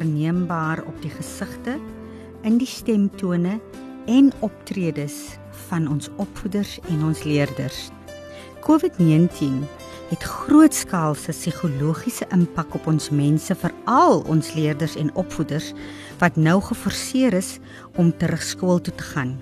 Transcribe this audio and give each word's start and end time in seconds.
Verneembaar 0.00 0.80
op 0.88 0.96
die 1.02 1.10
gesigte, 1.12 1.74
in 2.42 2.56
die 2.56 2.68
stemtone 2.68 3.58
en 4.08 4.30
optredes 4.40 5.36
van 5.68 5.88
ons 5.92 6.08
opvoeders 6.16 6.78
en 6.88 7.02
ons 7.04 7.20
leerders. 7.28 7.90
COVID-19 8.64 9.60
het 10.08 10.24
grootskaalse 10.24 11.34
psigologiese 11.36 12.24
impak 12.32 12.78
op 12.80 12.88
ons 12.88 13.10
mense, 13.12 13.52
veral 13.54 14.24
ons 14.32 14.54
leerders 14.56 14.96
en 14.96 15.12
opvoeders 15.20 15.74
wat 16.24 16.40
nou 16.40 16.56
geforseer 16.64 17.36
is 17.36 17.58
om 18.00 18.08
terug 18.16 18.42
skool 18.42 18.80
toe 18.80 18.96
te 18.96 19.08
gaan. 19.12 19.36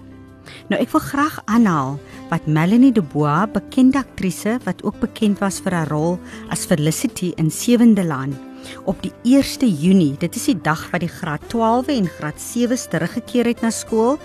Nou 0.73 0.83
ek 0.83 0.91
wil 0.91 1.05
graag 1.07 1.39
aanhaal 1.47 2.01
wat 2.33 2.51
Melanie 2.51 2.93
de 2.93 3.05
Bois, 3.15 3.47
bekende 3.55 4.03
aktrise 4.03 4.59
wat 4.67 4.83
ook 4.83 4.99
bekend 5.07 5.39
was 5.39 5.63
vir 5.63 5.79
haar 5.79 5.95
rol 5.95 6.19
as 6.51 6.67
Felicity 6.67 7.31
in 7.39 7.55
Sewende 7.55 8.03
Laan, 8.03 8.35
op 8.85 9.03
die 9.03 9.13
1 9.25 9.69
Junie, 9.81 10.17
dit 10.19 10.37
is 10.37 10.45
die 10.51 10.59
dag 10.61 10.91
wat 10.91 11.01
die 11.01 11.13
graad 11.13 11.43
12 11.49 11.91
en 11.95 12.07
graad 12.19 12.41
7s 12.41 12.89
teruggekeer 12.91 13.47
het 13.53 13.61
na 13.61 13.71
skool, 13.71 14.19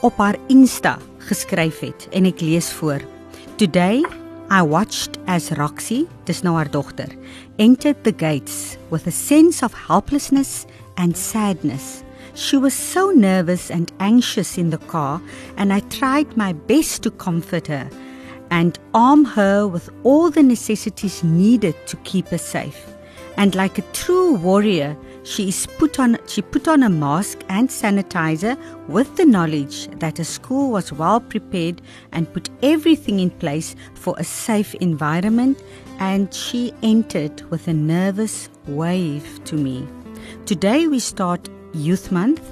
op 0.00 0.16
haar 0.18 0.36
Insta 0.52 0.98
geskryf 1.18 1.80
het 1.80 2.08
en 2.12 2.28
ek 2.28 2.40
lees 2.40 2.72
voor. 2.72 3.00
Today 3.56 4.04
I 4.50 4.62
watched 4.62 5.18
as 5.26 5.50
Roxy, 5.56 6.04
dis 6.28 6.42
nou 6.44 6.56
haar 6.56 6.70
dogter, 6.70 7.08
entered 7.56 8.04
the 8.04 8.12
gates 8.12 8.76
with 8.90 9.06
a 9.06 9.10
sense 9.10 9.64
of 9.64 9.72
helplessness 9.88 10.66
and 10.96 11.16
sadness. 11.16 12.02
She 12.34 12.58
was 12.58 12.74
so 12.74 13.10
nervous 13.10 13.70
and 13.70 13.92
anxious 13.98 14.58
in 14.58 14.70
the 14.70 14.78
car, 14.78 15.20
and 15.56 15.72
I 15.72 15.80
tried 15.88 16.36
my 16.36 16.52
best 16.52 17.02
to 17.02 17.10
comfort 17.10 17.66
her 17.68 17.88
and 18.50 18.78
arm 18.92 19.24
her 19.24 19.66
with 19.66 19.88
all 20.04 20.30
the 20.30 20.42
necessities 20.42 21.22
needed 21.24 21.74
to 21.86 21.96
keep 22.04 22.28
her 22.28 22.38
safe. 22.38 22.93
And 23.36 23.54
like 23.54 23.78
a 23.78 23.82
true 23.92 24.34
warrior, 24.34 24.96
she 25.24 25.48
is 25.48 25.66
put 25.66 25.98
on 25.98 26.18
she 26.26 26.42
put 26.42 26.68
on 26.68 26.82
a 26.82 26.90
mask 26.90 27.42
and 27.48 27.68
sanitizer 27.68 28.56
with 28.88 29.16
the 29.16 29.24
knowledge 29.24 29.88
that 29.98 30.18
a 30.18 30.24
school 30.24 30.70
was 30.70 30.92
well 30.92 31.20
prepared 31.20 31.80
and 32.12 32.32
put 32.32 32.50
everything 32.62 33.20
in 33.20 33.30
place 33.30 33.74
for 33.94 34.14
a 34.18 34.24
safe 34.24 34.74
environment 34.74 35.62
and 35.98 36.32
she 36.32 36.72
entered 36.82 37.40
with 37.50 37.66
a 37.68 37.72
nervous 37.72 38.50
wave 38.66 39.42
to 39.44 39.56
me. 39.56 39.88
Today 40.44 40.86
we 40.86 40.98
start 40.98 41.48
Youth 41.72 42.12
Month 42.12 42.42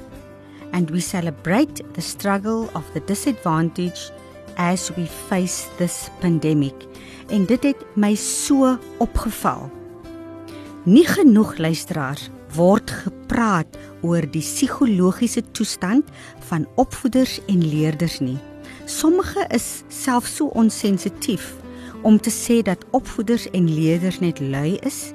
and 0.72 0.90
we 0.90 1.00
celebrate 1.00 1.82
the 1.94 2.00
struggle 2.00 2.70
of 2.74 2.92
the 2.94 3.00
disadvantaged 3.00 4.10
as 4.56 4.90
we 4.96 5.06
face 5.06 5.68
this 5.76 6.10
pandemic. 6.20 6.74
En 7.28 7.44
dit 7.46 7.62
het 7.62 7.96
my 7.96 8.14
so 8.14 8.78
opgeval. 8.98 9.81
Nie 10.82 11.04
genoeg 11.06 11.58
luisteraars 11.62 12.24
word 12.56 12.90
gepraat 12.90 13.76
oor 14.02 14.24
die 14.26 14.42
psigologiese 14.42 15.44
toestand 15.54 16.08
van 16.48 16.64
opvoeders 16.74 17.36
en 17.46 17.62
leerders 17.62 18.18
nie. 18.18 18.38
Sommige 18.90 19.44
is 19.54 19.84
selfs 19.94 20.34
so 20.40 20.50
onsensitief 20.58 21.52
om 22.02 22.18
te 22.18 22.32
sê 22.34 22.64
dat 22.66 22.82
opvoeders 22.90 23.46
en 23.54 23.70
leerders 23.70 24.18
net 24.18 24.42
lui 24.42 24.74
is 24.82 25.12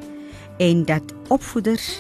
en 0.64 0.86
dat 0.88 1.12
opvoeders 1.28 2.00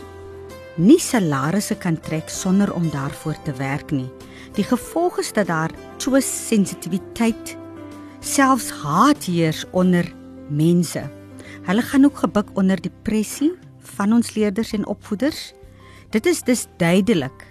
nie 0.80 1.00
salarisse 1.04 1.76
kan 1.76 2.00
trek 2.00 2.32
sonder 2.32 2.72
om 2.74 2.88
daarvoor 2.94 3.36
te 3.44 3.52
werk 3.60 3.92
nie. 3.92 4.08
Die 4.56 4.64
gevolg 4.64 5.20
is 5.20 5.34
dat 5.36 5.52
daar 5.52 5.76
twis 6.00 6.32
sensitiwiteit 6.48 7.58
selfs 8.24 8.72
haat 8.80 9.28
heers 9.28 9.66
onder 9.76 10.08
mense. 10.48 11.17
Hulle 11.68 11.82
gaan 11.82 12.06
ook 12.06 12.18
gebuk 12.18 12.50
onder 12.54 12.82
depressie 12.82 13.52
van 13.80 14.14
ons 14.14 14.34
leerders 14.36 14.72
en 14.72 14.86
opvoeders. 14.88 15.52
Dit 16.10 16.26
is 16.26 16.42
dus 16.42 16.66
duidelik 16.78 17.46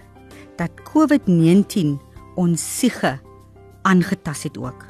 dat 0.55 0.71
COVID-19 0.89 2.01
ons 2.35 2.79
siege 2.79 3.19
aangetas 3.81 4.43
het 4.43 4.57
ook. 4.57 4.85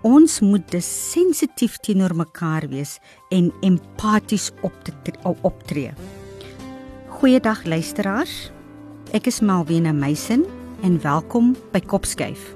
Ons 0.00 0.40
moet 0.40 0.70
dus 0.70 1.10
sensitief 1.10 1.76
teenoor 1.76 2.16
mekaar 2.16 2.68
wees 2.68 2.98
en 3.28 3.52
empaties 3.60 4.50
optree. 5.40 5.92
Goeiedag 7.08 7.64
luisteraars. 7.64 8.50
Ek 9.16 9.26
is 9.26 9.40
Malwena 9.40 9.92
Meisen 9.92 10.44
en 10.84 11.00
welkom 11.00 11.54
by 11.72 11.80
Kopskuif. 11.80 12.52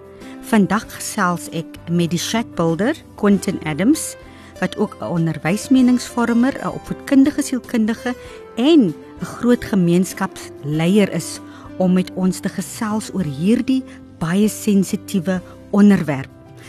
Vandag 0.53 0.91
gesels 0.93 1.49
ek 1.57 1.81
met 1.89 2.13
die 2.13 2.21
chatbuilder 2.21 3.01
Quentin 3.17 3.57
Adams 3.65 4.13
wat 4.61 4.77
ook 4.77 4.97
'n 5.01 5.05
onderwysmeningsvormer, 5.05 6.53
'n 6.63 6.69
opvoedkundige 6.69 7.43
sielkundige 7.43 8.15
en 8.57 8.95
'n 9.21 9.25
groot 9.25 9.65
gemeenskapsleier 9.65 11.13
is 11.13 11.41
om 11.77 11.93
met 11.93 12.11
ons 12.15 12.41
te 12.41 12.49
gesels 12.49 13.11
oor 13.13 13.25
hierdie 13.25 13.85
baie 14.19 14.49
sensitiewe 14.49 15.41
onderwerp. 15.71 16.29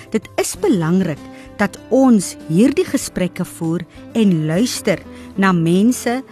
Dit 0.09 0.27
is 0.35 0.55
belangrik 0.59 1.19
dat 1.57 1.77
ons 1.89 2.35
hierdie 2.47 2.85
gesprekke 2.85 3.45
voer 3.45 3.83
en 4.17 4.45
luister 4.45 4.99
na 5.35 5.51
mense 5.51 6.23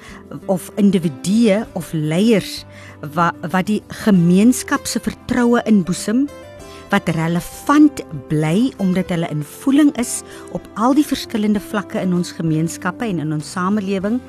of 0.46 0.72
individue 0.76 1.66
of 1.74 1.92
leiers 1.94 2.66
wat 3.14 3.36
wat 3.52 3.70
die 3.70 3.82
gemeenskap 4.04 4.88
se 4.90 5.00
vertroue 5.00 5.62
inboesem 5.70 6.28
wat 6.90 7.10
relevant 7.16 8.02
bly 8.32 8.72
omdat 8.82 9.12
hulle 9.14 9.30
in 9.30 9.44
voeling 9.44 9.92
is 10.02 10.20
op 10.58 10.66
al 10.76 10.98
die 10.98 11.06
verskillende 11.06 11.62
vlakke 11.62 12.02
in 12.02 12.14
ons 12.18 12.34
gemeenskappe 12.38 13.06
en 13.06 13.22
in 13.24 13.34
ons 13.34 13.52
samelewing 13.52 14.20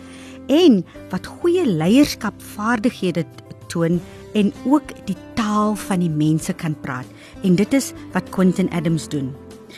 en 0.50 0.80
wat 1.12 1.28
goeie 1.40 1.66
leierskapvaardighede 1.66 3.24
toon 3.72 4.00
en 4.34 4.52
ook 4.64 4.92
die 5.06 5.16
taal 5.38 5.76
van 5.88 6.02
die 6.04 6.10
mense 6.12 6.52
kan 6.52 6.76
praat 6.84 7.06
en 7.46 7.56
dit 7.56 7.72
is 7.76 7.92
wat 8.14 8.28
Quentin 8.34 8.70
Adams 8.76 9.08
doen. 9.08 9.30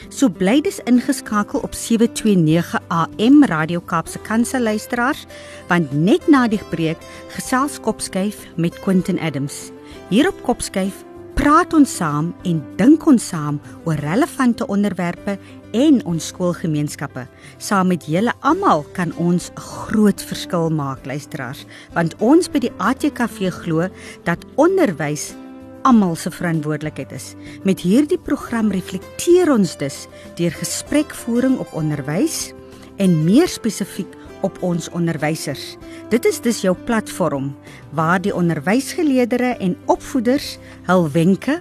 So 0.08 0.28
bly 0.32 0.60
dis 0.64 0.80
ingeskakel 0.88 1.60
op 1.60 1.74
729 1.76 2.80
AM 2.88 3.44
Radio 3.44 3.80
Kaapse 3.80 4.18
Kansel 4.24 4.64
luisteraars 4.64 5.26
want 5.68 5.92
net 5.92 6.28
na 6.32 6.46
die 6.48 6.60
breek 6.72 7.00
gesels 7.36 7.78
Kopskyf 7.80 8.46
met 8.56 8.78
Quentin 8.80 9.20
Adams. 9.20 9.70
Hier 10.08 10.28
op 10.28 10.42
Kopskyf 10.42 11.04
praat 11.42 11.72
ons 11.74 11.90
saam 11.98 12.28
en 12.46 12.58
dink 12.78 13.02
ons 13.10 13.24
saam 13.32 13.56
oor 13.82 13.98
relevante 13.98 14.62
onderwerpe 14.70 15.32
en 15.74 15.96
ons 16.06 16.28
skoolgemeenskappe. 16.30 17.24
Saam 17.58 17.90
met 17.90 18.06
julle 18.06 18.30
almal 18.46 18.84
kan 18.94 19.10
ons 19.18 19.50
'n 19.50 19.58
groot 19.58 20.22
verskil 20.22 20.70
maak, 20.70 21.04
luisteraars, 21.04 21.66
want 21.94 22.14
ons 22.20 22.48
by 22.48 22.60
die 22.60 22.72
ATKV 22.78 23.50
glo 23.50 23.88
dat 24.24 24.38
onderwys 24.54 25.34
almal 25.82 26.14
se 26.14 26.30
verantwoordelikheid 26.30 27.12
is. 27.12 27.34
Met 27.64 27.80
hierdie 27.80 28.18
program 28.18 28.70
reflekteer 28.70 29.50
ons 29.50 29.76
dus 29.76 30.06
deur 30.36 30.52
gesprekvoering 30.52 31.58
op 31.58 31.74
onderwys 31.74 32.52
en 32.98 33.24
meer 33.24 33.48
spesifiek 33.48 34.21
op 34.42 34.60
ons 34.62 34.90
onderwysers. 34.90 35.76
Dit 36.12 36.26
is 36.28 36.40
dus 36.40 36.60
jou 36.60 36.76
platform 36.86 37.52
waar 37.90 38.20
die 38.22 38.34
onderwysgeleerders 38.34 39.58
en 39.58 39.76
opvoeders 39.86 40.56
hul 40.86 41.08
wenke, 41.10 41.60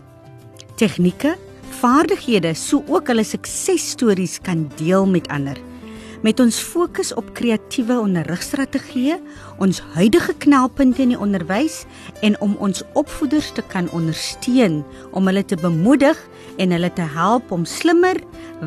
tegnieke, 0.76 1.36
vaardighede, 1.82 2.54
so 2.58 2.84
ook 2.88 3.10
hulle 3.10 3.26
suksesstories 3.26 4.40
kan 4.44 4.68
deel 4.78 5.08
met 5.10 5.28
ander. 5.34 5.58
Met 6.22 6.40
ons 6.40 6.60
fokus 6.62 7.10
op 7.18 7.32
kreatiewe 7.34 7.96
onderrigstrategieë, 7.98 9.16
ons 9.58 9.80
huidige 9.96 10.36
knelpunte 10.44 11.02
in 11.02 11.16
die 11.16 11.20
onderwys 11.20 11.80
en 12.22 12.38
om 12.46 12.54
ons 12.62 12.84
opvoeders 12.94 13.50
te 13.58 13.64
kan 13.74 13.90
ondersteun 13.98 14.84
om 15.18 15.30
hulle 15.32 15.42
te 15.46 15.58
bemoedig 15.58 16.20
en 16.58 16.72
hulle 16.76 16.92
te 16.94 17.06
help 17.16 17.52
om 17.52 17.66
slimmer, 17.66 18.20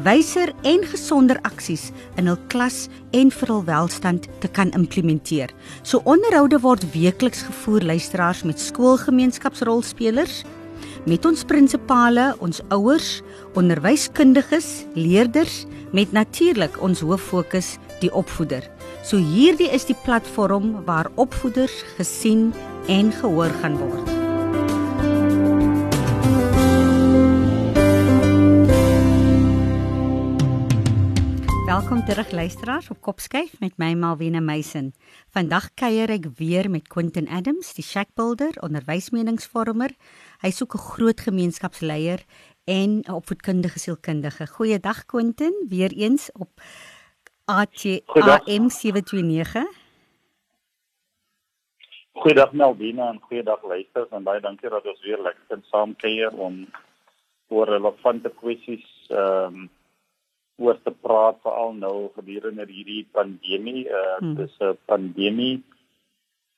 wyser 0.05 0.53
en 0.63 0.83
gesonder 0.89 1.39
aksies 1.45 1.91
in 2.19 2.29
hul 2.31 2.39
klas 2.53 2.89
en 3.13 3.31
vir 3.31 3.53
hul 3.53 3.65
welstand 3.69 4.29
te 4.41 4.49
kan 4.49 4.73
implementeer. 4.79 5.53
So 5.83 6.03
onderhoude 6.05 6.61
word 6.65 6.87
weekliks 6.95 7.45
gevoer 7.49 7.87
luisteraars 7.93 8.43
met 8.49 8.61
skoolgemeenskapsrolspelers 8.61 10.43
met 11.05 11.27
ons 11.29 11.45
prinsipale, 11.45 12.33
ons 12.45 12.63
ouers, 12.73 13.21
onderwyskundiges, 13.59 14.85
leerders 14.97 15.65
met 15.93 16.13
natuurlik 16.17 16.81
ons 16.83 17.05
hoof 17.05 17.29
fokus 17.31 17.75
die 18.01 18.13
opvoeder. 18.13 18.67
So 19.05 19.21
hierdie 19.21 19.69
is 19.69 19.87
die 19.91 19.99
platform 20.07 20.81
waar 20.89 21.13
opvoeders 21.21 21.83
gesien 21.99 22.53
en 22.89 23.13
gehoor 23.21 23.53
gaan 23.63 23.81
word. 23.81 24.24
Welkom 31.65 32.05
terug 32.05 32.31
luisteraars 32.31 32.91
op 32.91 33.01
Kopskyf 33.01 33.61
met 33.61 33.79
my 33.81 33.95
Malwena 33.95 34.41
Meisen. 34.41 34.93
Vandag 35.33 35.71
kuier 35.75 36.11
ek 36.13 36.27
weer 36.37 36.67
met 36.69 36.91
Quentin 36.93 37.25
Adams, 37.33 37.71
die 37.73 37.85
Shackbuilder, 37.85 38.59
onderwysmeningsvormer. 38.61 39.95
Hy 40.45 40.51
soek 40.53 40.75
'n 40.77 40.85
groot 40.93 41.21
gemeenskapsleier 41.25 42.21
en 42.69 43.01
'n 43.01 43.15
opvoedkundige 43.17 43.79
sielkundige. 43.79 44.47
Goeiedag 44.47 45.07
Quentin, 45.07 45.55
weer 45.69 45.93
eens 45.93 46.29
op 46.33 46.51
AT 47.45 47.81
AM 48.13 48.69
729. 48.69 49.65
Goeiedag 52.13 52.53
Melvina 52.53 53.09
en 53.09 53.21
goeiedag 53.21 53.63
luisters 53.63 54.09
en 54.11 54.23
baie 54.23 54.41
dankie 54.41 54.69
dat 54.69 54.85
ons 54.87 55.01
weer 55.01 55.23
lekker 55.23 55.45
kan 55.49 55.63
saam 55.71 55.97
kuier 55.97 56.33
om 56.37 56.67
oor 57.49 57.67
relevante 57.67 58.29
kwessies 58.29 59.09
ehm 59.09 59.55
um, 59.55 59.71
oor 60.57 60.79
te 60.83 60.91
praat 60.91 61.41
veral 61.43 61.73
nou 61.75 62.11
gedurende 62.15 62.67
hierdie 62.69 63.07
pandemie. 63.13 63.87
Uh, 63.89 64.19
hmm. 64.19 64.35
Dis 64.39 64.55
'n 64.61 64.79
pandemie 64.87 65.63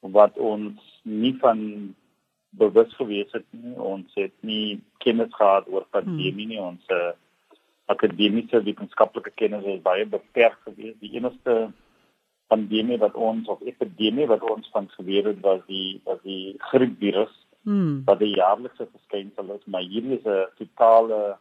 wat 0.00 0.38
ons 0.38 0.80
nie 1.02 1.34
van 1.40 1.94
bewus 2.50 2.92
gewees 2.94 3.32
het 3.32 3.46
nie. 3.50 3.74
Ons 3.76 4.12
het 4.14 4.34
nie 4.40 4.80
kennis 4.98 5.32
gehad 5.34 5.68
oor 5.68 5.86
pandemie 5.90 6.46
nie. 6.46 6.60
Ons 6.60 6.84
uh, 6.88 7.12
akademiese 7.86 8.62
wetenskaplike 8.62 9.32
kennis 9.34 9.64
is 9.64 9.82
baie 9.82 10.06
beperk 10.06 10.58
geweest. 10.64 11.00
Die 11.00 11.14
enigste 11.16 11.72
pandemie 12.52 12.98
wat 12.98 13.14
ons 13.14 13.48
of 13.48 13.62
epidemie 13.66 14.26
wat 14.26 14.42
ons 14.42 14.68
van 14.72 14.88
geweet 14.88 15.24
het 15.24 15.40
was 15.40 15.62
die 15.66 16.00
was 16.04 16.20
die 16.22 16.54
griepvirus. 16.70 17.34
Hmm. 17.66 18.04
Wat 18.06 18.20
die 18.22 18.36
jaarlikse 18.36 18.86
verskynsel 18.86 19.56
is, 19.56 19.64
maar 19.66 19.82
hierdie 19.82 20.18
is 20.18 20.26
'n 20.26 20.46
totale 20.58 21.38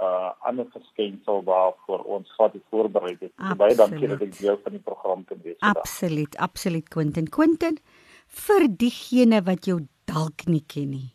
uh 0.00 0.30
ander 0.48 0.66
verskynsel 0.72 1.42
waarvoor 1.44 2.04
ons 2.16 2.30
vat 2.38 2.52
die 2.56 2.62
voorberei 2.72 3.16
het. 3.20 3.32
So 3.36 3.56
baie 3.60 3.76
dankie 3.76 4.08
dat 4.08 4.22
ek 4.24 4.36
deel 4.38 4.58
van 4.64 4.76
die 4.76 4.84
program 4.84 5.24
kan 5.28 5.40
wees. 5.44 5.58
Absoluut, 5.60 6.36
absoluut 6.36 6.88
Quentin. 6.88 7.28
Quentin 7.28 7.78
vir 8.30 8.68
diegene 8.80 9.42
wat 9.44 9.68
jou 9.68 9.80
dalk 10.08 10.46
nie 10.48 10.64
ken 10.66 10.94
nie 10.94 11.10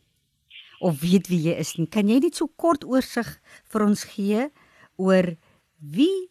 of 0.86 1.02
weet 1.02 1.30
wie 1.32 1.40
jy 1.48 1.56
is 1.58 1.76
nie, 1.80 1.88
kan 1.90 2.10
jy 2.12 2.20
net 2.22 2.38
so 2.38 2.52
kort 2.62 2.84
oorsig 2.86 3.30
vir 3.72 3.86
ons 3.86 4.04
gee 4.14 4.48
oor 5.02 5.32
wie 5.80 6.30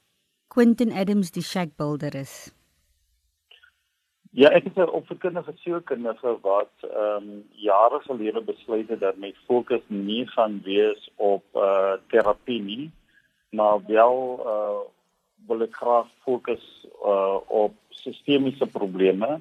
Quentin 0.52 0.92
Adams 0.94 1.32
die 1.34 1.42
Shack 1.42 1.74
Builder 1.80 2.14
is? 2.14 2.53
Ja, 4.34 4.48
ek 4.50 4.64
is 4.66 4.74
'n 4.74 4.90
opvoedkundige 4.98 5.52
sielkundige 5.62 6.30
wat 6.42 6.74
ehm 6.82 7.22
um, 7.22 7.44
jare 7.50 8.00
gelede 8.00 8.40
besluit 8.42 8.88
het 8.88 9.00
dat 9.00 9.16
my 9.16 9.34
fokus 9.46 9.82
nie 9.86 10.26
gaan 10.26 10.60
wees 10.64 11.10
op 11.16 11.44
uh, 11.54 11.92
terapie 12.10 12.62
nie, 12.62 12.90
maar 13.50 13.78
wel 13.86 14.16
uh, 14.46 14.80
wil 15.46 15.62
ek 15.62 15.76
graag 15.76 16.08
fokus 16.26 16.64
uh, 17.04 17.38
op 17.46 17.74
sistemiese 17.88 18.66
probleme. 18.66 19.40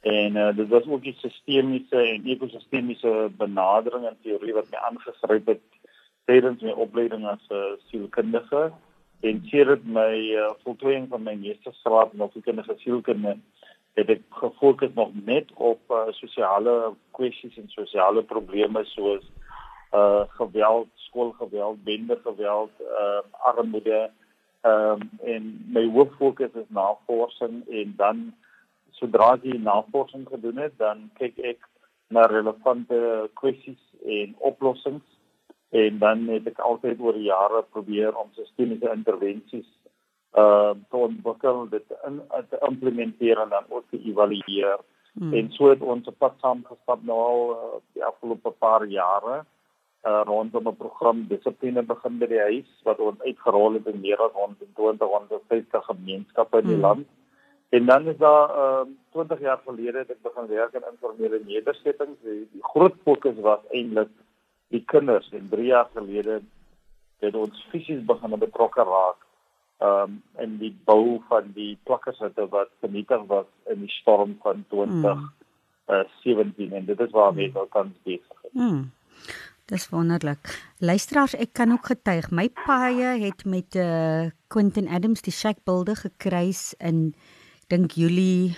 En 0.00 0.36
uh, 0.36 0.56
dit 0.56 0.68
was 0.68 0.86
ook 0.86 1.02
die 1.02 1.16
sistemiese 1.20 1.96
en 1.96 2.24
ekosistemiese 2.24 3.28
benadering 3.36 4.06
en 4.06 4.16
teorie 4.22 4.54
wat 4.54 4.70
my 4.70 4.78
aangegryp 4.88 5.46
het 5.46 5.64
tydens 6.24 6.62
my 6.62 6.72
opleiding 6.72 7.26
as 7.26 7.44
'n 7.50 7.54
uh, 7.54 7.76
sielkundige 7.90 8.72
en 9.20 9.44
sedert 9.52 9.84
my 9.84 10.16
uh, 10.32 10.50
voltooiing 10.64 11.08
van 11.08 11.22
my 11.22 11.34
meestersgraad 11.34 12.12
in 12.12 12.24
opvoedkundige 12.24 12.74
sielkunde 12.78 13.36
het 13.94 14.10
ek 14.10 14.22
gefokus 14.40 14.94
nog 14.94 15.12
net 15.26 15.50
op 15.54 15.80
uh, 15.90 16.06
sosiale 16.18 16.94
kwessies 17.14 17.56
en 17.60 17.68
sosiale 17.72 18.22
probleme 18.22 18.84
soos 18.94 19.24
uh 19.94 20.24
geweld, 20.38 20.88
skoolgeweld, 21.06 21.84
bendergeweld, 21.84 22.72
uh 22.82 23.20
armoede. 23.46 24.10
Ehm 24.60 25.02
um, 25.02 25.10
en 25.22 25.44
my 25.76 25.84
hoof 25.94 26.16
fokus 26.18 26.50
is 26.54 26.68
navorsing 26.68 27.62
en 27.68 27.94
dan 27.96 28.24
sodra 28.90 29.36
jy 29.42 29.58
navorsing 29.62 30.26
gedoen 30.28 30.58
het, 30.58 30.74
dan 30.78 31.10
kyk 31.18 31.38
ek 31.38 31.68
na 32.08 32.26
relevante 32.26 33.30
kwessies 33.38 33.80
en 34.02 34.34
oplossings 34.38 35.06
en 35.70 35.98
dan 35.98 36.26
het 36.30 36.46
ek 36.46 36.58
altyd 36.58 37.00
oor 37.02 37.16
jare 37.18 37.62
probeer 37.74 38.14
om 38.18 38.30
sistemiese 38.34 38.90
intervensies 38.94 39.70
uh 40.34 40.74
te 40.90 40.96
ontwikkel 40.96 41.68
dit 41.70 41.96
in 42.06 42.20
te 42.50 42.58
implementeer 42.68 43.40
en 43.40 43.48
dan 43.48 43.64
ook 43.68 43.84
te 43.90 44.00
evalueer. 44.02 44.78
Hmm. 45.12 45.34
En 45.34 45.50
so 45.52 45.68
het 45.70 45.80
ons 45.80 46.06
op 46.10 46.18
pad 46.18 46.34
saam 46.40 46.64
gestap 46.66 47.02
nou 47.02 47.18
al 47.18 47.42
uh, 47.50 47.82
die 47.94 48.04
afgelope 48.04 48.50
paar 48.50 48.86
jare 48.86 49.44
uh 50.04 50.22
rondom 50.26 50.68
'n 50.68 50.76
program 50.76 51.26
dissipline 51.28 51.82
begin 51.82 52.18
by 52.18 52.26
die 52.26 52.40
huis 52.40 52.70
wat 52.82 52.98
ons 52.98 53.20
uitgerol 53.20 53.78
het 53.78 53.86
in 53.86 54.00
meer 54.00 54.18
as 54.18 54.32
120 54.32 55.08
150 55.08 55.84
gemeenskappe 55.84 56.58
in 56.58 56.66
die 56.66 56.74
hmm. 56.74 56.82
land. 56.82 57.06
En 57.70 57.86
dan 57.86 58.08
is 58.08 58.16
daar 58.16 58.50
uh 58.50 58.86
20 59.12 59.40
jaar 59.40 59.60
gelede 59.66 59.98
het 59.98 60.10
ek 60.10 60.22
begin 60.22 60.46
werk 60.46 60.74
in 60.74 60.90
informele 60.90 61.40
nedersettings. 61.46 62.18
Die, 62.22 62.48
die 62.52 62.64
groot 62.74 62.94
fokus 63.04 63.38
was 63.40 63.62
eintlik 63.70 64.10
die 64.68 64.82
kinders 64.84 65.30
en 65.32 65.48
3 65.50 65.66
jaar 65.66 65.88
gelede 65.94 66.40
het 67.20 67.34
ons 67.34 67.66
fisies 67.70 68.02
begin 68.04 68.38
betrokke 68.38 68.82
raak 68.82 69.23
um, 69.78 70.22
in 70.38 70.58
die 70.58 70.72
bou 70.84 71.22
van 71.28 71.52
die 71.56 71.78
plakkershutte 71.88 72.48
wat 72.52 72.70
vernietig 72.84 73.24
was 73.30 73.48
in 73.70 73.80
die 73.86 73.94
storm 74.00 74.36
van 74.42 74.64
20 74.68 74.92
mm. 74.94 75.24
uh, 75.90 76.04
17 76.22 76.72
en 76.72 76.84
dit 76.84 77.00
is 77.00 77.10
waar 77.10 77.32
mm. 77.32 77.40
mense 77.42 77.66
kan 77.70 77.94
besig 78.02 78.44
is. 78.50 78.52
Mm. 78.52 78.90
Dis 79.72 79.88
wonderlik. 79.88 80.50
Luisteraars, 80.84 81.32
ek 81.40 81.54
kan 81.56 81.72
ook 81.72 81.86
getuig. 81.88 82.28
My 82.30 82.50
paie 82.66 83.14
het 83.22 83.46
met 83.48 83.76
uh, 83.80 84.28
Quentin 84.52 84.90
Adams 84.92 85.24
die 85.24 85.32
shack 85.32 85.62
builder 85.64 85.96
gekruis 85.96 86.74
in 86.78 87.14
dink 87.72 87.96
Julie 87.96 88.52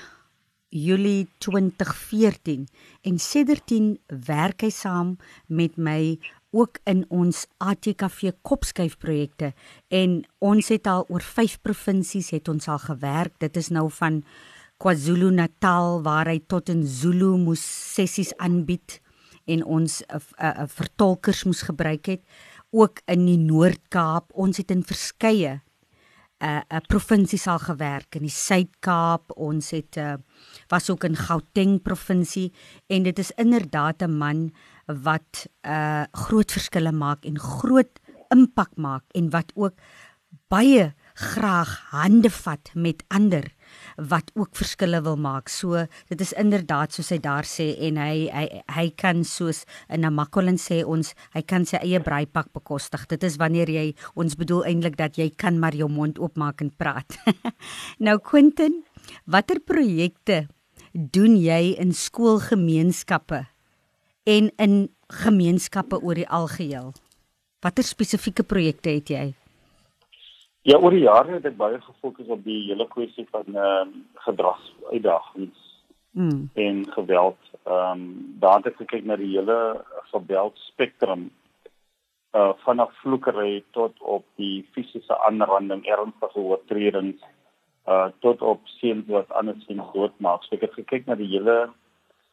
Julie 0.69 1.29
2014 1.39 2.67
en 3.07 3.19
sedertdien 3.23 3.99
werk 4.27 4.65
hy 4.67 4.71
saam 4.75 5.15
met 5.47 5.79
my 5.79 6.19
ook 6.57 6.81
in 6.89 7.05
ons 7.13 7.45
ATKV 7.61 8.33
kopskuif 8.47 8.97
projekte 9.03 9.53
en 9.93 10.23
ons 10.41 10.69
het 10.73 10.89
al 10.89 11.05
oor 11.13 11.25
5 11.25 11.59
provinsies 11.61 12.33
het 12.33 12.49
ons 12.49 12.69
al 12.73 12.81
gewerk. 12.81 13.37
Dit 13.45 13.57
is 13.61 13.69
nou 13.69 13.91
van 13.99 14.23
KwaZulu-Natal 14.81 16.03
waar 16.05 16.29
hy 16.33 16.41
tot 16.49 16.73
in 16.73 16.85
Zulu 16.89 17.37
moes 17.41 17.63
sessies 17.95 18.33
aanbied 18.41 19.01
en 19.47 19.65
ons 19.65 20.03
'n 20.03 20.17
uh, 20.17 20.21
uh, 20.41 20.67
vertolkers 20.67 21.45
moes 21.45 21.63
gebruik 21.63 22.07
het 22.07 22.23
ook 22.71 23.01
in 23.07 23.27
die 23.27 23.39
Noord-Kaap. 23.39 24.33
Ons 24.35 24.57
het 24.57 24.71
in 24.71 24.83
verskeie 24.83 25.61
'n 26.41 26.47
'n 26.47 26.65
uh, 26.69 26.81
provinsie 26.89 27.39
sal 27.39 27.59
gewerk 27.59 28.15
in 28.15 28.23
die 28.23 28.31
Suid-Kaap. 28.31 29.33
Ons 29.37 29.71
het 29.71 29.97
uh, 29.97 30.15
was 30.69 30.91
ook 30.91 31.05
in 31.05 31.17
Gauteng 31.17 31.83
provinsie 31.83 32.53
en 32.87 33.03
dit 33.03 33.19
is 33.19 33.31
inderdaad 33.37 34.03
'n 34.03 34.19
man 34.19 34.53
wat 34.87 35.47
uh 35.67 36.05
groot 36.27 36.53
verskille 36.53 36.93
maak 36.93 37.25
en 37.25 37.39
groot 37.39 38.01
impak 38.35 38.77
maak 38.77 39.05
en 39.15 39.31
wat 39.31 39.53
ook 39.55 39.75
baie 40.51 40.93
graag 41.17 41.71
hande 41.91 42.31
vat 42.31 42.71
met 42.75 43.03
ander 43.09 43.49
wat 43.97 44.31
ook 44.35 44.53
verskille 44.57 45.01
wil 45.03 45.17
maak. 45.17 45.49
So 45.49 45.87
dit 46.09 46.21
is 46.21 46.33
inderdaad 46.37 46.93
soos 46.93 47.11
hy 47.11 47.19
daar 47.25 47.49
sê 47.49 47.71
en 47.89 47.99
hy 48.01 48.29
hy 48.31 48.45
hy 48.77 48.87
kan 49.01 49.25
soos 49.25 49.65
in 49.89 50.05
Namakoland 50.05 50.61
sê 50.61 50.83
ons 50.85 51.15
hy 51.35 51.43
kan 51.43 51.67
sy 51.67 51.81
eie 51.81 52.01
braaipak 52.01 52.53
bekostig. 52.55 53.09
Dit 53.09 53.25
is 53.27 53.41
wanneer 53.41 53.73
jy 53.73 53.89
ons 54.15 54.37
bedoel 54.39 54.69
eintlik 54.71 55.01
dat 55.01 55.19
jy 55.19 55.31
kan 55.35 55.59
maar 55.59 55.75
jou 55.75 55.89
mond 55.91 56.21
oopmaak 56.21 56.63
en 56.63 56.71
praat. 56.71 57.19
nou 58.07 58.19
Quentin, 58.21 58.85
watter 59.25 59.61
projekte 59.61 60.45
doen 60.93 61.37
jy 61.41 61.75
in 61.81 61.93
skoolgemeenskappe 61.97 63.47
en 64.27 64.51
in 64.59 64.77
gemeenskappe 65.23 66.01
oor 66.03 66.19
die 66.19 66.29
algeheel? 66.29 66.93
Watter 67.63 67.87
spesifieke 67.87 68.43
projekte 68.43 68.91
het 68.91 69.11
jy? 69.11 69.27
Ja, 70.67 70.81
oor 70.83 70.91
die 70.91 71.05
jare 71.07 71.37
het 71.37 71.47
ek 71.47 71.59
baie 71.59 71.79
gefokus 71.79 72.27
op 72.35 72.43
die 72.45 72.65
hele 72.67 72.89
kwessie 72.91 73.27
van 73.31 73.47
ehm 73.55 73.93
uh, 73.95 74.03
gedragsuitdagings 74.27 75.61
mm. 76.19 76.49
en 76.55 76.81
geweld. 76.97 77.39
Ehm 77.63 78.03
um, 78.03 78.07
daar 78.43 78.59
het 78.59 78.73
ek 78.73 78.83
gekyk 78.83 79.07
na 79.07 79.17
die 79.21 79.31
hele 79.37 79.59
geweld 80.11 80.59
spektrum 80.67 81.29
uh 82.37 82.53
vanaf 82.65 82.91
vloekery 83.03 83.65
tot 83.79 83.95
op 84.01 84.27
die 84.37 84.67
fisiese 84.75 85.19
aanranding, 85.29 85.87
ernstige 85.87 86.39
oortredings 86.39 87.23
uh 87.87 88.09
tot 88.21 88.43
op 88.43 88.67
seuns 88.81 89.07
wat 89.07 89.31
ander 89.31 89.57
seuns 89.67 89.93
doodmaak. 89.95 90.43
So 90.45 90.59
ek 90.59 90.67
het 90.67 90.79
gekyk 90.83 91.07
na 91.07 91.15
die 91.15 91.31
hele 91.31 91.71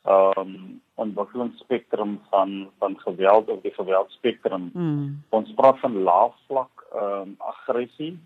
ehm 0.04 0.40
um, 0.40 0.82
ontwikkelingsspektrum 0.96 2.20
van 2.30 2.70
van 2.80 3.00
geweld 3.00 3.50
of 3.50 3.62
die 3.62 3.74
geweldspektrum. 3.74 4.70
Mm. 4.74 5.24
Ons 5.30 5.54
praat 5.56 5.80
van 5.80 6.02
laagvlak 6.04 6.86
ehm 6.92 7.22
um, 7.22 7.36
aggressie 7.38 8.18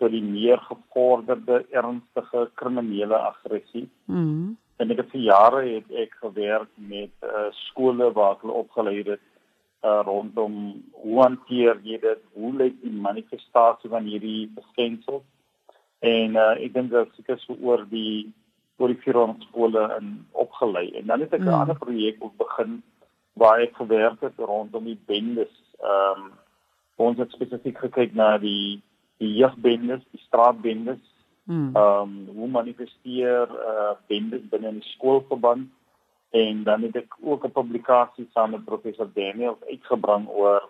tot 0.00 0.10
die 0.10 0.24
meer 0.24 0.58
gevorderde 0.58 1.66
ernstige 1.70 2.48
kriminele 2.54 3.16
aggressie. 3.16 3.88
Mm. 4.04 4.56
En 4.76 4.90
ek 4.90 5.02
het 5.02 5.10
vir 5.12 5.20
jare 5.20 5.64
het 5.68 5.90
ek 6.02 6.14
gewerk 6.22 6.70
met 6.74 7.12
uh, 7.22 7.50
skole 7.68 8.12
waar 8.16 8.38
hulle 8.40 8.62
opgelei 8.62 9.02
het 9.02 9.20
uh, 9.84 10.00
rondom 10.04 10.54
hoe 11.02 11.20
hanteer 11.22 11.80
jy 11.84 11.98
dit? 12.00 12.22
Hoe 12.32 12.52
lyk 12.56 12.80
die 12.82 12.92
manifestasie 12.92 13.90
van 13.92 14.08
hierdie 14.08 14.50
verskynsels? 14.56 15.26
En 16.00 16.36
uh, 16.40 16.54
ek 16.56 16.72
dink 16.74 16.90
dat 16.94 17.12
dit 17.16 17.28
is 17.36 17.48
oor 17.60 17.84
die 17.90 18.32
oor 18.80 18.88
die 18.88 19.02
400 19.04 19.42
skole 19.48 19.82
in 19.98 20.26
opgelei 20.32 20.86
en 20.98 21.06
dan 21.06 21.20
het 21.20 21.32
ek 21.36 21.40
'n 21.40 21.48
mm. 21.48 21.60
ander 21.60 21.78
projek 21.78 22.22
op 22.24 22.36
begin 22.38 22.82
waar 23.32 23.60
ek 23.60 23.76
gewerk 23.76 24.20
het 24.20 24.38
rondom 24.38 24.84
die 24.84 25.00
bendes. 25.06 25.52
Ehm 25.80 26.24
um, 26.24 26.32
ons 26.96 27.18
het 27.18 27.30
spesifiek 27.32 27.78
gekyk 27.78 28.14
na 28.14 28.38
die 28.38 28.82
die 29.16 29.34
jeugbendes, 29.34 30.02
die 30.10 30.20
straatbendes. 30.26 31.04
Hmm. 31.44 31.76
Ehm 31.76 32.08
mm. 32.08 32.28
um, 32.28 32.36
hoe 32.36 32.48
manifesteer 32.48 33.48
uh 33.70 33.92
bendes 34.06 34.48
binne 34.48 34.72
'n 34.72 34.82
skoolverband 34.82 35.68
en 36.30 36.62
dan 36.62 36.82
het 36.82 36.96
ek 36.96 37.16
ook 37.20 37.44
'n 37.44 37.52
publikasie 37.52 38.28
saam 38.32 38.50
met 38.50 38.64
professor 38.64 39.08
Daniel 39.14 39.58
uitgebring 39.68 40.28
oor 40.28 40.68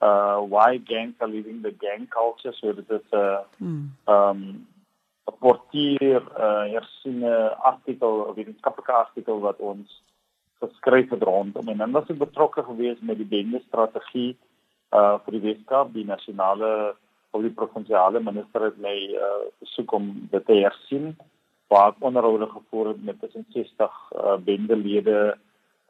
uh 0.00 0.38
why 0.48 0.80
gangs 0.84 1.18
are 1.18 1.30
leaving 1.30 1.62
the 1.62 1.74
gang 1.78 2.08
culture 2.08 2.52
so 2.52 2.74
dit 2.74 2.90
is 2.90 3.10
'n 3.10 3.16
uh, 3.16 3.38
hmm. 3.56 3.92
um 4.04 4.66
'n 5.28 5.36
portier 5.38 6.22
uh 6.46 6.64
hersiene 6.76 7.34
artikel 7.72 8.20
of 8.20 8.32
'n 8.32 8.38
wetenskaplike 8.40 8.92
artikel 8.92 9.40
wat 9.40 9.58
ons 9.58 10.02
geskryf 10.62 11.10
het 11.10 11.22
rondom 11.22 11.68
en 11.68 11.78
dan 11.78 11.90
was 11.90 12.10
ek 12.12 12.18
betrokke 12.18 12.62
geweest 12.62 13.02
met 13.02 13.16
die 13.16 13.32
bende 13.36 13.60
strategie 13.66 14.36
uh 14.92 15.16
vir 15.24 15.32
die 15.36 15.44
Weskaap 15.48 15.92
die 15.92 16.04
nasionale 16.04 16.70
of 17.30 17.42
die 17.42 17.56
provinsiale 17.60 18.20
minister 18.20 18.64
het 18.68 18.78
my 18.78 18.96
uh 19.26 19.42
besoek 19.64 19.92
om 19.92 20.28
dit 20.30 20.46
te 20.46 20.56
hersien 20.64 21.16
waar 21.70 21.94
onderhoude 21.98 22.46
gevoer 22.46 22.88
het 22.88 23.04
met 23.04 23.20
tussen 23.20 23.46
60 23.48 23.90
uh, 24.12 24.36
bendelede 24.36 25.38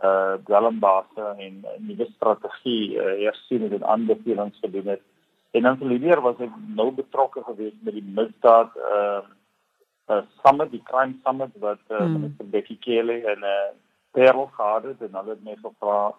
uh 0.05 0.35
dwelmbase 0.45 1.25
en 1.47 1.55
'n 1.65 1.87
nuwe 1.87 2.07
strategie 2.17 2.95
uh, 2.95 3.05
hersien 3.25 3.73
en 3.73 3.85
aanbevelings 3.85 4.59
gedoen 4.61 4.87
het. 4.87 5.03
En 5.51 5.63
dan 5.63 5.77
verlede 5.77 6.21
was 6.21 6.39
ek 6.39 6.51
nou 6.77 6.91
betrokke 6.95 7.43
geweest 7.43 7.79
met 7.83 7.97
die 7.99 8.07
misdaad 8.07 8.77
uh 8.77 9.23
uh 10.11 10.23
summit, 10.43 10.71
die 10.71 10.83
crime 10.83 11.17
summit 11.25 11.55
wat 11.63 11.83
uh, 11.89 11.97
hmm. 11.99 12.13
minister 12.13 12.49
Becky 12.49 12.79
Kelly 12.79 13.23
en 13.35 13.47
uh 13.47 13.71
Perel 14.11 14.47
gehad 14.55 14.85
het 14.85 15.03
en 15.07 15.15
hulle 15.15 15.35
het 15.37 15.43
my 15.47 15.57
gevra 15.63 16.15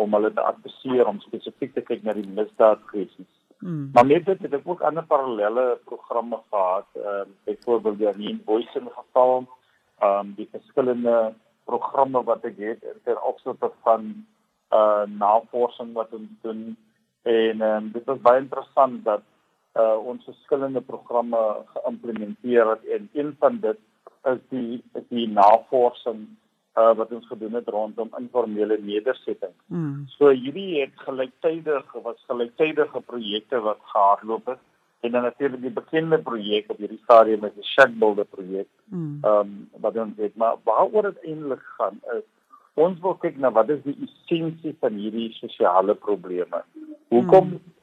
om 0.00 0.16
hulle 0.16 0.32
te 0.32 0.42
adviseer 0.44 1.08
om 1.08 1.20
spesifiek 1.20 1.72
te 1.76 1.84
kyk 1.84 2.02
na 2.04 2.12
die 2.16 2.26
misdaadkrisis. 2.26 3.28
Hmm. 3.60 3.90
Maar 3.92 4.06
met 4.06 4.24
dit 4.24 4.42
het 4.44 4.56
ek 4.56 4.68
ook 4.68 4.84
ander 4.88 5.04
parallelle 5.08 5.64
programme 5.84 6.40
gehad, 6.50 6.88
ehm 6.96 7.28
uh, 7.28 7.38
byvoorbeeld 7.48 8.16
die 8.16 8.28
in 8.32 8.42
Voice 8.44 8.78
in 8.80 8.88
geval, 8.96 9.44
ehm 9.98 10.18
um, 10.26 10.34
die 10.36 10.48
verskillende 10.52 11.16
programme 11.64 12.22
wat 12.24 12.44
ek 12.44 12.56
het 12.58 12.84
ter 13.04 13.20
opsigte 13.20 13.72
van 13.84 14.12
uh 14.72 15.04
navorsing 15.24 15.92
wat 15.92 16.12
ons 16.16 16.30
doen 16.42 16.76
en 17.22 17.60
ehm 17.60 17.84
um, 17.84 17.90
dit 17.92 18.08
is 18.08 18.20
baie 18.26 18.40
interessant 18.40 19.04
dat 19.04 19.22
uh 19.78 19.96
ons 20.12 20.24
verskillende 20.24 20.80
programme 20.80 21.40
geïmplementeer 21.74 22.70
het 22.70 22.86
en 22.86 23.08
een 23.12 23.36
van 23.38 23.60
dit 23.60 23.78
is 24.32 24.40
die 24.48 24.82
is 24.94 25.04
die 25.08 25.28
navorsing 25.28 26.26
uh, 26.78 26.94
wat 26.96 27.12
ons 27.12 27.26
gedoen 27.26 27.54
het 27.58 27.68
rondom 27.68 28.10
informele 28.18 28.78
nedersettings. 28.80 29.56
Mm. 29.66 30.04
So 30.16 30.28
hierdie 30.28 30.80
het 30.80 30.96
gelyktydig 31.06 31.92
was 32.02 32.24
gelyktydige 32.26 33.00
projekte 33.00 33.60
wat 33.60 33.78
gehardloop 33.92 34.46
het 34.46 34.58
en 35.00 35.12
dan 35.12 35.22
natuurlik 35.22 35.60
die 35.60 35.70
bekende 35.70 36.18
projek 36.18 36.70
op 36.70 36.78
hierdie 36.78 37.00
stadium 37.02 37.44
is 37.44 37.54
die 37.54 37.64
Shackbuilder 37.64 38.24
projek. 38.24 38.68
Hmm. 38.88 39.18
Ehm 39.22 39.46
mm. 39.46 39.68
um, 39.70 39.80
wat 39.80 39.96
ons 39.96 40.16
het 40.16 40.36
maar 40.36 40.56
waaroor 40.64 41.02
dit 41.02 41.24
eintlik 41.24 41.62
gaan 41.78 42.00
is 42.16 42.26
ons 42.74 43.00
wil 43.02 43.16
kyk 43.22 43.38
na 43.38 43.50
wat 43.50 43.70
is 43.70 43.82
die 43.84 43.96
essensie 44.06 44.76
van 44.80 44.98
hierdie 45.00 45.30
sosiale 45.38 45.94
probleme. 45.94 46.62
Hoekom 47.10 47.56
mm. 47.56 47.76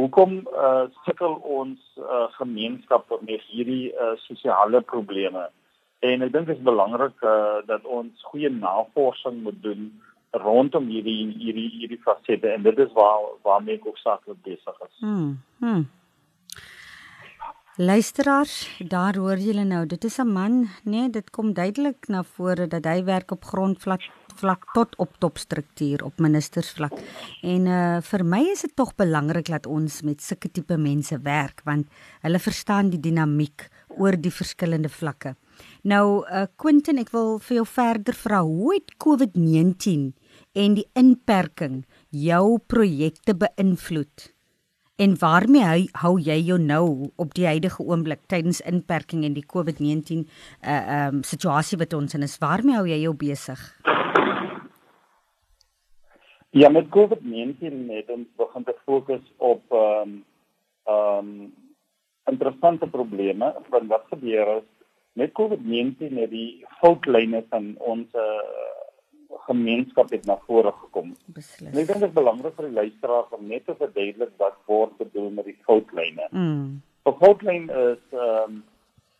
Hoekom 0.00 0.38
uh, 0.48 0.86
sukkel 1.04 1.34
ons 1.44 1.80
uh, 2.00 2.24
gemeenskap 2.38 3.10
met 3.20 3.42
hierdie 3.52 3.92
uh, 3.92 4.14
sosiale 4.24 4.80
probleme? 4.80 5.44
En 6.02 6.24
ek 6.24 6.32
dink 6.32 6.48
dit 6.48 6.56
is 6.56 6.64
belangrik 6.64 7.20
uh, 7.22 7.60
dat 7.68 7.84
ons 7.84 8.24
goeie 8.30 8.50
navorsing 8.50 9.42
moet 9.44 9.60
doen 9.62 9.90
rondom 10.42 10.88
hierdie 10.88 11.28
hierdie 11.36 11.68
hierdie 11.76 12.00
fasette 12.00 12.48
en 12.48 12.64
dit 12.64 12.78
is 12.80 12.92
waar 12.96 13.28
waarmee 13.44 13.76
ek 13.76 13.86
ook 13.90 14.00
saaklik 14.00 14.40
besig 14.48 14.80
is. 14.88 14.94
Hmm. 15.04 15.34
hmm. 15.60 15.84
Luisteraars, 17.76 18.80
daar 18.84 19.16
hoor 19.16 19.40
julle 19.40 19.62
nou, 19.64 19.86
dit 19.88 20.04
is 20.04 20.18
'n 20.18 20.28
man, 20.28 20.68
nee, 20.84 21.10
dit 21.10 21.30
kom 21.30 21.52
duidelik 21.52 22.08
na 22.08 22.22
vore 22.22 22.66
dat 22.66 22.84
hy 22.84 23.04
werk 23.04 23.30
op 23.30 23.44
grondvlak 23.44 24.00
vlak 24.36 24.64
tot 24.72 24.96
op 24.96 25.16
topstruktuur 25.18 26.04
op 26.04 26.18
ministersvlak. 26.18 26.92
En 27.42 27.66
uh 27.66 28.00
vir 28.00 28.24
my 28.24 28.40
is 28.52 28.60
dit 28.60 28.76
tog 28.76 28.94
belangrik 28.94 29.46
dat 29.46 29.66
ons 29.66 30.02
met 30.02 30.22
sulke 30.22 30.50
tipe 30.50 30.76
mense 30.76 31.18
werk 31.22 31.62
want 31.64 31.86
hulle 32.20 32.38
verstaan 32.38 32.90
die 32.90 33.00
dinamiek 33.00 33.68
oor 33.88 34.20
die 34.20 34.32
verskillende 34.32 34.88
vlakke. 34.88 35.34
Nou 35.82 36.26
uh 36.28 36.46
Quentin, 36.56 36.98
ek 36.98 37.10
wil 37.10 37.38
vir 37.38 37.54
jou 37.54 37.66
verder 37.66 38.14
vra, 38.14 38.42
hoe 38.42 38.74
het 38.74 38.94
COVID-19 38.98 40.12
en 40.52 40.74
die 40.74 40.88
inperking 40.92 41.86
jou 42.10 42.58
projekte 42.66 43.34
beïnvloed? 43.34 44.32
En 44.96 45.14
waarmee 45.18 45.62
hou, 45.64 45.84
hou 46.02 46.12
jy 46.20 46.36
jou 46.46 46.58
nou 46.60 47.10
op 47.16 47.32
die 47.34 47.46
huidige 47.46 47.82
oomblik 47.82 48.26
tydens 48.28 48.60
inperking 48.60 49.24
en 49.24 49.32
die 49.32 49.46
COVID-19 49.54 50.26
uh 50.68 51.06
um 51.08 51.22
situasie 51.22 51.78
wat 51.78 51.94
ons 51.96 52.14
in 52.14 52.22
is? 52.22 52.38
Waarmee 52.38 52.76
hou 52.76 52.86
jy 52.88 53.00
jou 53.02 53.14
besig? 53.16 53.62
Ja, 56.52 56.68
met 56.68 56.90
COVID-19 56.92 57.88
het 57.88 58.10
ons 58.12 58.28
begin 58.36 58.64
te 58.64 58.76
fokus 58.84 59.24
op 59.36 59.64
um 59.72 60.20
um 60.84 61.32
interessante 62.30 62.86
probleme 62.86 63.54
want 63.70 63.88
wat 63.88 64.04
gebeur 64.10 64.56
is 64.58 64.68
met 65.12 65.32
COVID-19 65.32 66.20
het 66.20 66.30
die 66.30 66.64
foutlyne 66.80 67.44
van 67.48 67.72
ons 67.78 68.14
uh, 68.16 68.71
gemeenskap 69.46 70.10
het 70.10 70.26
na 70.26 70.38
vore 70.46 70.72
gekom. 70.80 71.14
Beslis. 71.26 71.70
Ek 71.72 71.86
dink 71.86 71.98
dit 71.98 72.08
is 72.08 72.14
belangrik 72.14 72.54
vir 72.56 72.68
die 72.68 72.78
luisteraars 72.80 73.36
om 73.36 73.46
net 73.50 73.66
te 73.66 73.74
verduidelik 73.78 74.32
wat 74.42 74.58
word 74.70 74.96
bedoel 74.98 75.30
met 75.30 75.48
die 75.50 75.58
foutlyne. 75.66 76.28
Mm. 76.30 76.82
'n 77.06 77.16
Foutlyn 77.20 77.70
is 77.70 78.02
ehm 78.12 78.52
um, 78.52 78.64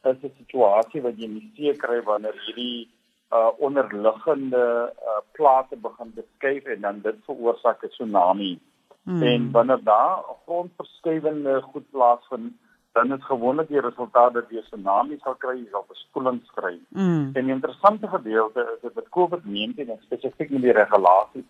'n 0.05 0.33
situasie 0.39 1.03
wat 1.03 1.19
jy 1.19 1.29
nie 1.29 1.75
kry 1.79 2.03
wanneer 2.03 2.37
hierdie 2.47 2.89
uh 3.33 3.51
onderliggende 3.59 4.93
uh 5.11 5.21
plate 5.33 5.77
begin 5.77 6.13
beskuif 6.15 6.65
en 6.65 6.81
dan 6.81 7.01
dit 7.01 7.19
veroorsaak 7.27 7.85
'n 7.85 7.89
tsunami. 7.89 8.59
Mm. 9.03 9.23
En 9.23 9.51
wanneer 9.51 9.83
daar 9.85 10.23
grondverskywinge 10.47 11.61
goed 11.63 11.91
plaasvind, 11.91 12.53
dan 12.93 13.13
is 13.13 13.25
gewoonlik 13.25 13.69
die 13.69 13.81
resultaat 13.81 14.35
dat 14.35 14.51
jy 14.51 14.61
'n 14.61 14.67
tsunami 14.69 15.19
sal 15.19 15.35
kry, 15.35 15.57
jy 15.59 15.69
sal 15.71 15.85
bespoelings 15.89 16.51
kry. 16.55 16.79
Mm. 16.89 17.31
En 17.35 17.45
die 17.45 17.55
interessante 17.55 18.09
gedeelte 18.09 18.61
is 18.75 18.81
dat 18.83 18.95
met 18.95 19.09
COVID-19 19.09 19.91
en 19.91 20.01
spesifiek 20.03 20.51
met 20.51 20.63
die 20.63 20.73
regulasies 20.73 21.49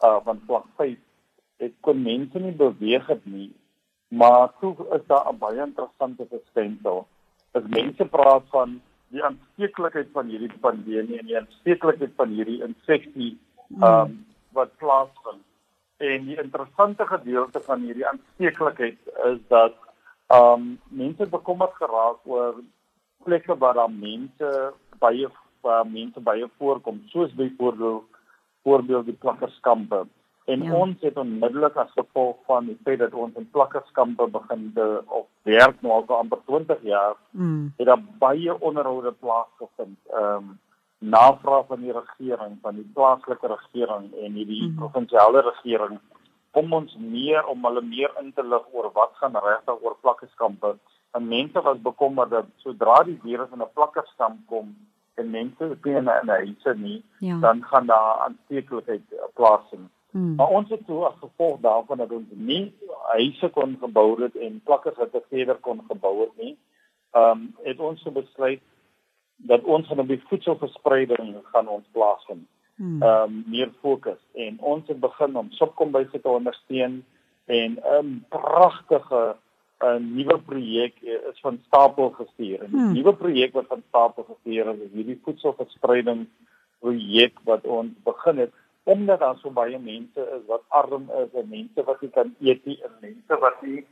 uh 0.00 0.18
van 0.24 0.40
vlak 0.46 0.66
5 0.76 0.98
het 1.56 1.72
kon 1.80 2.02
mense 2.02 2.38
nie 2.38 2.52
beweeg 2.52 3.06
het 3.06 3.24
nie, 3.26 3.52
maar 4.08 4.52
toe 4.60 4.74
is 4.96 5.06
daar 5.06 5.32
'n 5.32 5.38
baie 5.38 5.60
interessante 5.60 6.26
verskynsel. 6.30 7.06
As 7.52 7.62
mense 7.66 8.04
praat 8.04 8.44
van 8.50 8.80
die 9.08 9.24
aansteeklikheid 9.24 10.08
van 10.12 10.26
hierdie 10.26 10.58
pandemie 10.60 11.18
en 11.18 11.26
die 11.26 11.38
aansteeklikheid 11.38 12.12
van 12.16 12.28
hierdie 12.28 12.62
infeksie 12.62 13.38
mm. 13.68 13.82
um 13.82 14.26
wat 14.52 14.76
plaasvind. 14.76 15.44
En 15.96 16.24
die 16.24 16.40
interessante 16.42 17.06
gedeelte 17.06 17.60
van 17.60 17.80
hierdie 17.80 18.06
aansteeklikheid 18.06 18.98
is 19.24 19.38
dat 19.48 19.74
Um 20.28 20.80
mense 20.88 21.26
bekommerd 21.26 21.72
geraak 21.80 22.18
oor 22.24 22.60
plekke 23.24 23.56
waar 23.56 23.74
daar 23.74 23.90
mense 23.90 24.72
baie 25.00 25.28
waar 25.60 25.86
mense 25.86 26.20
baie 26.20 26.46
voorkom, 26.58 27.02
soos 27.06 27.32
byvoorbeeld 27.34 28.04
voorbeeld 28.62 29.04
die 29.04 29.14
plakkerskampe. 29.14 30.06
En 30.44 30.62
ja. 30.62 30.74
ons 30.74 31.00
het 31.00 31.16
onmiddellik 31.16 31.76
as 31.76 31.90
gevolg 31.96 32.36
van 32.46 32.66
die 32.66 32.78
feit 32.84 32.98
dat 32.98 33.12
ons 33.12 33.34
in 33.36 33.48
plakkerskampe 33.50 34.28
begin 34.32 34.70
te 34.74 34.86
of 35.06 35.26
werk 35.48 35.80
nou 35.82 35.92
al 35.96 36.16
amper 36.16 36.40
20 36.46 36.82
jaar, 36.82 37.16
mm. 37.30 37.72
het 37.76 37.86
daar 37.86 38.04
baie 38.18 38.60
onderhoude 38.60 39.12
plaasgevind. 39.12 39.98
Um 40.12 40.58
navraag 40.98 41.66
van 41.66 41.80
die 41.80 41.92
regering, 41.92 42.56
van 42.62 42.74
die 42.74 42.90
plaaslike 42.94 43.46
regering 43.46 44.08
en 44.24 44.32
die 44.34 44.62
mm. 44.62 44.76
provinsiale 44.80 45.40
regering 45.40 46.00
om 46.52 46.72
ons 46.72 46.96
meer 46.98 47.46
om 47.46 47.64
hulle 47.64 47.82
meer 47.82 48.14
in 48.20 48.32
te 48.32 48.44
lig 48.44 48.64
oor 48.72 48.90
wat 48.92 49.12
gaan 49.20 49.36
regtig 49.36 49.82
oor 49.82 49.96
plakkerskampe. 50.00 50.76
En 51.16 51.28
mense 51.28 51.60
was 51.60 51.80
bekommerd 51.82 52.30
dat 52.30 52.46
sodra 52.56 53.02
die 53.04 53.18
virus 53.22 53.52
in 53.52 53.62
'n 53.62 53.74
plakkerskamp 53.74 54.38
kom 54.46 54.76
en 55.14 55.30
mense 55.30 55.76
binne 55.82 56.18
in 56.22 56.26
'n 56.26 56.38
huis 56.40 56.76
nie, 56.76 57.04
ja. 57.18 57.38
dan 57.40 57.64
gaan 57.64 57.86
daar 57.86 58.18
aansteeklikheid 58.24 59.02
plaasvind. 59.34 59.90
Hmm. 60.10 60.34
Maar 60.34 60.48
ons 60.48 60.68
het 60.68 60.86
toe 60.86 61.04
as 61.04 61.18
gevolg 61.20 61.60
daarvan 61.60 61.98
dat 61.98 62.10
ons 62.10 62.28
nie 62.30 62.74
huise 63.12 63.48
kon 63.48 63.76
gebou 63.80 64.22
het 64.22 64.36
en 64.36 64.60
plakkers 64.64 64.96
wat 64.96 65.24
verder 65.28 65.56
kon 65.56 65.84
gebou 65.88 66.20
het 66.20 66.36
nie, 66.36 66.56
ehm 67.10 67.30
um, 67.30 67.56
het 67.62 67.78
ons 67.78 68.02
besluit 68.02 68.62
dat 69.36 69.62
ons 69.62 69.86
gaan 69.86 70.00
op 70.00 70.08
die 70.08 70.22
voedselverspreiding 70.28 71.36
gaan 71.52 71.68
ons 71.68 71.86
plaasvind. 71.92 72.48
Hmm. 72.78 73.02
ehm 73.02 73.22
um, 73.22 73.44
meer 73.50 73.70
fokus 73.80 74.20
en 74.34 74.58
ons 74.60 74.86
het 74.86 75.00
begin 75.00 75.36
om 75.36 75.50
sopkombyse 75.50 76.20
te 76.20 76.28
ondersteun 76.28 77.04
en 77.44 77.78
'n 78.02 78.24
pragtige 78.28 79.36
'n 79.80 79.86
uh, 79.86 79.98
nuwe 79.98 80.38
projek 80.38 80.94
is 81.02 81.40
van 81.40 81.58
stapel 81.66 82.10
gestuur. 82.10 82.62
'n 82.62 82.70
hmm. 82.70 82.92
Nuwe 82.92 83.14
projek 83.14 83.52
wat 83.52 83.66
van 83.66 83.82
stapel 83.88 84.24
gestuur 84.30 84.66
is, 84.74 84.80
is 84.86 84.92
hierdie 84.92 85.20
voedselverspreiding 85.24 86.26
projek 86.78 87.34
wat 87.44 87.64
ons 87.64 87.92
begin 88.04 88.38
het 88.38 88.52
omdat 88.82 89.20
daar 89.20 89.36
so 89.36 89.50
baie 89.50 89.78
mense 89.78 90.20
is 90.36 90.46
wat 90.46 90.62
arm 90.68 91.10
is 91.22 91.32
en 91.34 91.48
mense 91.48 91.84
wat 91.84 92.00
nie 92.00 92.10
kan 92.10 92.34
eet 92.40 92.64
nie 92.64 92.78
en 92.82 92.92
mense 93.00 93.38
wat 93.40 93.62
nie 93.62 93.84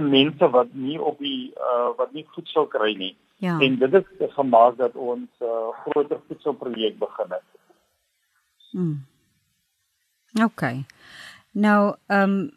mense 0.00 0.50
wat 0.50 0.72
nie 0.72 1.00
op 1.00 1.18
die 1.18 1.52
uh 1.54 1.90
wat 1.96 2.12
nie 2.12 2.26
voedsel 2.34 2.66
kry 2.66 2.94
nie. 2.94 3.16
Ja. 3.38 3.58
En 3.58 3.78
dit 3.78 3.92
het 3.92 4.32
gemaak 4.34 4.76
dat 4.76 4.94
ons 4.94 5.28
'n 5.40 5.44
uh, 5.44 5.68
groter 5.84 6.20
voedselprojek 6.26 6.98
begin 6.98 7.26
het. 7.28 7.42
Mm. 8.70 9.06
OK. 10.42 10.62
Nou, 11.50 11.96
ehm 12.06 12.30
um, 12.30 12.50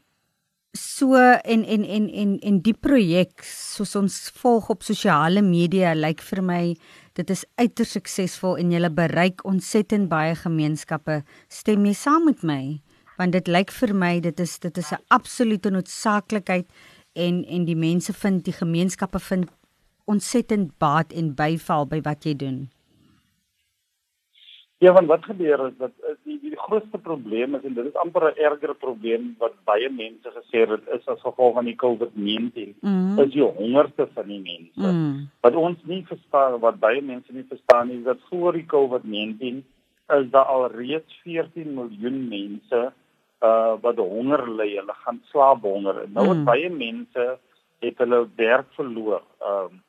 so 0.72 1.16
en 1.16 1.66
en 1.66 1.84
en 1.84 2.10
en 2.10 2.40
en 2.40 2.62
die 2.62 2.74
projek 2.74 3.44
soos 3.44 3.96
ons 3.96 4.32
volg 4.40 4.70
op 4.70 4.84
sosiale 4.84 5.42
media 5.42 5.94
lyk 5.94 6.22
vir 6.22 6.44
my 6.44 6.76
dit 7.20 7.30
is 7.30 7.44
uiters 7.56 7.92
suksesvol 7.92 8.58
en 8.58 8.72
jy 8.72 8.90
bereik 8.90 9.44
ontsettend 9.46 10.10
baie 10.10 10.36
gemeenskappe. 10.36 11.24
Stem 11.48 11.86
jy 11.86 11.94
saam 11.94 12.26
met 12.26 12.44
my? 12.44 12.82
Want 13.18 13.32
dit 13.32 13.48
lyk 13.48 13.72
vir 13.72 13.94
my 13.94 14.20
dit 14.20 14.40
is 14.40 14.60
dit 14.60 14.78
is 14.78 14.92
'n 14.92 15.04
absolute 15.08 15.70
noodsaaklikheid 15.70 16.68
en 17.14 17.44
en 17.46 17.66
die 17.66 17.76
mense 17.76 18.14
vind 18.14 18.46
die 18.46 18.54
gemeenskappe 18.54 19.20
vind 19.20 19.52
ontsettend 20.06 20.78
baat 20.78 21.14
en 21.14 21.36
byval 21.36 21.88
by 21.88 22.02
wat 22.02 22.26
jy 22.26 22.36
doen. 22.36 22.70
Ja, 24.82 24.94
want 24.94 25.08
wat 25.08 25.26
gebeur 25.26 25.68
is 25.68 25.74
dat 25.78 25.92
eh, 26.02 26.16
die 26.26 26.40
die 26.42 26.58
grootste 26.58 26.98
probleem 26.98 27.56
is 27.56 27.66
en 27.70 27.74
dit 27.78 27.86
is 27.86 27.98
amper 28.02 28.24
'n 28.30 28.40
erger 28.48 28.74
probleem 28.76 29.36
wat 29.38 29.54
baie 29.64 29.90
mense 29.90 30.30
gesê 30.38 30.64
het 30.70 30.88
is 30.96 31.06
as 31.08 31.22
gevolg 31.22 31.54
van 31.54 31.66
die 31.66 31.76
COVID-19 31.84 32.74
mm 32.82 33.20
is 33.20 33.30
die 33.34 33.44
hongerte 33.44 34.08
van 34.14 34.28
die 34.28 34.42
mense. 34.42 34.94
Mm. 34.94 35.30
Wat 35.42 35.56
ons 35.56 35.78
nie 35.84 36.02
verstaan 36.08 36.60
wat 36.60 36.80
baie 36.80 37.02
mense 37.02 37.34
nie 37.34 37.46
verstaan 37.50 37.90
is 37.90 38.04
dat 38.04 38.18
voor 38.30 38.54
die 38.54 38.66
COVID-19 38.66 39.62
is 40.18 40.30
daar 40.32 40.46
al 40.46 40.68
reeds 40.72 41.20
14 41.24 41.74
miljoen 41.74 42.28
mense 42.28 42.94
uh 43.42 43.74
wat 43.82 43.98
honger 43.98 44.50
ly, 44.50 44.70
hulle 44.76 44.98
gaan 45.06 45.22
slaap 45.30 45.62
honger. 45.62 46.10
Nou 46.10 46.26
mm. 46.34 46.44
baie 46.44 46.70
mense 46.70 47.38
het 47.80 47.98
hulle 47.98 48.28
werk 48.36 48.74
verloor. 48.74 49.22
Ehm 49.40 49.64
um, 49.64 49.82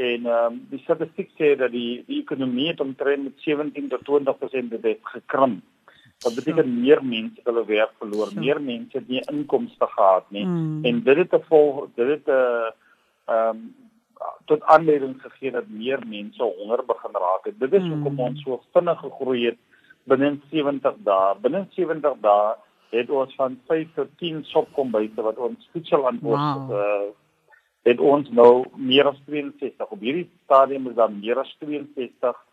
en 0.00 0.26
ehm 0.26 0.52
um, 0.52 0.60
die 0.70 0.80
statistiek 0.84 1.30
sê 1.36 1.52
dat 1.60 1.72
die 1.74 2.02
die 2.06 2.20
ekonomie 2.22 2.70
het 2.70 2.80
omtrent 2.80 3.26
met 3.26 3.44
17 3.44 3.88
tot 3.92 4.06
20% 4.08 4.72
dit 4.74 4.88
het 4.88 5.12
gekrimp. 5.14 5.62
Wat 6.24 6.34
beteken 6.34 6.64
so. 6.64 6.80
meer 6.84 7.04
mense 7.04 7.44
hulle 7.44 7.64
werk 7.68 7.92
verloor, 7.98 8.32
so. 8.32 8.40
meer 8.40 8.60
mense 8.60 8.98
het 8.98 9.08
nie 9.08 9.22
inkomste 9.32 9.88
gehad 9.96 10.30
nie. 10.30 10.44
Mm. 10.44 10.84
En 10.84 11.02
dit 11.04 11.16
het 11.16 11.30
te 11.30 11.40
volg 11.48 11.86
dit 11.94 12.08
het 12.14 12.26
'n 12.26 12.40
uh, 12.40 12.70
ehm 13.34 13.56
um, 13.56 13.74
tot 14.44 14.62
aanleiding 14.62 15.14
gegee 15.22 15.50
dat 15.50 15.68
meer 15.68 16.00
mense 16.06 16.42
honger 16.42 16.82
begin 16.86 17.12
raak 17.12 17.44
het. 17.44 17.60
Dit 17.60 17.72
is 17.72 17.82
mm. 17.82 17.92
hoekom 17.92 18.20
ons 18.20 18.42
so 18.42 18.60
vinnig 18.72 18.98
gegroei 19.00 19.44
het 19.46 19.58
binne 20.04 20.38
70 20.50 20.94
dae. 21.04 21.34
Binne 21.40 21.66
70 21.76 22.16
dae 22.20 22.56
het 22.90 23.10
ons 23.10 23.34
van 23.34 23.58
5 23.66 23.88
tot 23.94 24.08
10 24.18 24.44
sopkombyse 24.44 25.22
wat 25.22 25.36
ons 25.36 25.68
voedsel 25.72 26.06
aan 26.06 26.18
ons 26.22 26.68
wow. 26.68 26.70
uh, 26.70 27.08
het 27.88 28.00
ons 28.00 28.28
nou 28.30 28.66
meer 28.76 29.08
as 29.08 29.18
62 29.26 29.88
op 29.88 30.00
hierdie 30.00 30.28
stadium 30.44 30.88
is 30.90 30.96
daar 30.98 31.12
meer 31.12 31.38
as 31.40 31.52
62 31.64 32.46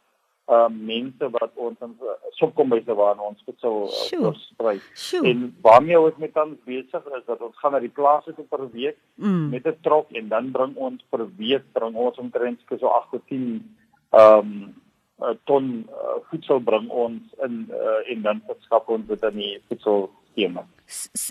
uh 0.48 0.68
mense 0.72 1.28
wat 1.34 1.52
ons 1.60 1.82
in 1.84 1.96
uh, 2.00 2.14
sopkombyse 2.40 2.94
waar 2.96 3.20
ons 3.20 3.42
voedsel 3.44 3.82
uh, 3.92 4.30
versprei. 4.30 4.78
En 5.28 5.42
waarmee 5.62 6.00
ons 6.00 6.22
met 6.24 6.32
tans 6.34 6.56
besig 6.64 7.10
is 7.18 7.26
dat 7.28 7.42
ons 7.44 7.58
gaan 7.60 7.76
na 7.76 7.82
die 7.84 7.92
plase 7.92 8.32
toe 8.38 8.46
per 8.48 8.64
week 8.72 8.96
mm. 9.16 9.50
met 9.52 9.68
'n 9.68 9.76
trok 9.84 10.08
en 10.16 10.30
dan 10.32 10.52
bring 10.56 10.76
ons 10.76 11.04
per 11.10 11.28
week 11.36 11.68
bring 11.76 11.96
ons 11.96 12.18
omtrent 12.18 12.64
so 12.80 12.88
8 12.88 13.12
tot 13.12 13.28
10 13.28 13.44
um 14.16 14.54
'n 15.20 15.40
ton 15.44 15.88
uh, 15.90 16.18
voedsel 16.30 16.60
bring 16.60 16.90
ons 16.90 17.22
in 17.44 17.68
uh, 17.74 18.12
en 18.12 18.22
dan 18.22 18.42
verskaf 18.48 18.88
ons 18.88 19.08
dit 19.08 19.24
aan 19.24 19.36
die 19.36 19.62
voedselskema. 19.68 20.64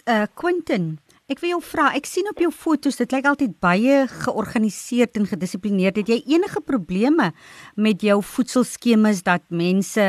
Uh 0.04 0.26
Quentin, 0.34 0.98
Ek 1.26 1.40
wil 1.42 1.56
jou 1.56 1.62
vra, 1.72 1.88
ek 1.98 2.06
sien 2.06 2.28
op 2.30 2.38
jou 2.38 2.52
foto's, 2.54 3.00
dit 3.00 3.10
lyk 3.10 3.24
altyd 3.26 3.56
baie 3.58 4.04
georganiseerd 4.06 5.18
en 5.18 5.24
gedissiplineerd. 5.26 5.96
Het 5.98 6.12
jy 6.12 6.36
enige 6.36 6.62
probleme 6.62 7.32
met 7.74 8.04
jou 8.06 8.20
voedselskemas 8.22 9.24
dat 9.26 9.42
mense 9.50 10.06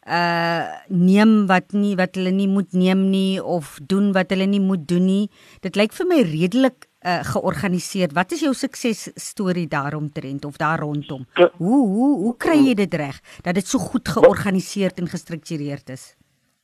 uh 0.00 0.60
neem 0.88 1.32
wat 1.48 1.74
nie 1.76 1.92
wat 1.96 2.16
hulle 2.16 2.32
nie 2.32 2.48
moet 2.48 2.72
neem 2.72 3.02
nie 3.12 3.40
of 3.40 3.74
doen 3.88 4.12
wat 4.16 4.32
hulle 4.32 4.46
nie 4.48 4.60
moet 4.60 4.84
doen 4.88 5.04
nie? 5.08 5.26
Dit 5.64 5.80
lyk 5.80 5.96
vir 5.96 6.08
my 6.12 6.20
redelik 6.28 6.88
uh 7.08 7.20
georganiseerd. 7.32 8.12
Wat 8.12 8.32
is 8.36 8.44
jou 8.44 8.52
sukses 8.52 9.08
storie 9.16 9.68
daaromtrent 9.68 10.44
of 10.44 10.60
daar 10.60 10.84
rondom? 10.84 11.24
Hoe 11.56 11.82
hoe 11.88 12.14
hoe 12.20 12.36
kry 12.36 12.60
jy 12.68 12.74
dit 12.84 13.00
reg 13.00 13.20
dat 13.44 13.56
dit 13.56 13.64
so 13.64 13.80
goed 13.80 14.08
georganiseerd 14.08 15.00
en 15.00 15.08
gestruktureerd 15.08 15.96
is? 15.96 16.10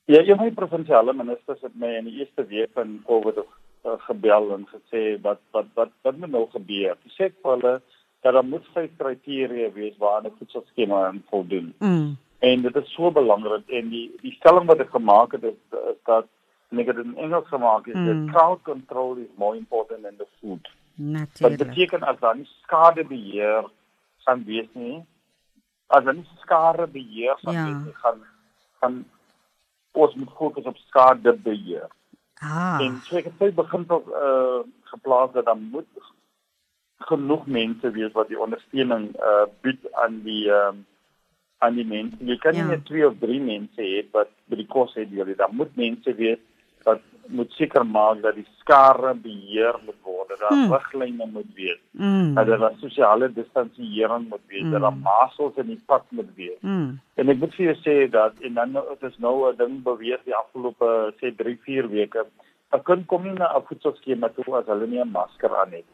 Ja, 0.04 0.20
jy 0.20 0.36
my 0.36 0.52
provinsiale 0.52 1.16
minister 1.16 1.56
het 1.62 1.72
my 1.80 1.96
in 1.96 2.10
die 2.12 2.20
eerste 2.20 2.44
week 2.44 2.76
van 2.76 3.00
COVID 3.08 3.40
uh, 3.86 3.96
gebel 4.08 4.52
en 4.56 4.66
gesê 4.72 5.02
wat 5.22 5.40
wat 5.56 5.66
wat 5.74 5.92
wat 6.02 6.16
moet 6.16 6.30
nou 6.30 6.46
gebeur? 6.52 6.96
Ek 6.96 7.14
sê 7.16 7.30
vir 7.30 7.52
hulle 7.54 7.74
dat 8.26 8.34
daar 8.34 8.44
moet 8.44 8.66
vyf 8.74 8.90
kriteria 8.98 9.72
wees 9.72 9.98
waaraan 10.02 10.30
'n 10.30 10.38
voedselskema 10.38 11.14
voldoen. 11.30 11.74
Mm. 11.78 12.16
En 12.38 12.62
dit 12.62 12.76
is 12.76 12.92
so 12.92 13.10
belangrik 13.10 13.68
en 13.68 13.88
die 13.88 14.08
die 14.22 14.32
stelling 14.38 14.66
wat 14.66 14.80
ek 14.80 14.90
gemaak 14.90 15.32
het 15.32 15.44
is, 15.44 15.60
is 15.92 16.00
dat 16.04 16.26
net 16.68 16.96
in 16.96 17.16
Engels 17.16 17.48
gemaak 17.48 17.86
is 17.86 17.94
mm. 17.94 18.06
that 18.06 18.34
crowd 18.34 18.62
control 18.62 19.16
is 19.16 19.30
more 19.36 19.56
important 19.56 20.02
than 20.02 20.16
the 20.16 20.26
food. 20.40 20.68
Natuurlik. 20.94 21.58
Dit 21.58 21.68
beteken 21.68 22.02
as 22.02 22.18
dan 22.20 22.46
skade 22.62 23.04
beheer 23.04 23.64
gaan 24.24 24.44
wees 24.44 24.68
nie. 24.72 25.04
As 25.86 26.04
dan 26.04 26.26
skade 26.40 26.86
beheer 26.86 27.38
van 27.42 27.54
ja. 27.54 27.64
wees 27.64 27.94
gaan 27.94 28.24
gaan 28.80 29.04
ons 29.92 30.14
moet 30.14 30.32
fokus 30.36 30.64
op 30.64 30.76
skade 30.76 31.32
beheer. 31.32 31.88
Ah. 32.40 32.78
En 32.84 33.00
so 33.04 33.16
ek 33.16 33.30
het 33.30 33.38
sy 33.40 33.52
begin 33.56 33.86
tot 33.88 34.08
uh 34.12 34.26
eh, 34.26 34.60
geplaas 34.92 35.32
dat 35.32 35.46
dan 35.48 35.62
moet 35.72 35.88
genoeg 37.08 37.46
mense 37.46 37.90
wees 37.90 38.12
wat 38.12 38.28
die 38.28 38.40
ondersteuning 38.40 39.08
uh 39.16 39.46
bied 39.64 39.80
aan 39.92 40.20
die 40.26 40.44
ehm 40.50 40.82
uh, 40.82 40.84
aan 41.58 41.74
die 41.74 41.86
mense. 41.88 42.16
Jy 42.20 42.36
kan 42.36 42.54
ja. 42.54 42.62
nie 42.64 42.76
net 42.76 42.84
twee 42.84 43.06
of 43.06 43.16
drie 43.20 43.40
mense 43.40 43.80
hê 43.80 44.04
wat 44.12 44.32
by 44.50 44.58
die 44.60 44.68
kos 44.68 44.94
het 44.98 45.12
jy 45.12 45.24
moet 45.56 45.76
mense 45.76 46.12
wees 46.18 46.42
wat 46.84 47.02
moet 47.26 47.52
seker 47.58 47.84
maak 47.84 48.20
dat 48.22 48.36
die 48.36 48.46
skare 48.60 49.14
beheer 49.14 49.78
moet 49.86 49.98
word, 50.06 50.25
dat 50.38 50.48
daar 50.48 50.58
hmm. 50.58 50.72
riglyne 50.72 51.26
moet 51.32 51.52
wees, 51.54 51.80
hmm. 51.96 52.34
dat 52.34 52.46
daar 52.46 52.72
sosiale 52.80 53.32
distansiering 53.32 54.28
moet 54.28 54.44
wees, 54.46 54.60
hmm. 54.60 54.70
dat 54.70 54.80
daar 54.80 54.92
hmm. 54.92 55.02
masels 55.02 55.56
in 55.62 55.66
die 55.66 55.82
pad 55.86 56.04
moet 56.08 56.32
wees. 56.34 56.58
Hmm. 56.60 57.00
En 57.14 57.28
ek 57.28 57.42
moet 57.42 57.54
vir 57.58 57.66
jou 57.66 57.76
sê 57.82 57.96
dat 58.10 58.40
en 58.40 58.54
dan 58.60 58.72
dit 58.72 59.06
is 59.10 59.18
nou 59.18 59.36
'n 59.50 59.56
ding 59.56 59.82
beweeg 59.82 60.22
die 60.24 60.36
afgelope 60.36 61.12
sê 61.20 61.34
3, 61.36 61.58
4 61.68 61.90
weke. 61.90 62.26
'n 62.72 62.82
Kind 62.82 63.06
kom 63.06 63.22
nie 63.22 63.32
na 63.32 63.52
'n 63.56 63.66
voedselskema 63.68 64.28
toe 64.28 64.56
as 64.56 64.66
hulle 64.66 64.86
nie 64.86 65.02
'n 65.04 65.10
masker 65.10 65.56
aan 65.56 65.72
het. 65.72 65.90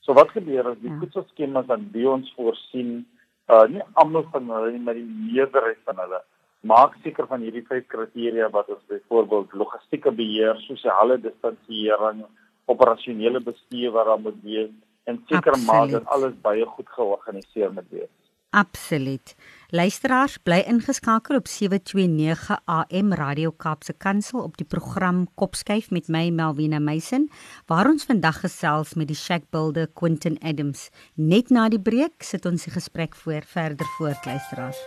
So 0.00 0.12
wat 0.12 0.30
gebeur 0.30 0.68
as 0.68 0.78
die 0.78 0.90
ja. 0.90 0.98
voedselskemas 1.00 1.66
dan 1.66 1.88
by 1.92 2.04
ons 2.04 2.32
voorsien, 2.36 3.06
uh 3.48 3.66
nie 3.68 3.82
almal 3.92 4.26
van 4.32 4.50
hulle 4.50 4.70
nie, 4.72 4.80
maar 4.80 4.94
die 4.94 5.30
meerderheid 5.32 5.80
van 5.84 5.96
hulle 5.96 6.20
maak 6.64 6.96
seker 7.04 7.26
van 7.28 7.44
hierdie 7.44 7.64
vyf 7.68 7.84
kriteria 7.92 8.48
wat 8.52 8.70
ons 8.72 8.84
byvoorbeeld 8.88 9.52
logistieke 9.60 10.12
beheer, 10.16 10.56
sosiale 10.64 11.18
distansiering, 11.20 12.24
operasionele 12.64 13.40
bestuur 13.40 13.90
wat 13.90 14.06
daar 14.06 14.20
moet 14.20 14.42
wees 14.42 14.70
en 15.04 15.22
seker 15.26 15.58
maak 15.66 15.90
dat 15.90 16.06
alles 16.06 16.32
baie 16.40 16.64
goed 16.64 16.88
georganiseer 16.88 17.72
moet 17.72 17.90
wees. 17.90 18.12
Absoluut. 18.54 19.34
Luisteraars, 19.74 20.36
bly 20.38 20.60
ingeskakel 20.70 21.36
op 21.36 21.48
729 21.50 22.60
AM 22.64 23.12
Radio 23.12 23.50
Kaapse 23.50 23.92
Kansel 23.92 24.42
op 24.42 24.56
die 24.56 24.66
program 24.66 25.26
Kopskyf 25.34 25.90
met 25.90 26.06
my 26.08 26.28
Melvina 26.30 26.78
Meisen, 26.78 27.26
waar 27.66 27.90
ons 27.90 28.06
vandag 28.06 28.40
gesels 28.44 28.94
met 28.94 29.10
die 29.10 29.18
shack 29.18 29.50
builder 29.50 29.90
Quentin 29.90 30.38
Adams. 30.38 30.90
Net 31.14 31.50
na 31.50 31.66
die 31.68 31.82
breek 31.82 32.22
sit 32.22 32.46
ons 32.46 32.68
die 32.68 32.72
gesprek 32.76 33.18
voor 33.18 33.42
verder 33.42 33.90
voort, 33.98 34.22
luisteraars. 34.22 34.78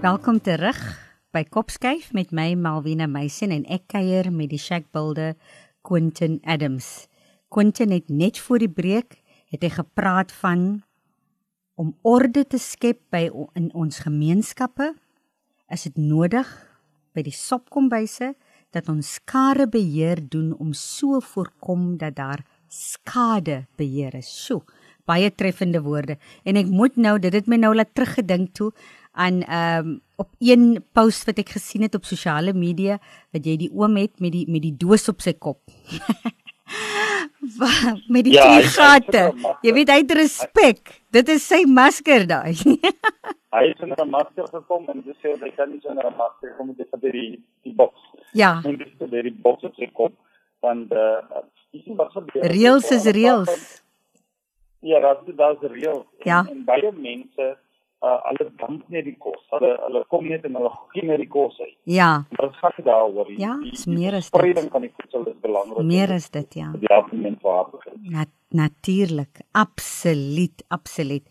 Welkom 0.00 0.40
terug 0.40 1.03
by 1.34 1.42
Kopskyf 1.50 2.12
met 2.14 2.30
my 2.30 2.52
Malwena 2.54 3.08
Meisen 3.10 3.50
en 3.50 3.64
ek 3.66 3.88
kuier 3.90 4.28
met 4.30 4.52
die 4.52 4.60
shack 4.60 4.84
builder 4.94 5.32
Quentin 5.82 6.36
Adams. 6.46 7.08
Quentin 7.50 7.90
het 7.90 8.06
net 8.06 8.38
voor 8.38 8.62
die 8.62 8.70
breek 8.70 9.16
het 9.50 9.66
hy 9.66 9.72
gepraat 9.74 10.30
van 10.44 10.84
om 11.74 11.90
orde 12.06 12.44
te 12.46 12.60
skep 12.62 13.00
by 13.10 13.24
in 13.58 13.66
ons 13.74 13.98
gemeenskappe. 14.06 14.92
Is 15.74 15.88
dit 15.88 15.98
nodig 15.98 16.46
by 17.18 17.26
die 17.26 17.34
sopkombyse 17.34 18.36
dat 18.74 18.90
ons 18.92 19.16
skare 19.18 19.66
beheer 19.66 20.22
doen 20.22 20.52
om 20.54 20.70
so 20.70 21.18
voorkom 21.18 21.96
dat 21.98 22.14
daar 22.20 22.46
skade 22.70 23.64
beheer 23.78 24.14
is. 24.18 24.30
Sjoe, 24.30 24.62
baie 25.02 25.34
treffende 25.34 25.82
woorde 25.82 26.14
en 26.46 26.62
ek 26.62 26.70
moet 26.70 26.94
nou 26.94 27.18
dit 27.18 27.34
het 27.34 27.50
my 27.50 27.58
nou 27.58 27.74
laat 27.74 27.90
teruggedink 27.90 28.54
toe 28.54 28.70
aan 29.14 29.42
ehm 29.42 29.86
um, 29.86 30.00
op 30.16 30.30
een 30.38 30.78
post 30.94 31.26
wat 31.26 31.38
ek 31.42 31.56
gesien 31.56 31.82
het 31.82 31.94
op 31.98 32.04
sosiale 32.06 32.52
media 32.54 33.00
wat 33.34 33.46
jy 33.46 33.56
die 33.58 33.70
oom 33.74 33.96
het 33.98 34.20
met 34.22 34.32
die 34.32 34.44
met 34.46 34.62
die 34.62 34.76
doos 34.78 35.08
op 35.10 35.22
sy 35.22 35.34
kop. 35.34 35.58
met 38.14 38.24
die 38.24 38.34
ja, 38.34 38.60
gate. 38.62 39.24
Jy 39.62 39.72
weet 39.74 39.90
hy 39.90 39.98
het 40.02 40.14
respek. 40.18 40.94
Dit 41.14 41.30
is 41.34 41.46
sy 41.46 41.64
masker 41.66 42.26
daai. 42.30 42.54
hy 43.54 43.64
het 43.70 43.82
in 43.86 43.94
'n 43.94 44.10
masker 44.10 44.46
gekom 44.50 44.86
en 44.90 45.02
dis 45.06 45.16
sê 45.22 45.34
hy 45.40 45.50
kan 45.56 45.70
nie 45.70 45.80
sonder 45.82 46.06
'n 46.10 46.16
masker 46.16 46.54
kom 46.58 46.74
dit 46.74 46.88
vir 46.90 47.12
die 47.12 47.42
die 47.62 47.74
boks. 47.74 48.00
Ja. 48.32 48.60
En 48.64 48.78
dis 48.78 48.92
vir 48.98 49.22
die 49.22 49.36
boks 49.46 49.66
se 49.76 49.90
kom 49.92 50.14
want 50.60 50.92
uh 50.92 51.42
dis 51.70 51.86
wat 51.96 52.12
gebeur. 52.12 52.50
Reels 52.50 52.90
is 52.90 53.04
reels. 53.04 53.82
Ja, 54.80 55.14
dit 55.26 55.38
is 55.38 55.70
reels. 55.70 56.06
Ja. 56.22 56.44
En, 56.46 56.56
en 56.56 56.64
baie 56.64 56.92
mense 56.92 57.56
uh 58.04 58.18
hulle 58.28 58.46
dank 58.60 58.84
net 58.92 59.06
die 59.08 59.16
kos. 59.18 59.40
Hulle 59.52 59.72
hulle 59.86 60.04
kom 60.12 60.28
net 60.28 60.44
en 60.48 60.58
hulle 60.58 60.72
gee 60.92 61.06
net 61.08 61.20
die 61.22 61.30
kos 61.30 61.58
uit. 61.60 61.76
Ja. 61.96 62.10
Dit 62.30 62.60
gaan 62.60 62.86
daaroor. 62.88 63.32
Ja, 63.40 63.56
is 63.72 63.86
meer 63.88 64.18
as 64.18 64.28
dit. 64.28 64.34
Spreiding 64.34 64.70
van 64.74 64.86
die 64.86 64.92
voedsel 64.98 65.26
is 65.32 65.38
belangrik. 65.44 65.86
Meer 65.88 66.14
as 66.18 66.30
dit, 66.34 66.58
ja. 66.60 66.70
Die 66.82 66.92
algemeen 66.92 67.38
waardigheid. 67.42 68.00
Nat 68.14 68.32
natuurlik, 68.54 69.40
absoluut, 69.52 70.64
absoluut. 70.68 71.24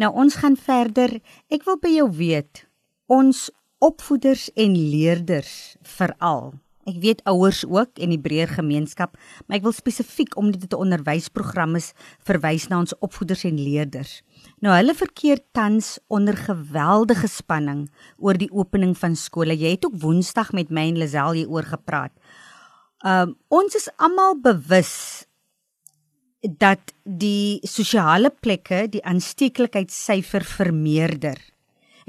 Nou 0.00 0.12
ons 0.24 0.38
gaan 0.40 0.56
verder. 0.56 1.18
Ek 1.52 1.66
wil 1.68 1.76
by 1.82 1.92
jou 1.98 2.08
weet, 2.22 2.64
ons 3.10 3.48
opvoeders 3.84 4.48
en 4.60 4.76
leerders 4.76 5.54
veral 5.98 6.52
Ek 6.88 6.96
weet 7.02 7.20
ouers 7.28 7.60
ook 7.68 7.98
en 8.00 8.12
die 8.14 8.20
breër 8.20 8.54
gemeenskap, 8.56 9.18
maar 9.46 9.58
ek 9.58 9.66
wil 9.66 9.74
spesifiek 9.76 10.36
omdat 10.40 10.62
dit 10.64 10.72
'n 10.72 10.80
onderwysprogram 10.80 11.76
is, 11.76 11.92
verwys 12.24 12.68
na 12.68 12.78
ons 12.78 12.96
opvoeders 12.98 13.44
en 13.44 13.58
leerders. 13.60 14.22
Nou 14.60 14.74
hulle 14.74 14.94
verkeer 14.94 15.40
tans 15.52 15.98
onder 16.08 16.36
geweldige 16.36 17.28
spanning 17.28 17.90
oor 18.16 18.34
die 18.34 18.50
opening 18.50 18.96
van 18.96 19.16
skole. 19.16 19.56
Jy 19.56 19.70
het 19.70 19.84
ook 19.84 20.00
Woensdag 20.00 20.52
met 20.52 20.70
my 20.70 20.88
en 20.88 20.98
Lazel 20.98 21.32
hier 21.32 21.48
oor 21.48 21.64
gepraat. 21.64 22.12
Um 23.04 23.36
ons 23.48 23.74
is 23.74 23.88
almal 23.96 24.40
bewus 24.40 25.26
dat 26.40 26.92
die 27.04 27.60
sosiale 27.62 28.30
plekke 28.30 28.88
die 28.88 29.04
aansteeklikheidssyfer 29.04 30.44
vermeerder. 30.44 31.36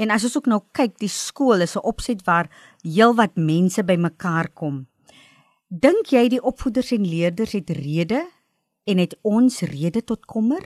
En 0.02 0.10
as 0.10 0.24
ons 0.26 0.38
ook 0.40 0.50
nou 0.50 0.62
kyk, 0.78 0.96
die 0.98 1.12
skool 1.14 1.62
is 1.62 1.76
'n 1.78 1.86
opset 1.92 2.26
waar 2.26 2.50
heelwat 2.82 3.36
mense 3.36 3.84
bymekaar 3.84 4.50
kom. 4.62 4.88
Dink 5.70 6.10
jy 6.16 6.28
die 6.28 6.44
opvoeders 6.52 6.92
en 6.92 7.06
leerders 7.06 7.54
het 7.54 7.70
rede 7.70 8.22
en 8.90 8.98
het 8.98 9.14
ons 9.22 9.62
rede 9.62 10.02
tot 10.04 10.26
kommer? 10.26 10.64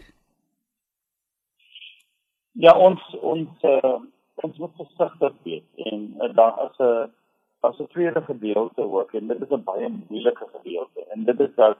Ja, 2.51 2.71
ons 2.77 3.01
ons 3.21 3.49
uh, 3.63 3.99
ons 4.35 4.57
moet 4.57 4.75
versigtig 4.79 5.33
wees 5.43 5.67
en 5.91 6.15
uh, 6.21 6.31
daar 6.35 6.55
is 6.65 6.79
'n 6.79 7.11
as 7.59 7.79
'n 7.79 7.87
tweede 7.87 8.21
gedeelte 8.21 8.81
ook 8.81 9.13
en 9.13 9.27
dit 9.27 9.41
is 9.41 9.51
'n 9.51 9.63
baie 9.63 9.89
moeilike 9.89 10.47
gedeelte 10.55 11.01
en 11.11 11.23
dit 11.25 11.39
is 11.39 11.53
dat 11.55 11.77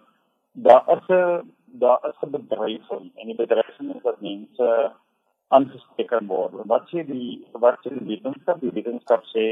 daar 0.51 0.83
is 0.97 1.07
'n 1.07 1.53
daar 1.65 1.99
is 2.09 2.19
'n 2.21 2.31
bedreiging 2.31 3.11
en 3.15 3.25
die 3.25 3.35
bedreiging 3.35 3.95
is 3.95 4.03
dat 4.03 4.21
mense 4.21 4.91
aangesteek 5.47 6.07
kan 6.09 6.27
word. 6.27 6.53
Wat 6.71 6.87
sê 6.91 7.05
die 7.07 7.45
wat 7.53 7.79
sê 7.83 7.93
die 7.93 8.07
wetenskap? 8.11 8.61
Die 8.61 8.73
wetenskap 8.75 9.25
sê 9.33 9.45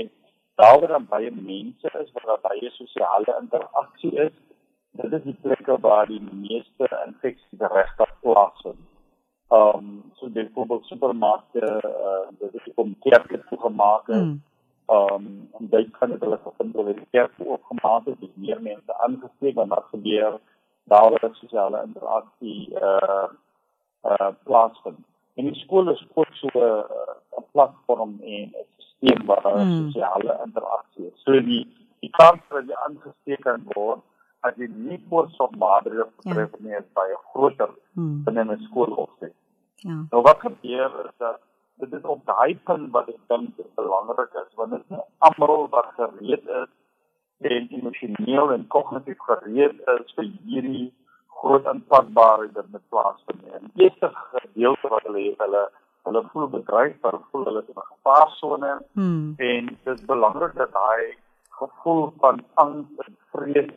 daar 0.62 0.80
waar 0.80 0.96
daar 0.96 1.06
baie 1.10 1.32
mense 1.32 1.90
is, 2.02 2.12
waar 2.14 2.26
daar 2.26 2.44
baie 2.50 2.70
sosiale 2.72 3.38
interaksie 3.42 4.14
is, 4.26 4.34
dit 4.92 5.14
is 5.14 5.24
die 5.24 5.38
plekke 5.42 5.78
waar 5.82 6.08
die 6.08 6.22
meeste 6.22 6.90
infeksies 7.06 7.70
regtig 7.78 8.18
plaasvind. 8.22 8.82
Ehm 9.54 9.78
um, 9.78 10.12
so 10.18 10.30
dit 10.32 10.48
byvoorbeeld 10.48 10.86
supermarkte, 10.86 11.66
uh, 11.86 12.28
dit 12.40 12.54
is 12.54 12.74
om 12.76 12.96
kerke 13.00 13.44
toe 13.50 13.60
gemaak. 13.60 14.06
Hmm. 14.06 14.42
Ehm 14.86 15.14
um, 15.14 15.50
en 15.60 15.70
dit 15.70 15.92
kan 15.98 16.10
dit 16.10 16.22
hulle 16.22 16.40
gevind 16.44 16.76
word 16.76 16.98
die 16.98 17.08
kerke 17.12 17.46
oopgemaak 17.46 18.06
het, 18.06 18.20
dis 18.20 18.36
meer 18.36 18.62
mense 18.62 18.98
aangesteek 19.08 19.56
want 19.56 19.70
wat 19.70 19.90
gebeur 19.92 20.40
daar 20.84 21.10
waar 21.12 21.36
sosiale 21.42 21.84
interaksie 21.88 22.80
eh 22.80 22.82
uh, 23.10 23.28
eh 24.02 24.16
uh, 24.20 24.32
plaasvind. 24.44 25.06
En 25.36 25.50
die 25.50 25.60
skool 25.64 25.90
is 25.92 26.06
ook 26.14 26.34
so 26.40 26.50
uh, 26.54 26.84
'n 27.40 27.46
platform 27.52 28.20
en 28.22 28.50
'n 28.50 28.66
stelsel 28.78 29.26
waar 29.26 29.66
mm. 29.66 29.92
sosiale 29.92 30.40
interaksie 30.46 31.06
is. 31.06 31.22
So 31.24 31.32
die 31.32 31.68
die 32.00 32.10
kans 32.10 32.42
dat 32.50 32.68
jy 32.68 32.76
aangesteek 32.86 33.42
kan 33.42 33.64
word 33.76 34.02
as 34.40 34.56
jy 34.60 34.68
nie 34.68 35.00
voorsorgmaatreëls 35.10 36.12
betref 36.20 36.52
ja. 36.52 36.64
nie 36.66 36.76
is 36.80 36.90
baie 37.00 37.18
groter 37.32 37.72
mm. 37.94 38.24
binne 38.24 38.44
'n 38.44 38.60
skoolopset. 38.68 39.36
Ja. 39.76 40.06
Nou 40.12 40.22
wat 40.22 40.40
gebeur 40.40 40.92
is 41.06 41.16
dat 41.18 41.42
dit 41.82 41.94
is 41.94 42.04
op 42.04 42.26
daai 42.26 42.56
punt 42.64 42.92
wat 42.92 43.10
ek 43.10 43.22
dink 43.28 43.62
belangrik 43.76 44.34
is 44.44 44.52
want 44.56 44.72
dit 44.72 44.84
is 44.90 45.06
almal 45.18 45.68
wat 45.70 45.90
gereed 46.00 46.48
is 46.62 46.72
en 47.54 47.68
emosioneel 47.78 48.52
en 48.52 48.68
kognitief 48.68 49.20
gereed 49.30 49.80
is 49.96 50.14
vir 50.16 50.30
hierdie 50.46 50.94
groot 51.44 51.66
aanpasbaarheid 51.68 52.54
dit 52.54 52.72
met 52.72 52.84
plaasvind. 52.90 53.42
Die 53.74 53.88
eerste 53.88 54.10
gedeelte 54.14 54.92
wat 54.94 55.08
hulle 55.08 55.24
het, 55.30 55.40
hulle 55.46 55.64
hulle 56.08 56.22
voel 56.32 56.50
bedreig, 56.52 56.96
hulle 57.02 57.20
voel 57.32 57.46
hulle 57.48 57.62
is 57.64 57.70
in 57.72 57.80
'n 57.82 57.92
gevaarsone 57.92 58.72
hmm. 59.00 59.34
en 59.38 59.66
dit 59.66 59.94
is 59.94 60.06
belangrik 60.06 60.56
dat 60.62 60.72
daai 60.72 61.18
gevoel 61.60 62.14
van 62.24 62.42
angs 62.64 63.06
en 63.06 63.16
vrees 63.32 63.72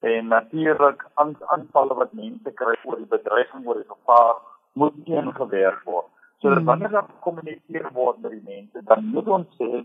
en 0.00 0.28
natuurlik 0.28 1.06
aanvalle 1.54 1.94
wat 2.00 2.12
mense 2.12 2.50
kry 2.60 2.76
oor 2.84 2.96
die 2.96 3.12
bedreiging 3.16 3.66
oor 3.66 3.80
die 3.80 3.92
gevaar 3.94 4.34
moet 4.72 4.96
teengewerk 5.04 5.80
word. 5.84 6.10
So 6.38 6.48
dat 6.48 6.58
hmm. 6.58 6.66
wanneer 6.66 6.90
daar 6.90 7.08
gekommunikeer 7.14 7.88
word 7.92 8.20
met 8.20 8.30
die 8.30 8.44
mense, 8.44 8.84
dan 8.84 9.04
moet 9.04 9.28
ons 9.28 9.56
sê 9.60 9.84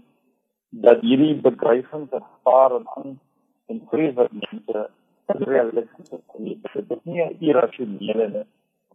dat 0.70 1.02
hierdie 1.02 1.36
bedreiging 1.42 2.08
en 2.12 2.24
gevaar 2.32 2.76
en 2.80 2.86
angs 2.86 3.20
en 3.66 3.82
vrees 3.92 4.14
wat 4.20 4.32
mense 4.32 4.90
realisties 5.38 6.12
is. 6.12 6.62
Dit 6.74 6.92
is 6.92 7.04
nie 7.04 7.28
irrasionele 7.40 8.46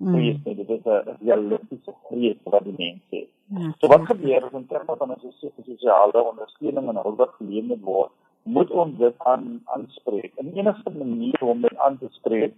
vrees 0.00 0.38
nie, 0.44 0.54
dit 0.54 0.70
is 0.70 0.84
'n 0.84 1.16
realistiese 1.20 1.92
vrees 2.08 2.38
wat 2.44 2.64
die 2.64 2.74
mens 2.76 3.02
het. 3.10 3.28
Ja. 3.46 3.72
So 3.78 3.86
wat 3.86 4.06
gebeur 4.06 4.44
as 4.44 4.52
in 4.52 4.66
terme 4.66 4.96
van 4.96 5.10
'n 5.10 5.32
sosiale 5.64 6.24
ondersteuning 6.32 6.88
en 6.88 7.02
hulp 7.02 7.34
gelewer 7.38 7.78
word, 7.80 8.10
moet 8.42 8.70
ons 8.70 8.98
dit 8.98 9.14
aan 9.18 9.60
aanspreek. 9.64 10.32
En 10.36 10.50
die 10.50 10.60
enigste 10.60 10.90
manier 10.90 11.40
om 11.40 11.60
dit 11.60 11.76
aan 11.76 11.98
te 11.98 12.08
spreek 12.10 12.54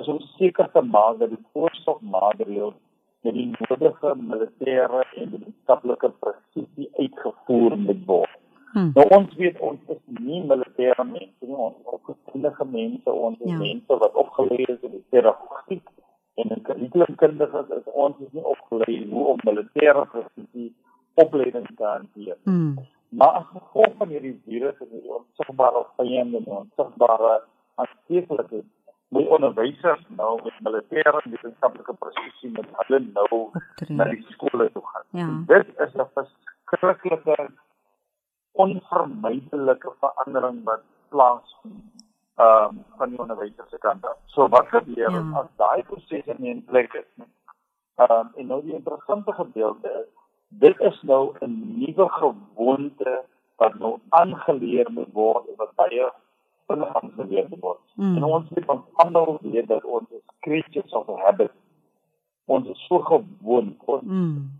is 0.00 0.08
om 0.08 0.20
seker 0.20 0.70
te 0.72 0.80
maak 0.80 1.18
dat 1.18 1.28
die 1.28 1.44
voorsorgmaatreëls 1.52 2.74
met 3.22 3.34
die 3.34 3.50
nodige 3.58 4.14
militêre 4.16 5.04
en 5.16 5.30
wetenskaplike 5.30 6.10
presisie 6.22 6.88
uitgevoer 6.96 7.76
moet 7.78 8.04
word. 8.06 8.36
Hmm. 8.72 8.90
Nou 8.94 9.06
ons 9.16 9.34
weet 9.34 9.58
ons 9.58 9.80
is 9.94 10.02
nie 10.20 10.42
militêre 10.46 11.04
mense 11.04 11.46
nie, 11.46 11.56
ons 11.56 11.76
is 11.80 11.88
opgeleide 11.94 12.66
mense, 12.70 13.12
ons 13.12 13.40
is 13.40 13.50
ja. 13.50 13.58
mense 13.58 13.98
wat 14.02 14.20
opgeleer 14.22 14.70
is 14.76 14.84
in 14.86 14.94
die 14.94 15.04
pedagogiek 15.14 15.88
en 16.40 16.54
in 16.56 16.62
kurrikulumkundiges 16.68 17.72
is 17.78 17.88
ons 18.04 18.20
is 18.26 18.32
nie 18.36 18.46
opgeleer 18.54 19.08
hoe 19.10 19.24
om 19.32 19.42
militêre 19.48 20.04
presisie 20.12 20.70
opleiding 21.14 21.66
te 21.76 21.84
hanteer. 21.84 22.36
Hmm. 22.44 22.76
Maar 23.10 23.40
as 23.40 23.48
gevolg 23.52 23.96
van 23.98 24.12
hierdie 24.14 24.36
virus 24.46 24.78
en 24.84 24.92
die 24.92 25.02
onsigbare 25.16 25.82
vyande 25.96 26.38
en 26.38 26.52
onsigbare 26.60 27.32
aansteeklikheid 27.82 28.68
moet 29.10 29.32
onderwysers 29.36 30.04
nou 30.18 30.36
met 30.44 30.60
militêre 30.66 31.22
en 31.24 31.34
wetenskaplike 31.34 31.94
presisie 32.04 32.50
met 32.54 32.68
hulle 32.82 33.00
nou 33.08 33.40
na 33.88 34.06
die 34.12 34.22
skole 34.28 34.68
toe 34.76 34.84
gaan. 34.92 35.06
Ja. 35.22 35.28
Dit 35.50 35.74
is 35.86 35.94
'n 35.94 36.06
verskriklike 36.14 37.50
onvermydelike 38.52 39.92
verandering 40.00 40.64
wat 40.64 40.82
plaasvind 41.08 42.06
ehm 42.40 42.76
um, 42.76 42.84
van 42.96 43.10
die 43.10 43.18
onderwysers 43.20 43.68
se 43.70 43.78
kant 43.78 44.06
af. 44.06 44.16
So 44.26 44.48
wat 44.48 44.68
gebeur 44.68 45.10
ja. 45.10 45.24
as 45.40 45.48
daai 45.56 45.82
prosesse 45.82 46.34
nie 46.38 46.50
in 46.50 46.64
plek 46.64 46.94
is 46.94 47.08
nie? 47.14 47.28
Ehm 47.96 48.12
um, 48.12 48.32
en 48.36 48.46
nou 48.46 48.62
die 48.64 48.74
interessante 48.74 49.32
gedeelte 49.32 49.88
is 49.88 50.08
dit 50.50 50.80
is 50.80 51.02
nou 51.02 51.34
'n 51.40 51.78
nuwe 51.78 52.08
gewoonte 52.08 53.24
wat 53.56 53.74
nou 53.78 53.98
aangeleer 54.08 54.90
moet 54.90 55.12
word 55.12 55.48
en 55.48 55.56
wat 55.56 55.74
baie 55.74 56.10
vinnig 56.66 56.94
aangeleer 56.94 57.46
moet 57.48 57.60
word. 57.60 57.84
Mm. 57.94 58.16
En 58.16 58.24
ons 58.24 58.48
moet 58.48 58.64
van 58.64 58.84
ander 58.92 59.38
weet 59.40 59.68
dat 59.68 59.84
ons 59.84 60.08
creatures 60.40 60.92
of 60.92 61.06
habit 61.24 61.52
ons 62.44 62.68
is 62.68 62.86
so 62.86 62.98
gewoond 62.98 63.76
ons 63.84 64.02
mm. 64.02 64.50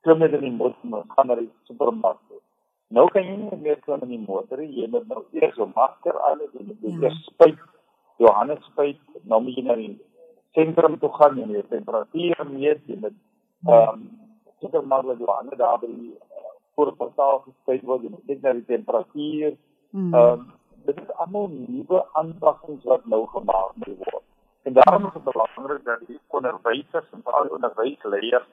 klim 0.00 0.18
met 0.18 0.32
in 0.32 0.40
die 0.40 0.52
motor 0.52 1.04
gaan 1.14 1.26
na 1.26 1.34
die 1.34 1.50
supermark 1.62 2.18
Nou 2.90 3.06
kan 3.14 3.22
jy 3.22 3.36
nie 3.38 3.58
meer 3.62 3.78
klim 3.86 4.02
in 4.06 4.14
die 4.14 4.24
motor 4.26 4.58
nie. 4.58 4.70
Jy 4.82 4.88
moet 4.90 5.06
nou 5.08 5.22
eers 5.38 5.58
'n 5.58 5.72
masker 5.74 6.16
aan 6.28 6.40
hê, 6.42 6.46
jy 6.52 6.64
moet 6.66 6.80
ja. 6.82 6.94
eers 7.02 7.18
spuit, 7.26 7.58
Johannes 8.18 8.64
spuit, 8.70 9.00
nou 9.22 9.40
moet 9.42 9.56
jy 9.56 9.62
na 9.64 9.74
die 9.78 9.92
sentrum 10.54 10.98
toe 10.98 11.12
gaan 11.18 11.38
en 11.38 11.52
jy 11.54 11.62
temperatuur 11.68 12.46
meet, 12.50 12.80
jy 12.86 12.96
moet 13.04 13.14
ja. 13.66 13.74
ehm 13.74 13.94
um, 13.94 14.08
seker 14.60 14.82
maak 14.86 15.06
dat 15.06 15.18
Johannes 15.18 15.58
daar 15.58 15.78
by 15.80 15.86
die 15.86 16.10
uh, 16.12 16.54
voorportaal 16.74 17.38
gespuit 17.46 17.82
word, 17.82 18.02
jy 18.02 18.10
moet 18.10 18.26
kyk 18.26 18.42
na 18.42 18.52
die 18.58 18.66
temperatuur. 18.74 19.54
Hmm. 19.90 20.14
Ehm 20.14 20.32
um, 20.32 20.48
dit 20.88 20.98
is 21.02 21.10
almal 21.22 21.48
nuwe 21.52 22.04
aanpassings 22.18 22.84
wat 22.90 23.06
nou 23.06 23.26
gemaak 23.36 23.76
moet 23.76 23.96
word. 23.98 24.24
En 24.66 24.72
daarom 24.72 25.06
is 25.06 25.12
dit 25.12 25.24
belangrik 25.24 25.84
dat 25.84 26.02
die 26.06 26.18
onderwysers 26.26 27.10
en 27.14 27.22
veral 27.24 27.54
onderwysleiers 27.56 28.48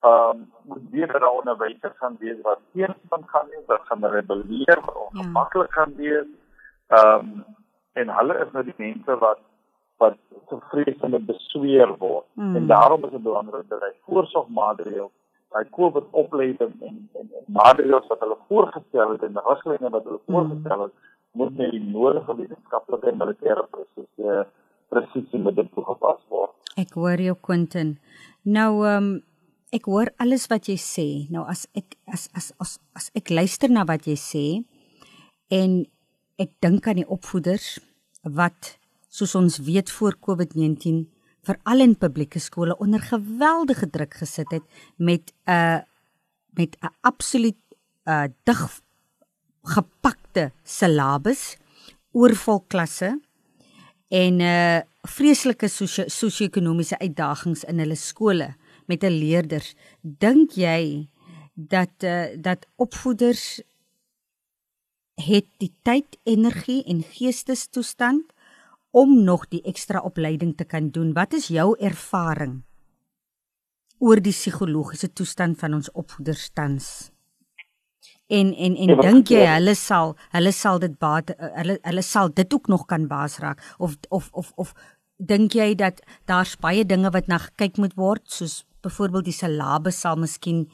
ehm 0.00 0.30
um, 0.30 0.52
moet 0.62 0.90
weer 0.90 1.12
dat 1.12 1.30
onderwysers 1.30 1.96
gaan 1.96 2.16
wees 2.18 2.40
wat 2.42 2.58
teenstand 2.72 3.28
gaan 3.28 3.46
wees, 3.50 3.66
wat 3.66 3.80
gaan 3.84 4.04
rebelleer, 4.04 4.78
wat 4.84 4.94
ja. 4.94 5.00
ongemaklik 5.00 5.72
gaan 5.72 5.94
wees. 5.96 6.26
Ehm 6.86 7.14
um, 7.14 7.44
en 7.92 8.08
hulle 8.08 8.38
is 8.44 8.52
nou 8.52 8.64
die 8.64 8.74
mense 8.76 9.18
wat 9.18 9.40
wat 9.98 10.16
vreesende 10.70 11.18
besweer 11.18 11.96
word. 11.98 12.26
Mm. 12.32 12.56
En 12.56 12.66
daarom 12.66 13.04
is 13.04 13.10
dit 13.10 13.22
belangrik 13.22 13.68
dat 13.68 13.80
hy 13.80 13.90
voorsorgmaatreëls, 14.06 15.14
hy 15.58 15.64
COVID 15.70 16.04
opleiding 16.10 16.74
en 16.80 17.08
en, 17.18 17.30
en 17.40 17.44
maatreëls 17.58 18.06
wat 18.06 18.20
hulle 18.20 18.38
voorgestel 18.48 19.10
het 19.16 19.22
en 19.22 19.34
die 19.40 19.46
riglyne 19.48 19.90
wat 19.90 20.04
hulle 20.04 20.20
mm. 20.20 20.34
voorgestel 20.34 20.82
het, 20.82 20.94
moet 21.32 21.56
met 21.56 21.70
die 21.70 21.84
nodige 21.84 22.36
wetenskaplike 22.36 23.10
en 23.10 23.18
militêre 23.24 23.66
presisie 23.74 24.44
presisie 24.88 25.38
met 25.38 25.56
dit 25.56 25.72
toegepas 25.74 26.20
word. 26.32 26.54
Ek 26.80 26.94
hoor 26.96 27.20
jou 27.20 27.34
Quentin. 27.42 27.96
Nou 28.42 28.86
ehm 28.86 29.10
um, 29.10 29.16
ek 29.74 29.88
hoor 29.90 30.10
alles 30.22 30.46
wat 30.48 30.68
jy 30.68 30.78
sê. 30.80 31.06
Nou 31.32 31.44
as 31.48 31.66
ek 31.76 31.96
as 32.08 32.28
as 32.36 32.52
as 32.62 32.78
as 32.96 33.10
ek 33.18 33.30
luister 33.30 33.70
na 33.72 33.84
wat 33.88 34.08
jy 34.08 34.16
sê 34.16 34.46
en 35.52 35.84
ek 36.40 36.54
dink 36.62 36.86
aan 36.88 37.00
die 37.02 37.08
opvoeders 37.08 37.78
wat 38.22 38.76
soos 39.12 39.34
ons 39.38 39.58
weet 39.66 39.90
voor 39.90 40.16
COVID-19 40.20 41.06
veral 41.48 41.84
in 41.84 41.94
publieke 41.96 42.40
skole 42.40 42.76
onder 42.78 43.00
geweldige 43.00 43.88
druk 43.90 44.18
gesit 44.20 44.50
het 44.52 44.64
met 44.96 45.32
'n 45.46 45.50
uh, 45.50 45.80
met 46.58 46.76
'n 46.82 46.92
absoluut 47.00 47.60
uh, 48.04 48.28
dig 48.44 48.60
gepakte 49.64 50.52
syllabus 50.64 51.56
oorvol 52.12 52.60
klasse 52.68 53.20
en 54.08 54.34
'n 54.36 54.40
uh, 54.40 54.80
vreeslike 55.02 55.68
sosio-ekonomiese 55.68 56.98
uitdagings 56.98 57.64
in 57.64 57.78
hulle 57.78 57.96
skole 57.96 58.54
met 58.88 59.04
'n 59.04 59.14
leerders 59.14 59.74
dink 60.02 60.56
jy 60.56 61.08
dat 61.54 61.90
uh, 62.04 62.26
dat 62.38 62.66
opvoeders 62.76 63.60
het 65.18 65.46
die 65.58 65.72
tyd, 65.82 66.18
energie 66.22 66.84
en 66.84 67.02
geestestoestand 67.02 68.32
om 68.90 69.24
nog 69.24 69.48
die 69.48 69.62
ekstra 69.62 70.00
opleiding 70.00 70.56
te 70.56 70.64
kan 70.64 70.90
doen. 70.90 71.12
Wat 71.12 71.32
is 71.32 71.50
jou 71.52 71.74
ervaring 71.78 72.62
oor 73.98 74.22
die 74.22 74.32
psigologiese 74.32 75.12
toestand 75.12 75.58
van 75.58 75.74
ons 75.74 75.90
opvoeders 75.90 76.50
tans? 76.54 77.10
En 78.28 78.54
en 78.54 78.76
en 78.76 78.94
ja, 78.94 79.00
dink 79.00 79.32
jy 79.32 79.42
hulle 79.48 79.74
sal 79.74 80.14
hulle 80.36 80.52
sal 80.52 80.78
dit 80.78 80.94
baat 81.00 81.32
hulle 81.38 81.78
hulle 81.82 82.04
sal 82.04 82.30
dit 82.32 82.54
ook 82.54 82.68
nog 82.68 82.84
kan 82.86 83.06
baas 83.08 83.38
raak 83.42 83.62
of 83.78 83.96
of 84.08 84.28
of 84.32 84.52
of 84.56 84.74
dink 85.16 85.56
jy 85.56 85.74
dat 85.74 86.02
daar's 86.24 86.56
baie 86.56 86.84
dinge 86.86 87.10
wat 87.10 87.26
na 87.26 87.38
gekyk 87.38 87.80
moet 87.80 87.96
word 87.96 88.22
soos 88.30 88.62
byvoorbeeld 88.88 89.28
die 89.30 89.36
syllabus 89.36 90.00
sal 90.04 90.18
miskien 90.20 90.66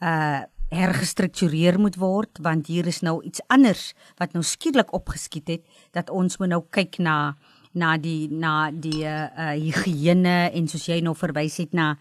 uh 0.00 0.46
hergestruktureer 0.70 1.80
moet 1.82 1.96
word 1.98 2.38
want 2.46 2.68
hier 2.70 2.86
is 2.86 3.00
nou 3.02 3.16
iets 3.26 3.42
anders 3.50 3.88
wat 4.20 4.36
nou 4.36 4.44
skielik 4.46 4.92
opgeskiet 4.94 5.48
het 5.50 5.80
dat 5.98 6.12
ons 6.14 6.38
moet 6.38 6.52
nou 6.52 6.60
kyk 6.70 7.00
na 7.02 7.34
na 7.74 7.96
die 7.98 8.28
na 8.30 8.70
die 8.70 9.02
uh 9.02 9.50
higiëne 9.50 10.36
en 10.54 10.68
soos 10.70 10.86
jy 10.86 11.00
nou 11.02 11.16
verwys 11.18 11.58
het 11.58 11.74
na 11.74 11.96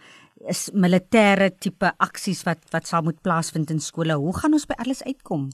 is 0.48 0.70
militêre 0.72 1.50
tipe 1.60 1.92
aksies 2.00 2.46
wat 2.48 2.64
wat 2.74 2.88
sal 2.88 3.04
moet 3.04 3.20
plaasvind 3.22 3.72
in 3.72 3.82
skole. 3.84 4.16
Hoe 4.16 4.36
gaan 4.38 4.56
ons 4.56 4.68
by 4.70 4.78
alles 4.80 5.04
uitkom? 5.04 5.50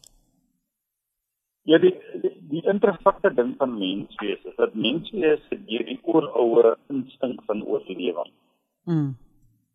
Ja, 1.65 1.79
die 1.81 1.93
die, 2.21 2.33
die 2.51 2.63
interessante 2.69 3.33
ding 3.33 3.55
van 3.57 3.77
menswees 3.79 4.43
is 4.45 4.57
dat 4.57 4.75
menswees 4.77 5.41
het 5.49 5.63
hierdie 5.65 5.97
ooroue 6.03 6.75
instink 6.93 7.41
van 7.49 7.63
oorlewing. 7.65 8.31
Mm. 8.85 9.15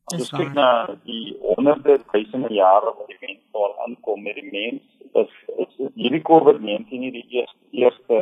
As 0.08 0.20
ons 0.20 0.30
kyk 0.34 0.54
na 0.56 0.68
die 1.06 1.36
honderde 1.42 2.00
duisende 2.12 2.50
jare 2.54 2.94
wat 2.98 3.10
die 3.10 3.18
mens 3.20 3.42
al 3.64 3.74
aankom 3.86 4.22
met 4.22 4.38
die 4.40 4.50
mens, 4.50 4.82
is, 5.22 5.34
is, 5.64 5.74
is 5.86 5.92
hierdie 5.94 6.22
COVID-19 6.26 7.04
nie 7.04 7.12
die 7.14 7.26
eerste 7.38 7.58
eerste 7.82 8.18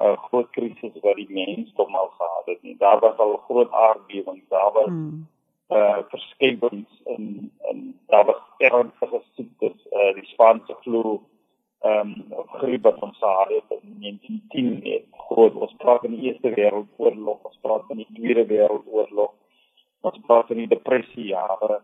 uh, 0.00 0.16
groot 0.28 0.48
krisis 0.56 0.96
wat 1.02 1.20
die 1.20 1.28
mens 1.28 1.72
tot 1.78 1.90
nou 1.92 2.06
gehad 2.16 2.48
het 2.52 2.62
nie. 2.62 2.76
Daar 2.80 3.00
was 3.04 3.20
al 3.20 3.36
groot 3.48 3.72
aardbewings, 3.72 4.48
daar 4.48 4.72
was 4.78 4.90
hmm. 4.90 5.26
uh 5.74 6.00
verskeidings 6.08 7.02
in 7.16 7.50
in 7.70 7.84
daar 8.12 8.24
was 8.24 8.40
ernstige 8.58 9.22
siektes, 9.34 9.86
uh 9.92 10.10
die 10.16 10.26
Spaanse 10.32 10.76
flu, 10.82 11.20
ehm 11.84 12.12
um, 12.32 12.44
griep 12.58 12.82
wat 12.82 13.00
ons 13.02 13.18
gehad 13.18 13.48
het 13.48 13.80
in 13.80 13.96
1910 14.00 14.92
het 14.92 15.06
groot 15.28 15.54
ons 15.54 15.74
praat 15.78 16.00
van 16.00 16.16
die 16.16 16.28
Eerste 16.28 16.50
Wêreldoorlog, 16.56 17.40
ons 17.42 17.58
praat 17.60 17.82
van 17.88 17.96
die 17.96 18.08
Tweede 18.16 18.46
Wêreldoorlog 18.52 19.32
ons 20.04 20.20
praat 20.26 20.50
van 20.50 20.60
die 20.62 20.70
depressie 20.70 21.30
jare. 21.32 21.80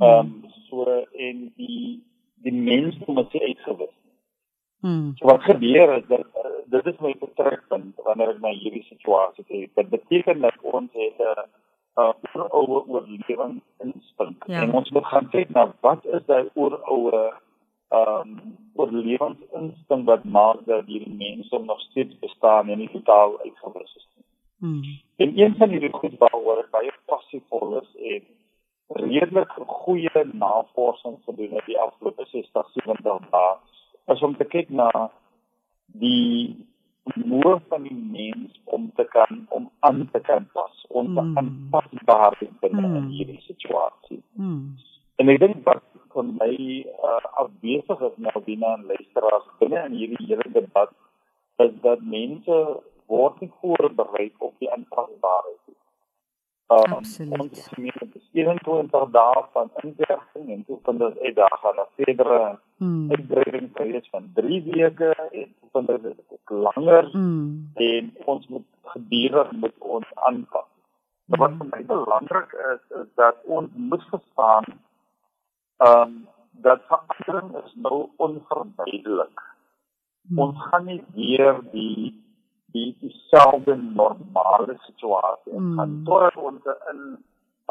Ehm 0.00 0.18
um, 0.18 0.52
so 0.68 0.86
en 1.28 1.42
die 1.56 2.02
die 2.42 2.54
mense 2.54 3.02
moet 3.06 3.30
se 3.30 3.40
uitgewis. 3.40 3.96
Hmm. 4.82 5.12
So 5.16 5.26
wat 5.26 5.42
gebeur 5.42 5.96
is 5.96 6.06
dat 6.08 6.26
uh, 6.42 6.54
dit 6.66 6.86
is 6.86 6.98
my 6.98 7.14
vertrekpunt 7.18 8.00
wanneer 8.06 8.32
ek 8.34 8.40
na 8.42 8.50
hierdie 8.56 8.86
situasie 8.88 9.44
kyk. 9.44 9.74
Dit 9.78 9.92
beteken 9.92 10.40
dat 10.42 10.56
ons 10.62 10.90
het 10.92 11.20
'n 11.20 11.44
uh, 12.00 12.12
uh, 12.34 12.44
oor 12.50 12.84
oorlewing 12.88 13.60
instink. 13.84 14.44
Ja. 14.46 14.62
En 14.62 14.72
ons 14.72 14.90
moet 14.90 15.06
gaan 15.06 15.28
kyk 15.28 15.50
na 15.54 15.68
wat 15.80 16.04
is 16.04 16.24
daai 16.26 16.48
oor 16.54 16.80
ouer 16.84 17.40
ehm 17.92 18.20
um, 18.20 18.58
oorlewingsinstink 18.74 20.06
wat 20.08 20.24
maak 20.24 20.64
dat 20.66 20.86
hierdie 20.86 21.14
mense 21.14 21.58
nog 21.58 21.80
steeds 21.80 22.18
bestaan 22.18 22.68
en 22.68 22.78
nie 22.78 22.90
totaal 22.90 23.38
uitgewis 23.40 23.96
is. 23.96 24.06
Hmm. 24.62 24.82
En 25.16 25.38
een 25.38 25.54
van 25.58 25.68
die 25.74 25.88
goed 25.90 26.12
waaroor 26.18 26.60
ek 26.62 26.70
baie 26.70 26.90
passievol 27.10 27.80
is 27.80 27.88
en 28.14 28.26
redelik 29.02 29.54
goeie 29.66 30.22
navorsing 30.32 31.16
gedoen 31.24 31.56
het 31.56 31.66
die 31.66 31.78
afgelope 31.82 32.26
60 32.30 32.68
70 32.74 33.24
dae 33.32 33.56
is 34.14 34.22
om 34.22 34.36
te 34.38 34.46
kyk 34.52 34.70
na 34.70 34.90
die 36.04 36.54
moe 37.14 37.56
van 37.72 37.88
die 37.88 37.96
mens 37.96 38.60
om 38.64 38.86
te 38.94 39.04
kan 39.16 39.42
om 39.48 39.66
aan 39.80 40.06
te 40.12 40.20
kan 40.30 40.46
pas 40.52 40.86
om 40.88 41.10
mm. 41.10 41.38
aanpasbaar 41.42 42.38
te 42.38 42.48
wees 42.60 42.78
mm. 42.78 42.96
in 43.00 43.10
hierdie 43.16 43.42
situasie. 43.48 44.22
Mm. 44.38 44.78
En 45.18 45.34
ek 45.34 45.42
dink 45.42 45.66
wat 45.66 45.82
van 46.14 46.34
my 46.38 46.54
uh, 46.86 47.18
afwesig 47.42 48.06
is 48.12 48.16
nou 48.28 48.46
binne 48.46 48.70
aan 48.76 48.86
luisteraars 48.94 49.50
binne 49.58 49.84
in 49.88 49.98
hierdie 50.04 50.30
hele 50.30 50.48
debat 50.54 50.94
is 51.66 51.74
dat 51.82 52.00
mense 52.14 52.62
word 53.12 53.40
nie 53.44 53.52
voorberei 53.60 54.28
op 54.38 54.54
die 54.62 54.70
aanpasbaarheid 54.72 55.60
nie. 55.68 55.78
Um, 56.72 56.92
Absoluut. 56.96 57.40
Ons 57.40 57.64
het 58.00 58.14
21 58.32 59.10
dae 59.16 59.40
van 59.52 59.70
inwerking 59.82 60.50
en 60.56 60.64
toe 60.64 60.78
van 60.82 60.98
dit 60.98 61.18
uit 61.18 61.34
daar 61.36 61.58
gaan 61.62 61.76
na 61.76 61.86
verdere 61.96 62.58
hmm. 62.76 63.10
uitbreiding 63.10 63.72
periodes 63.72 64.08
van 64.10 64.30
3 64.34 64.62
weke 64.70 65.10
en 65.30 65.54
van 65.72 65.86
dit 65.86 66.06
ook 66.28 66.50
langer 66.50 67.10
hmm. 67.12 67.70
en 67.74 68.12
ons 68.24 68.46
moet 68.48 68.68
gedurig 68.94 69.52
met 69.52 69.74
ons 69.78 70.14
aanpas. 70.14 70.68
Hmm. 71.26 71.38
Wat 71.44 71.58
vir 71.58 71.70
my 71.74 71.82
belangrik 71.92 72.56
is 72.72 72.98
is 73.02 73.08
dat 73.20 73.44
ons 73.44 73.70
moet 73.74 74.08
verstaan 74.14 74.64
ehm 75.76 76.02
um, 76.02 76.20
dat 76.62 76.82
verandering 76.86 77.64
is 77.64 77.72
nou 77.74 78.08
onvermydelik. 78.16 79.40
Hmm. 80.28 80.38
Ons 80.38 80.58
gaan 80.70 80.84
nie 80.84 81.00
weer 81.14 81.60
die 81.72 82.12
die 82.72 82.96
dieselfde 83.00 83.76
normale 83.76 84.76
situasie 84.86 85.52
mm. 85.52 85.76
gaan 85.78 86.02
totdat 86.04 86.36
ons 86.36 86.64
in 86.92 87.00
'n 87.02 87.18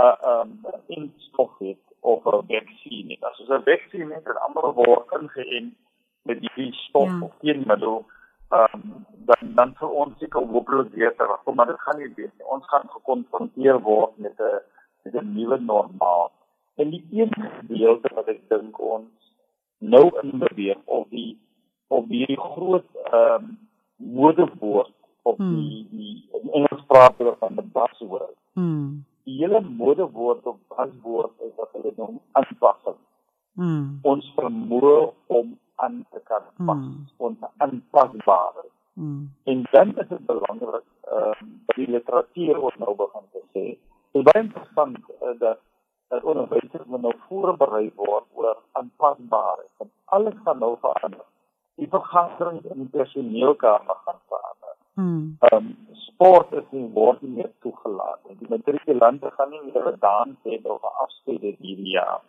uh, 0.01 0.17
um, 0.33 0.59
instof 0.87 1.51
het 1.59 1.83
of 1.99 2.25
'n 2.25 2.45
vaksin 2.47 3.09
het. 3.09 3.23
As 3.23 3.39
ons 3.39 3.49
'n 3.49 3.63
vaksin 3.63 4.11
het, 4.11 4.23
dan 4.25 4.41
almal 4.41 4.73
word 4.73 5.11
ingeënt 5.19 5.73
met 6.21 6.39
die 6.41 6.73
stof 6.73 7.09
ja. 7.09 7.19
of 7.21 7.31
teenmiddel, 7.39 8.05
um, 8.49 9.05
dan 9.25 9.55
dan 9.55 9.73
vir 9.79 9.89
ons 9.89 10.17
seker 10.19 10.45
hopeloos 10.45 10.89
beter, 10.89 11.27
maar 11.53 11.67
dit 11.67 11.81
gaan 11.81 11.97
nie 11.97 12.13
wees 12.15 12.33
nie. 12.37 12.47
Ons 12.47 12.67
gaan 12.67 12.89
gekonfronteer 12.89 13.81
word 13.81 14.17
met 14.17 14.39
'n 14.39 14.61
met 15.03 15.13
'n 15.13 15.33
nuwe 15.33 15.59
normaal. 15.59 16.31
En 16.75 16.89
die 16.89 17.07
een 17.11 17.33
gedeelte 17.33 18.09
wat 18.15 18.27
ek 18.27 18.49
dink 18.49 18.79
ons 18.79 19.35
nou 19.77 20.19
in 20.21 20.39
beweeg 20.39 20.77
of 20.85 21.07
die 21.09 21.39
of 21.87 22.07
hierdie 22.07 22.39
groot 22.39 22.85
ehm 23.11 23.33
um, 23.33 23.69
modewoord 24.01 24.93
of 25.21 25.37
hmm. 25.37 25.55
die 25.55 25.87
die 25.91 26.51
Engels 26.53 26.83
praat 26.87 27.17
hulle 27.17 27.35
van 27.39 27.55
the 27.55 27.65
buzzword. 27.75 28.35
Hmm. 28.53 29.05
Die 29.23 29.37
hele 29.37 29.61
modewoord 29.61 30.45
of 30.45 30.57
buzzword 30.67 31.31
is 31.45 31.53
wat 31.55 31.69
hulle 31.77 31.93
noem 31.97 32.19
aanpassing. 32.31 32.99
Hmm. 33.59 33.99
Ons 34.01 34.29
vermoë 34.37 34.95
om 35.27 35.57
aan 35.81 36.05
te 36.11 36.21
kan 36.29 36.45
pas, 36.65 36.77
hmm. 36.77 37.07
ons 37.17 37.49
aanpasbaar. 37.57 38.63
Hmm. 38.93 39.29
En 39.43 39.65
dan 39.71 39.97
is 39.97 40.07
dit 40.07 40.25
belangrik 40.25 40.87
ehm 41.11 41.31
uh, 41.31 41.75
die 41.75 41.87
literatuur 41.89 42.59
wat 42.59 42.77
nou 42.77 42.95
begin 42.95 43.27
te 43.31 43.41
sê. 43.53 43.65
Dit 44.11 44.21
is 44.21 44.27
baie 44.27 44.43
interessant 44.43 44.97
uh, 44.97 45.35
dat 45.39 45.59
dat 46.11 46.23
onderwysers 46.27 46.87
moet 46.91 47.01
nou 47.01 47.13
voorberei 47.27 47.91
word 47.95 48.25
oor 48.35 48.57
aanpasbaarheid. 48.79 49.69
Want 49.77 49.91
alles 50.05 50.33
gaan 50.43 50.59
nou 50.59 50.73
verander 50.81 51.25
die 51.81 51.89
vergaderings 51.89 52.65
in 52.73 52.83
die 52.83 52.91
personeelkamer 52.93 53.97
gaan 54.05 54.19
verander. 54.29 54.75
Hmm. 54.99 55.37
Ehm 55.49 55.57
um, 55.57 55.69
sport 56.05 56.51
is 56.53 56.67
nie 56.69 56.87
word 56.93 57.21
nie 57.25 57.31
meer 57.37 57.51
toegelaat 57.65 58.19
nie. 58.27 58.35
Die 58.41 58.49
matrikulante 58.49 59.31
gaan 59.37 59.49
nie 59.49 59.61
meer 59.69 59.95
dans 60.03 60.49
hê 60.49 60.59
of 60.73 60.83
afskeid 60.91 61.41
hierdie 61.41 61.93
jaar. 61.95 62.19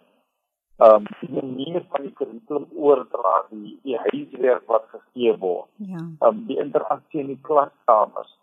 Ehm 0.79 0.95
um, 0.95 1.09
die 1.21 1.33
manier 1.37 1.83
van 1.91 2.07
die 2.07 2.15
kurrikulum 2.21 2.69
oordra, 2.89 3.35
die, 3.51 3.75
die 3.85 3.99
huiswerk 4.07 4.65
wat 4.73 4.87
gegee 4.95 5.35
word. 5.43 5.69
Ja. 5.77 6.01
Ehm 6.01 6.29
um, 6.29 6.47
die 6.49 6.57
interaksie 6.65 7.21
in 7.25 7.35
die 7.35 7.43
klaskamers. 7.49 8.39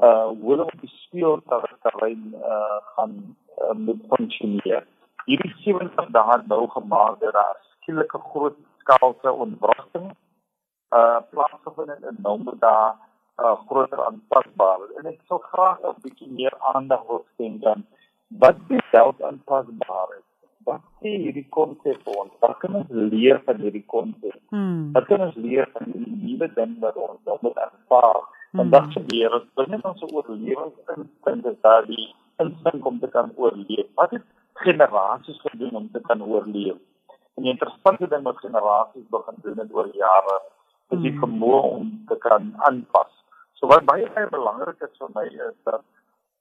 uh 0.00 0.26
hoe 0.26 0.50
hulle 0.50 0.64
op 0.64 0.80
die 0.80 0.90
speelterrein 0.96 2.34
uh 2.34 2.78
gaan 2.96 3.14
uh, 3.62 3.76
moet 3.76 4.02
funksioneer. 4.08 4.86
Hierdie 5.28 5.54
70 5.64 6.10
dae 6.16 6.36
nou 6.52 6.62
gemaak 6.74 7.20
dat 7.20 7.36
daar 7.36 7.58
skielike 7.74 8.20
groot 8.32 8.56
skaalse 8.82 9.32
ontwrigting 9.46 10.10
uh 10.98 11.20
plaasgevind 11.30 12.04
in 12.10 12.16
Nomada 12.22 12.96
uh 13.38 13.56
groter 13.66 14.04
aanpasbaar. 14.06 14.80
En 14.98 15.06
ek 15.12 15.20
sou 15.28 15.38
graag 15.52 15.78
'n 15.82 16.00
bietjie 16.02 16.30
meer 16.38 16.54
aandag 16.74 17.06
wil 17.08 17.24
skenk 17.34 17.62
dan 17.62 17.86
wat 18.42 18.56
self 18.90 19.22
aanpasbaar 19.28 20.08
is. 20.18 20.26
Wat 20.64 20.82
sê 21.00 21.10
hierdie 21.24 21.48
konsep 21.48 22.00
ons? 22.04 22.32
Wat 22.40 22.58
kan 22.62 22.74
ons 22.74 22.90
leer 22.90 23.40
van 23.46 23.56
hierdie 23.64 23.86
konsep? 23.86 24.36
Hmm. 24.52 24.92
Wat 24.92 25.06
kan 25.06 25.20
ons 25.20 25.34
leer 25.34 25.68
van 25.72 25.88
die 25.92 26.04
nuwe 26.26 26.48
ding 26.58 26.76
wat 26.84 26.96
ons 26.96 27.20
nou 27.24 27.38
moet 27.40 27.56
ervaar? 27.56 28.20
Vandag 28.58 28.84
hmm. 28.84 28.92
se 28.92 29.00
leer 29.14 29.34
is 29.38 29.46
binne 29.54 29.80
ons 29.82 30.04
oorlewingsinstinkt 30.12 31.46
is 31.52 31.60
daar 31.66 31.86
die 31.86 32.14
instinkt 32.44 32.86
om 32.86 33.00
te 33.00 33.08
kan 33.08 33.32
oorleef. 33.36 33.86
Wat 33.94 34.10
het 34.10 34.26
generasies 34.66 35.40
gedoen 35.40 35.74
om 35.80 35.90
te 35.92 36.00
kan 36.00 36.22
oorleef? 36.22 36.78
En 37.36 37.46
die 37.46 37.52
interessante 37.52 38.08
ding 38.08 38.24
wat 38.28 38.42
generasies 38.44 39.06
begin 39.10 39.38
doen 39.44 39.58
het 39.64 39.74
oor 39.74 39.88
jare, 39.96 40.40
is 40.94 41.02
die 41.04 41.14
vermoë 41.18 41.62
om 41.70 41.90
te 42.10 42.18
kan 42.24 42.52
aanpas. 42.68 43.10
So 43.58 43.70
wat 43.70 43.86
baie 43.88 44.08
baie 44.14 44.28
belangrik 44.32 44.82
is 44.86 44.94
vir 44.98 45.12
my 45.14 45.26
is 45.30 45.56
dat 45.68 45.84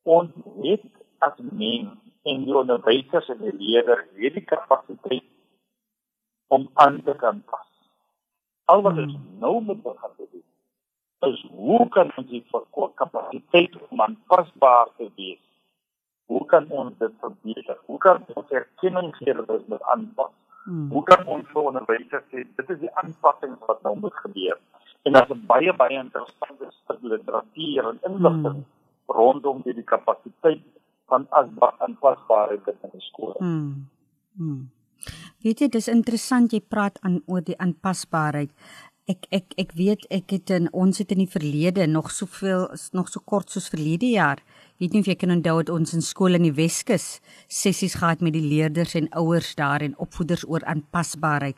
ons 0.03 0.31
het 0.63 0.85
as 1.25 1.35
mens 1.39 1.95
en 2.29 2.45
die 2.45 2.55
onderwysers 2.55 3.29
en 3.33 3.41
die 3.43 3.55
leerders 3.57 4.07
hierdie 4.19 4.45
kapasiteit 4.45 5.27
om 6.49 6.69
aan 6.73 7.01
te 7.03 7.15
kan 7.19 7.43
pas. 7.49 7.67
Al 8.65 8.81
wat 8.85 8.97
ons 9.03 9.13
hmm. 9.15 9.37
nou 9.43 9.59
moet 9.65 9.83
begin 9.83 10.15
doen 10.17 10.45
is 11.27 11.41
hoe 11.51 11.87
kan 11.89 12.11
ons 12.15 12.27
die 12.29 12.43
kapasiteit 12.95 13.75
om 13.89 14.01
aanpasbaar 14.01 14.87
te 14.97 15.09
wees? 15.15 15.41
Hoe 16.31 16.45
kan 16.45 16.69
ons 16.69 16.93
dit 16.97 17.13
verbeter? 17.19 17.77
Hoe 17.85 17.97
kan 17.97 18.23
ons 18.35 18.53
erkenning 18.61 19.11
gee 19.17 19.33
dat 19.33 19.49
ons 19.49 19.65
moet 19.67 19.83
aanpas? 19.93 20.31
Hmm. 20.63 20.89
Hoe 20.91 21.03
kan 21.03 21.25
ons 21.25 21.47
vir 21.53 21.69
onderwysers 21.71 22.25
sê 22.31 22.43
dit 22.43 22.73
is 22.75 22.81
die 22.81 22.91
aanpassing 23.01 23.55
wat 23.67 23.81
nou 23.83 23.95
moet 23.99 24.17
gebeur? 24.23 24.57
En 25.07 25.15
daar's 25.15 25.45
baie 25.51 25.73
baie 25.73 25.99
interessante 25.99 26.67
stuk 26.81 26.99
literatuur 27.01 27.93
en 27.93 28.01
inligting 28.09 28.59
hmm. 28.59 28.67
rondom 29.19 29.63
hierdie 29.65 29.87
kapasiteit 29.87 30.65
van 31.09 31.25
aanpasbaarheid 31.31 32.67
in 32.75 32.91
die 32.91 33.07
skool. 33.07 33.35
Hmm. 33.39 33.87
Hmm. 34.37 34.67
Weet 35.43 35.63
jy, 35.63 35.69
dis 35.71 35.87
interessant 35.91 36.53
jy 36.53 36.59
praat 36.61 36.99
aan 37.07 37.21
oor 37.31 37.43
die 37.45 37.57
aanpasbaarheid. 37.57 38.51
Ek 39.09 39.25
ek 39.33 39.55
ek 39.57 39.71
weet 39.79 40.05
ek 40.13 40.35
het 40.35 40.51
in 40.53 40.67
ons 40.75 40.99
het 41.01 41.15
in 41.15 41.23
die 41.23 41.31
verlede 41.31 41.87
nog 41.89 42.11
soveel 42.13 42.67
nog 42.93 43.09
so 43.09 43.23
kort 43.25 43.49
soos 43.49 43.71
verlede 43.71 44.11
jaar. 44.11 44.43
Weet 44.79 44.93
nie 44.95 45.01
of 45.03 45.09
jy 45.11 45.17
kan 45.19 45.33
onthou 45.33 45.57
dat 45.59 45.73
ons 45.73 45.91
in 45.93 46.03
skool 46.05 46.37
in 46.37 46.45
die 46.47 46.55
Weskus 46.55 47.19
sessies 47.51 47.97
gehad 47.99 48.21
met 48.23 48.31
die 48.37 48.45
leerders 48.45 48.95
en 48.95 49.09
ouers 49.19 49.51
daar 49.59 49.83
en 49.83 49.97
opvoeders 49.99 50.45
oor 50.47 50.63
aanpasbaarheid. 50.63 51.57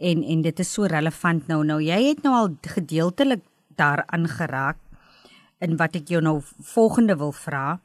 En 0.00 0.22
en 0.24 0.42
dit 0.42 0.62
is 0.64 0.72
so 0.72 0.88
relevant 0.88 1.48
nou 1.52 1.60
nou. 1.68 1.78
Jy 1.84 1.98
het 2.08 2.22
nou 2.24 2.32
al 2.34 2.54
gedeeltelik 2.64 3.44
daaraan 3.76 4.24
geraak. 4.28 4.80
En 5.60 5.76
wat 5.76 6.00
ek 6.00 6.08
jou 6.08 6.22
nou 6.24 6.38
volgende 6.72 7.18
wil 7.20 7.36
vra 7.36 7.80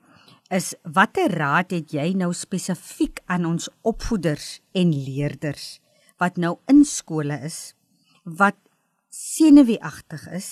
is 0.53 0.71
watter 0.95 1.33
raad 1.35 1.73
het 1.75 1.91
jy 1.91 2.13
nou 2.15 2.31
spesifiek 2.35 3.19
aan 3.27 3.45
ons 3.49 3.67
opvoeders 3.87 4.61
en 4.71 4.93
leerders 4.95 5.81
wat 6.21 6.39
nou 6.39 6.55
in 6.71 6.85
skole 6.87 7.35
is 7.43 7.75
wat 8.23 8.55
senuweeagtig 9.11 10.23
is 10.31 10.49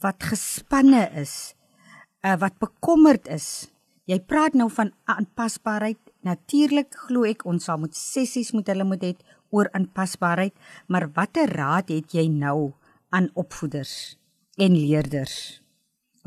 wat 0.00 0.24
gespanne 0.30 1.04
is 1.20 1.52
uh, 2.24 2.36
wat 2.42 2.58
bekommerd 2.62 3.28
is 3.28 3.68
jy 4.08 4.18
praat 4.32 4.56
nou 4.56 4.70
van 4.72 4.94
aanpasbaarheid 5.04 6.00
natuurlik 6.26 6.94
glo 7.06 7.28
ek 7.28 7.46
ons 7.46 7.68
sal 7.70 7.80
moet 7.82 7.96
sessies 7.96 8.54
met 8.56 8.68
hulle 8.72 8.88
moet 8.88 9.04
het 9.12 9.22
oor 9.54 9.70
aanpasbaarheid 9.76 10.54
maar 10.88 11.10
watter 11.14 11.50
raad 11.60 11.94
het 11.94 12.14
jy 12.16 12.28
nou 12.32 12.72
aan 13.14 13.30
opvoeders 13.34 14.16
en 14.58 14.74
leerders 14.74 15.58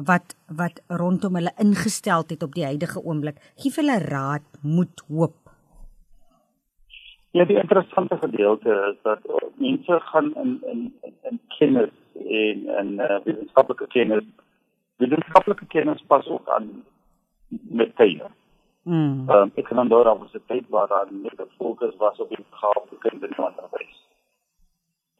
wat 0.05 0.35
wat 0.57 0.81
rondom 0.87 1.35
hulle 1.35 1.53
ingestel 1.59 2.23
het 2.27 2.43
op 2.43 2.53
die 2.55 2.65
huidige 2.65 3.03
oomblik. 3.03 3.37
Gee 3.55 3.71
hulle 3.75 3.99
raad, 3.99 4.45
moed, 4.61 5.03
hoop. 5.07 5.37
Ja, 7.31 7.45
die 7.45 7.59
interessante 7.59 8.17
gedeelte 8.17 8.75
is 8.91 8.97
dat 9.03 9.19
mense 9.55 9.99
gaan 10.11 10.33
in 10.35 10.59
in 10.71 10.93
in, 11.29 11.39
kennis 11.57 11.91
en 12.15 12.67
in 12.79 12.93
uh, 12.99 13.19
wetenskaplike 13.23 13.87
kennis. 13.87 14.23
Wetenskaplike 15.01 15.65
kennis 15.73 16.03
pas 16.07 16.27
ook 16.27 16.49
aan 16.57 16.69
met 17.81 17.95
tye. 17.99 18.29
Mm. 18.83 19.29
Um, 19.29 19.51
ek 19.55 19.67
kan 19.69 19.81
onthou 19.83 20.03
dat 20.03 20.19
ons 20.19 20.33
'n 20.37 20.45
tyd 20.47 20.69
waar 20.69 20.87
daar 20.87 21.09
net 21.09 21.41
'n 21.41 21.51
fokus 21.57 21.95
was 21.97 22.19
op 22.19 22.29
die 22.29 22.45
begaafde 22.49 22.97
kinders 23.05 23.37
in 23.37 23.43
onderwys 23.43 24.01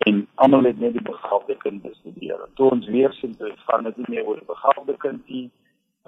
en 0.04 0.28
almal 0.36 0.64
het 0.64 0.80
net 0.80 0.94
die 0.94 1.02
begaafde 1.02 1.56
kind 1.58 1.82
bestudeer. 1.82 2.40
Toe 2.54 2.70
ons 2.70 2.88
weer 2.88 3.14
sien 3.14 3.36
dat 3.38 3.60
van 3.66 3.84
dit 3.84 3.98
nie 3.98 4.10
meer 4.10 4.26
oor 4.26 4.40
die 4.40 4.48
begaafde 4.50 4.96
kind 4.98 5.28
nie, 5.30 5.50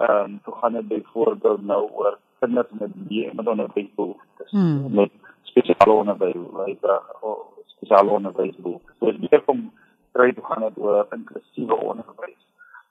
ehm 0.02 0.24
um, 0.24 0.40
toe 0.44 0.54
gaan 0.60 0.72
dit 0.72 0.88
byvoorbeeld 0.88 1.62
nou 1.62 1.82
oor 1.90 2.18
kinders 2.40 2.72
met 2.80 2.96
die 3.10 3.28
met 3.34 3.46
onderwysbehoeftes. 3.46 4.50
Hmm. 4.50 4.94
Met 4.94 5.12
spesiale 5.42 5.92
onderwys, 5.92 6.34
spesiale 7.76 8.10
onderwys. 8.10 8.56
So 8.98 9.12
dit 9.12 9.44
kom 9.44 9.70
kry 10.12 10.32
toe 10.32 10.44
gaan 10.44 10.66
dit 10.66 10.78
oor 10.78 11.06
inklusiewe 11.10 11.76
onderwys. 11.76 12.40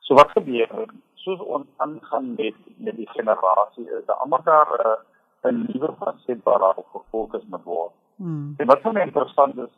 So 0.07 0.15
wat 0.19 0.31
gebeur 0.35 0.87
soos 1.23 1.39
ons 1.39 1.67
aangaan 1.83 2.33
met 2.35 2.55
met 2.77 2.95
die 2.95 3.09
generasie 3.15 3.85
is, 3.89 4.05
dat 4.05 4.17
almal 4.19 4.43
daar 4.43 4.71
uh, 4.79 4.97
'n 5.49 5.65
nuwe 5.67 5.93
fasette 5.99 6.43
waarop 6.43 6.87
gefokus 6.91 7.43
moet 7.51 7.63
word. 7.63 7.93
Hmm. 8.15 8.53
En 8.57 8.67
wat 8.67 8.81
van 8.81 8.97
interessant 8.97 9.57
is 9.57 9.73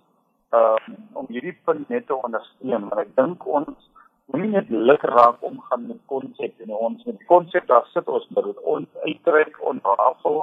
uh, 0.51 0.75
om 1.13 1.25
hierdie 1.27 1.57
punt 1.63 1.89
net 1.89 2.07
te 2.07 2.15
ondersteun 2.15 2.89
want 2.89 3.01
ek 3.03 3.15
dink 3.15 3.45
ons 3.59 3.89
moenie 4.33 4.51
net 4.51 4.69
lekker 4.69 5.13
raak 5.19 5.41
omgaan 5.49 5.87
met 5.87 6.01
konsep 6.11 6.61
en 6.65 6.73
ons 6.87 7.03
met 7.09 7.25
konsep 7.31 7.67
daar 7.71 7.87
sit 7.93 8.07
ons 8.17 8.27
met 8.35 8.43
dit 8.49 8.61
ons 8.75 9.01
uittrek 9.07 9.59
onrafel 9.71 10.39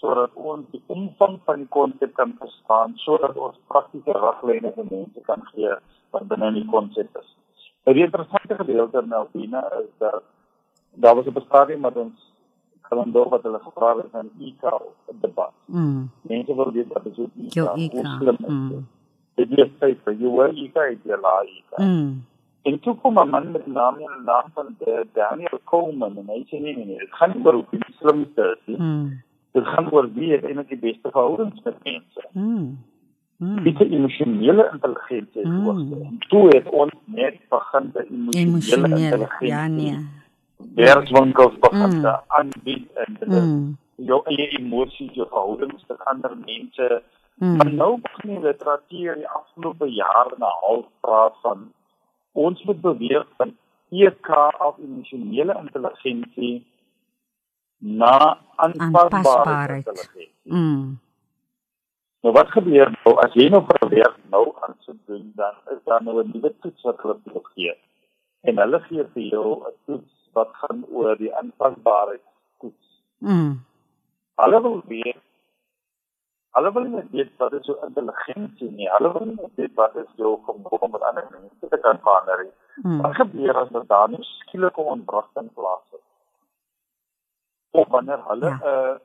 sodat 0.00 0.38
ons 0.52 0.70
die 0.74 0.82
omvang 0.86 1.36
van 1.44 1.62
die 1.64 1.72
konsep 1.76 2.14
kan 2.14 2.32
verstaan 2.38 2.96
sodat 3.04 3.36
ons 3.36 3.60
praktiese 3.72 4.16
riglyne 4.24 4.72
vir 4.78 4.88
mense 4.90 5.26
kan 5.28 5.44
gee 5.52 5.76
wat 6.10 6.26
binne 6.32 6.52
die 6.56 6.66
konsep 6.72 7.20
is. 7.22 7.28
Die 7.84 8.04
interessante 8.04 8.54
gedeelte 8.54 9.02
nou 9.06 9.26
binne 9.32 9.62
is 9.82 9.90
dat 9.98 10.22
daar 10.94 11.14
was 11.14 11.26
'n 11.26 11.32
bespreking 11.32 11.80
met 11.80 11.96
ons 11.96 12.32
kalender 12.88 13.28
wat 13.28 13.42
hulle 13.42 13.58
gevra 13.58 13.96
het 13.96 14.10
van 14.10 14.30
IK 14.38 14.62
debat. 15.20 15.52
Mm. 15.66 16.10
Mense 16.22 16.54
wil 16.54 16.72
weet 16.72 16.92
wat 16.92 17.06
is 17.06 17.18
IK? 17.18 17.54
Hoe 17.54 18.16
slim 18.18 18.36
is 18.38 18.46
dit? 18.46 18.48
Mm 18.48 18.86
dit 19.46 19.58
is 19.58 19.96
vir 20.04 20.16
jou 20.18 20.34
hoor 20.34 20.52
jy 20.56 20.68
kyk 20.74 21.06
jy 21.08 21.18
laai 21.22 21.62
mm. 21.78 22.10
en 22.68 22.78
toe 22.84 22.94
kom 23.02 23.18
'n 23.18 23.30
man 23.30 23.50
met 23.52 23.66
naam 23.66 23.98
en 24.06 24.24
naam 24.24 24.50
van 24.54 24.76
Daniel 25.14 25.60
Coleman 25.64 26.16
en 26.18 26.28
hy 26.28 26.44
sê 26.50 26.60
nee 26.60 26.76
nee 26.76 26.86
nee 26.86 26.98
dit 26.98 27.14
gaan 27.20 27.32
nie 27.34 27.44
oor 27.46 27.54
hoe 27.54 27.80
slimste 28.00 28.48
is 28.56 28.62
nie 28.66 28.78
mm. 28.78 29.06
dit 29.52 29.66
gaan 29.74 29.90
oor 29.92 30.08
wie 30.14 30.32
het 30.32 30.44
eintlik 30.44 30.68
die 30.68 30.82
beste 30.88 31.10
verhoudings 31.10 31.62
met 31.64 31.84
mense 31.84 32.26
mm. 32.32 32.78
Dit 33.40 33.80
is 33.80 33.90
emosionele 33.90 34.70
intelligensie 34.72 35.46
mm. 35.46 35.64
hoogste. 35.64 36.08
Toe 36.28 36.48
het 36.48 36.66
ons 36.68 36.92
net 37.04 37.38
begin 37.48 37.92
by 37.94 38.04
emosionele 38.38 38.98
intelligensie. 38.98 39.48
Ja 39.48 39.66
nee. 39.66 39.98
Werkswinkels 40.74 41.56
begin 41.58 42.00
mm. 42.00 42.18
aanbied 42.26 42.90
en 43.04 43.16
mm. 43.26 43.78
jou 43.96 44.20
eie 44.24 44.48
emosies, 44.58 45.14
jou 45.16 45.28
verhoudings 45.28 45.84
met 45.88 46.04
ander 46.04 46.36
mense, 46.44 47.02
Hmm. 47.40 47.56
Maar 47.56 47.72
nou 47.72 48.00
begin 48.00 48.34
die 48.34 48.40
literatuur 48.40 49.14
die 49.14 49.28
afgelope 49.28 49.86
jare 49.88 50.34
na 50.38 50.48
half 50.60 50.84
praat 51.00 51.36
van 51.40 51.72
ons 52.32 52.62
moet 52.68 52.80
beweeg 52.80 53.26
van 53.36 53.54
EK 53.88 54.28
of 54.66 54.76
emosionele 54.78 55.56
intelligensie 55.62 56.66
na 57.78 58.38
aanpasbare 58.56 59.76
intelligensie. 59.80 60.28
Mm. 60.42 60.98
Nou 62.20 62.32
wat 62.36 62.50
gebeur 62.52 62.90
nou 63.04 63.14
as 63.24 63.32
jy 63.34 63.48
nou 63.48 63.62
probeer 63.64 64.12
nou 64.32 64.44
aan 64.64 64.76
te 64.84 64.96
doen 65.06 65.32
dan 65.34 65.54
is 65.74 65.80
daar 65.84 66.02
nou 66.02 66.22
'n 66.22 66.30
nuwe 66.34 66.52
toets 66.60 66.82
wat 66.82 67.00
hulle 67.02 67.16
wil 67.24 67.42
gee. 67.54 67.74
En 68.42 68.58
hulle 68.58 68.80
gee 68.80 69.04
vir 69.14 69.22
jou 69.22 69.48
'n 69.68 69.74
toets 69.86 70.30
wat 70.32 70.50
gaan 70.52 70.84
oor 70.90 71.16
die 71.16 71.34
aanpasbaarheid 71.34 72.26
toets. 72.58 73.02
Mm. 73.18 73.64
Hulle 74.36 74.62
wil 74.62 74.82
weet 74.86 75.22
Hulle 76.50 76.72
wil 76.72 76.86
nie 76.90 77.02
weet 77.10 77.36
wat 77.38 77.52
is 77.52 77.64
so 77.64 77.78
intelligensie 77.86 78.70
nie. 78.70 78.88
Hulle 78.90 79.12
wil 79.12 79.26
nie 79.26 79.50
weet 79.54 79.74
wat 79.78 79.94
is 79.96 80.08
jou 80.18 80.32
vermoë 80.46 80.80
om 80.86 80.90
met 80.90 81.04
ander 81.08 81.28
mense 81.30 81.68
te 81.68 81.78
kan 81.84 82.00
verander. 82.06 82.42
Hmm. 82.82 83.02
Wat 83.04 83.14
gebeur 83.20 83.60
as 83.60 83.70
daar 83.76 83.86
dan 83.92 84.16
nie 84.16 84.26
skielike 84.30 84.80
ontwrigting 84.94 85.52
plaasvind? 85.54 86.02
Of 87.70 87.86
wanneer 87.94 88.24
hulle 88.26 88.50
'n 88.50 88.58
ja. 88.64 88.72
uh, 88.72 88.96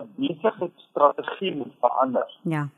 'n 0.00 0.08
besigheidsstrategie 0.16 1.54
moet 1.56 1.74
verander. 1.80 2.38
Ja. 2.42 2.68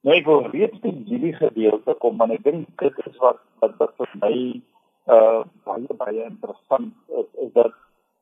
Nee, 0.00 0.20
ek 0.20 0.26
wil 0.26 0.46
reeds 0.52 0.78
by 0.80 0.92
hierdie 1.04 1.34
gedeelte 1.34 1.94
kom, 1.98 2.16
maar 2.16 2.30
ek 2.30 2.44
dink 2.46 2.68
dit 2.82 2.98
is 3.06 3.16
wat 3.22 3.40
wat 3.60 3.74
wat 3.82 3.94
vir 3.98 4.10
my 4.22 4.34
uh 5.16 5.42
baie 5.64 5.94
baie 6.02 6.24
interessant 6.24 6.94
is, 7.20 7.28
is 7.44 7.52
dat 7.52 7.72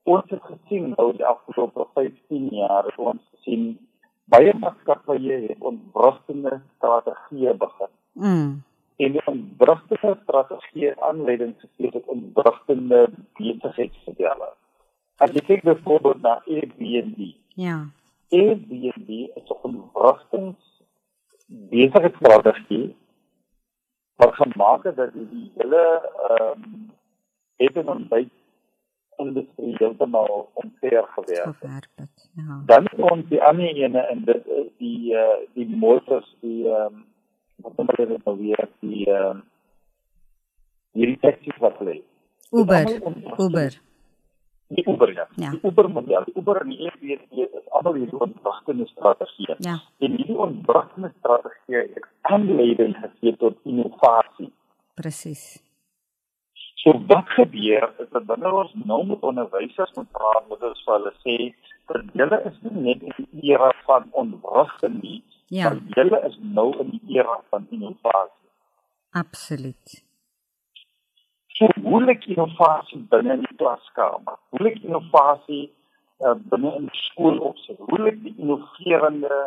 ons 0.04 0.30
het 0.30 0.42
gesien 0.42 0.94
nou 0.94 1.11
die 1.16 1.26
afgelope 1.26 1.86
15 1.94 2.48
jaar 2.54 2.88
ons 2.96 3.22
gesien 3.34 3.74
baie 4.32 4.54
maatskappye 4.62 5.40
het 5.48 5.66
ontwrigtende 5.70 6.61
strategieë 6.76 7.54
begin. 7.62 7.92
Mm. 8.12 8.62
En 8.96 9.12
die 9.12 9.24
ontwrigtende 9.26 10.16
strategieë 10.22 10.94
aanleiding 11.09 11.54
gegee 11.61 11.90
tot 11.98 12.07
ontwrigtende 12.16 13.02
besigheidsmodelle. 13.38 14.50
As 15.22 15.32
jy 15.36 15.44
kyk 15.48 15.62
byvoorbeeld 15.68 16.22
na 16.24 16.40
Airbnb. 16.44 17.30
Ja. 17.61 17.78
Airbnb 18.29 19.09
is 19.09 19.49
'n 19.49 19.59
ontwrigtings 19.62 20.85
besigheidsstrategie 21.47 22.97
wat 24.16 24.35
gemaak 24.35 24.85
het 24.85 24.97
dat 24.97 25.12
die 25.12 25.53
hele 25.57 26.12
ehm 26.29 26.62
um, 26.64 26.91
het 27.57 27.77
en 27.77 27.89
ontbyt 27.89 28.33
industrie 29.16 29.74
heeltemal 29.79 30.51
omkeer 30.53 31.05
gewerk. 31.09 31.89
het. 31.95 32.31
Ja. 32.35 32.62
Dan 32.66 32.89
kom 32.97 33.24
die 33.29 33.43
ander 33.43 33.74
ene 33.74 33.99
en 33.99 34.24
dit 34.24 34.47
is 34.47 34.66
die 34.79 35.12
uh, 35.12 35.37
die 35.53 35.77
motors 35.77 36.37
die 36.41 36.68
ehm 36.68 36.95
um, 36.95 37.05
wat 37.57 37.72
hulle 37.77 38.09
dit 38.09 38.24
nou 38.24 38.37
weer 38.39 38.68
die 38.79 39.07
ehm 39.07 39.31
um, 39.31 39.45
die 40.93 41.18
taxis 41.20 41.57
wat 41.59 41.81
lê. 41.81 42.01
Uber. 42.51 43.01
Uber. 43.39 43.81
Die 44.68 44.82
Uber 44.88 45.12
ja. 45.14 45.26
Ja. 45.36 45.50
Die 45.50 45.60
Uber 45.62 45.88
model. 45.88 46.24
Die 46.26 46.34
Uber 46.36 46.60
en 46.60 46.68
die 46.72 46.80
Airbnb 46.88 47.32
is 47.54 47.68
almal 47.70 47.94
hierdie 48.00 48.18
ontwrigtende 48.20 48.86
strategieë. 48.86 49.54
Ja. 49.58 49.76
En 50.02 50.16
hierdie 50.18 50.36
ontwrigtende 50.46 51.12
strategieë 51.18 51.84
het 51.94 52.08
aanleiding 52.22 52.96
gegee 53.02 53.36
tot 53.36 53.56
innovasie. 53.62 54.50
Presies. 54.94 55.44
So 56.82 56.92
wat 57.06 57.28
gebeur 57.36 57.86
is 57.98 58.08
dat 58.10 58.24
wanneer 58.26 58.52
ons 58.52 58.74
nou 58.84 59.06
met 59.06 59.20
onderwysers 59.20 59.92
moet 59.94 60.10
praat, 60.10 60.48
moet 60.48 60.62
ons 60.62 60.82
vir 60.86 60.94
hulle 60.98 61.12
sê 61.22 61.36
dat 61.90 62.10
julle 62.18 62.38
is 62.50 62.58
nie 62.66 62.82
net 62.88 63.02
in 63.06 63.26
die 63.30 63.50
era 63.52 63.70
van 63.86 64.08
ontwrigting 64.12 65.00
nie, 65.02 65.22
Ja, 65.48 65.68
maar 65.70 65.78
julle 65.94 66.18
is 66.26 66.38
nou 66.42 66.72
in 66.82 66.90
die 66.90 67.18
era 67.18 67.36
van 67.50 67.66
innovasie. 67.70 68.50
absoluut. 69.10 70.02
So 71.57 71.68
hoe 71.82 72.02
lyk 72.04 72.26
innovasie 72.28 72.98
binne 73.11 73.32
in 73.38 73.44
die 73.46 73.57
klaskamer? 73.57 74.36
Hoe 74.52 74.61
lyk 74.61 74.82
innovasie 74.84 75.62
uh, 76.20 76.34
binne 76.50 76.72
in 76.76 76.88
die 76.90 76.98
skoolopset? 77.00 77.78
Hoe 77.88 78.00
lyk 78.02 78.18
die 78.24 78.34
innoverende 78.36 79.38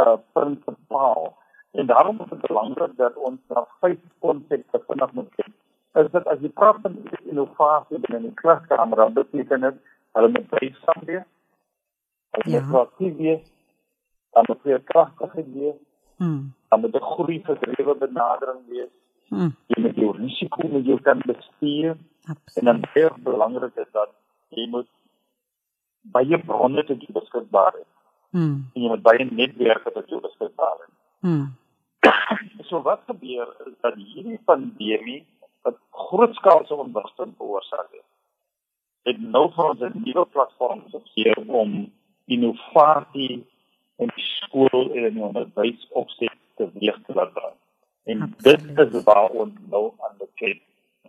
uh, 0.00 0.14
prinsipaal? 0.32 1.34
En 1.76 1.90
daarom 1.90 2.22
is 2.24 2.30
dit 2.30 2.40
belangrik 2.46 2.94
dat 2.96 3.18
ons 3.28 3.40
na 3.52 3.66
vyf 3.82 3.98
konsepte 4.24 4.80
vinnig 4.86 5.12
moet 5.18 5.28
kyk. 5.36 5.50
Is 6.00 6.08
dit 6.14 6.30
as 6.32 6.40
jy 6.40 6.50
praat 6.62 6.80
van 6.86 6.96
innovasie 7.26 8.00
binne 8.06 8.22
in 8.22 8.30
die 8.30 8.38
klaskamer, 8.40 9.02
dan 9.02 9.12
beteken 9.18 9.66
dit 9.68 9.82
hulle 10.16 10.32
moet 10.32 10.48
bysaam 10.54 11.04
wees. 11.10 11.28
Hulle 12.38 12.54
Ja. 12.54 12.60
moet 12.60 12.70
proaktief 12.70 13.16
wees. 13.20 13.44
Dan 14.32 14.48
moet 14.48 14.84
kragtig 14.84 15.36
wees. 15.36 15.76
Mm. 16.16 16.54
Dan 16.72 16.80
moet 16.80 16.96
'n 16.96 17.10
groei 17.12 17.38
gedrewe 17.44 17.94
benadering 18.06 18.64
wees. 18.68 18.94
Mm. 19.30 19.52
Jy 19.70 19.82
moet 19.82 19.98
jou 20.02 20.10
risiko 20.16 20.68
met 20.68 20.86
jou 20.86 20.98
kan 21.06 21.22
bestuur. 21.26 21.96
En 22.28 22.36
Absoluut. 22.36 22.64
dan 22.64 22.80
baie 22.80 23.10
belangrik 23.26 23.76
is 23.76 23.90
dat 23.92 24.10
jy 24.48 24.66
moet 24.68 24.88
baie 26.14 26.38
bronne 26.44 26.84
jou 26.86 27.12
beskikbaar 27.14 27.72
hê. 27.78 27.84
Mm. 28.30 28.56
En 28.74 28.82
jy 28.82 28.88
moet 28.88 29.02
baie 29.02 29.26
netwerke 29.30 29.92
jou 30.06 30.20
beskikbaar 30.20 30.78
hê. 30.84 30.88
Mm. 31.20 31.46
So 32.70 32.82
wat 32.86 33.02
gebeur 33.06 33.48
is 33.66 33.74
dat 33.82 33.96
hierdie 33.98 34.38
pandemie 34.46 35.24
wat 35.66 35.78
grootskaalse 35.90 36.74
ontwrigting 36.74 37.32
veroorsaak 37.36 37.88
het, 37.92 38.06
het 39.08 39.18
nou 39.20 39.48
vir 39.54 39.70
ons 39.70 39.80
'n 39.80 40.02
nuwe 40.04 40.24
platform 40.34 40.82
gegee 40.92 41.34
om 41.46 41.92
innovasie 42.26 43.46
in 43.98 44.12
die 44.14 44.26
skool 44.26 44.92
en 44.94 45.04
in 45.04 45.14
die 45.14 45.24
onderwys 45.24 45.88
opset 45.90 46.36
teweeg 46.56 46.98
te 47.06 47.14
laat 47.14 47.32
bring. 47.34 47.56
En 48.10 48.22
Absoluut. 48.26 48.76
dit 48.76 48.94
is 48.94 49.04
waar 49.06 49.30
ons 49.30 49.54
nou 49.70 49.84
aan 50.06 50.18
kyk 50.40 50.60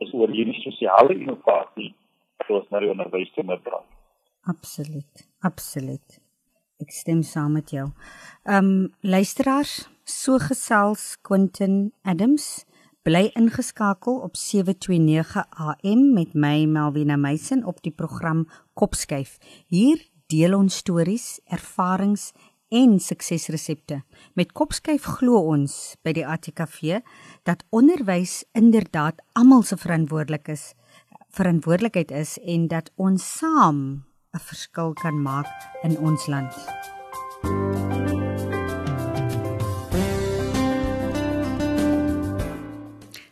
is 0.04 0.14
oor 0.18 0.32
hierdie 0.34 0.58
sosiale 0.62 1.16
innovasie 1.18 1.92
wat 2.42 2.52
ons 2.58 2.74
die 2.74 2.92
onderwys 2.92 3.32
toe 3.36 3.46
moet 3.48 3.64
bring. 3.66 3.86
Absoluut. 4.50 5.26
Absoluut. 5.46 6.20
Ek 6.82 6.94
stem 6.94 7.22
saam 7.22 7.58
met 7.60 7.74
jou. 7.74 7.92
Ehm 8.50 8.72
um, 8.72 8.94
luisteraars, 9.02 9.86
so 10.04 10.40
gesels 10.42 11.18
Quentin 11.22 11.92
Adams 12.02 12.66
bly 13.06 13.30
ingeskakel 13.38 14.20
op 14.26 14.36
729 14.38 15.46
AM 15.52 16.02
met 16.14 16.34
my 16.34 16.66
Melvina 16.66 17.18
Meisen 17.18 17.64
op 17.66 17.82
die 17.82 17.94
program 17.94 18.48
Kopskuif. 18.74 19.38
Hier 19.68 20.02
deel 20.30 20.56
ons 20.58 20.78
stories, 20.84 21.40
ervarings 21.46 22.32
en 22.72 23.00
suksesresepte. 23.00 24.02
Met 24.34 24.52
Kopskuif 24.56 25.04
glo 25.20 25.42
ons 25.52 25.98
by 26.08 26.14
die 26.16 26.24
ATKV 26.24 27.02
dat 27.44 27.66
onderwys 27.70 28.42
inderdaad 28.56 29.20
almal 29.36 29.66
se 29.68 29.78
verantwoordelik 29.78 30.48
is 30.56 30.72
verantwoordelikheid 31.32 32.12
is 32.12 32.38
en 32.44 32.68
dat 32.68 32.92
ons 32.96 33.24
saam 33.38 34.04
'n 34.34 34.40
verskil 34.40 34.94
kan 34.94 35.22
maak 35.22 35.52
in 35.84 35.98
ons 35.98 36.28
land. 36.28 36.54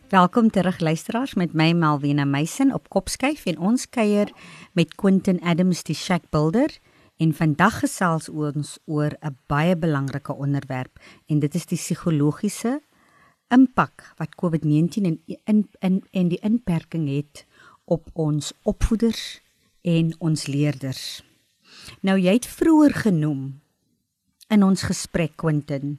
Welkom 0.08 0.50
terug 0.50 0.80
luisteraars 0.80 1.34
met 1.34 1.52
my 1.52 1.72
Malvina 1.72 2.24
Meisen 2.24 2.72
op 2.74 2.88
Kopskyf 2.88 3.46
en 3.46 3.58
ons 3.58 3.88
kuier 3.88 4.32
met 4.72 4.94
Quentin 4.94 5.40
Adams 5.42 5.82
die 5.82 5.94
Shack 5.94 6.22
Builder 6.30 6.78
en 7.20 7.32
vandag 7.36 7.82
gesels 7.84 8.28
ons 8.28 8.78
oor 8.88 9.12
'n 9.20 9.36
baie 9.46 9.76
belangrike 9.76 10.32
onderwerp 10.32 10.98
en 11.28 11.40
dit 11.40 11.54
is 11.54 11.66
die 11.66 11.78
psigologiese 11.78 12.80
impak 13.48 14.14
wat 14.16 14.34
COVID-19 14.40 15.04
en 15.04 15.20
in 15.44 15.68
in 15.80 16.02
en 16.10 16.28
die 16.28 16.40
inperking 16.42 17.08
het 17.08 17.46
op 17.84 18.08
ons 18.12 18.52
opvoeders 18.62 19.40
en 19.82 20.14
ons 20.18 20.46
leerders. 20.46 21.22
Nou 22.00 22.18
jy 22.18 22.32
het 22.32 22.46
vroeër 22.46 22.94
genoem 22.94 23.60
in 24.48 24.62
ons 24.62 24.82
gesprek 24.82 25.36
Quentin 25.36 25.98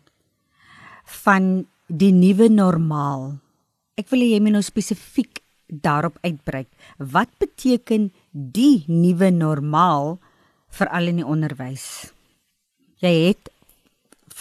van 1.23 1.67
die 1.87 2.11
nuwe 2.11 2.49
normaal. 2.49 3.39
Ek 3.95 4.09
wil 4.09 4.19
jy 4.19 4.39
moet 4.39 4.51
nou 4.51 4.63
spesifiek 4.63 5.41
daarop 5.67 6.17
uitbrei. 6.21 6.65
Wat 6.97 7.29
beteken 7.39 8.11
die 8.31 8.83
nuwe 8.87 9.29
normaal 9.31 10.19
veral 10.77 11.11
in 11.11 11.21
die 11.21 11.27
onderwys? 11.27 12.11
Jy 13.01 13.13
het 13.27 13.51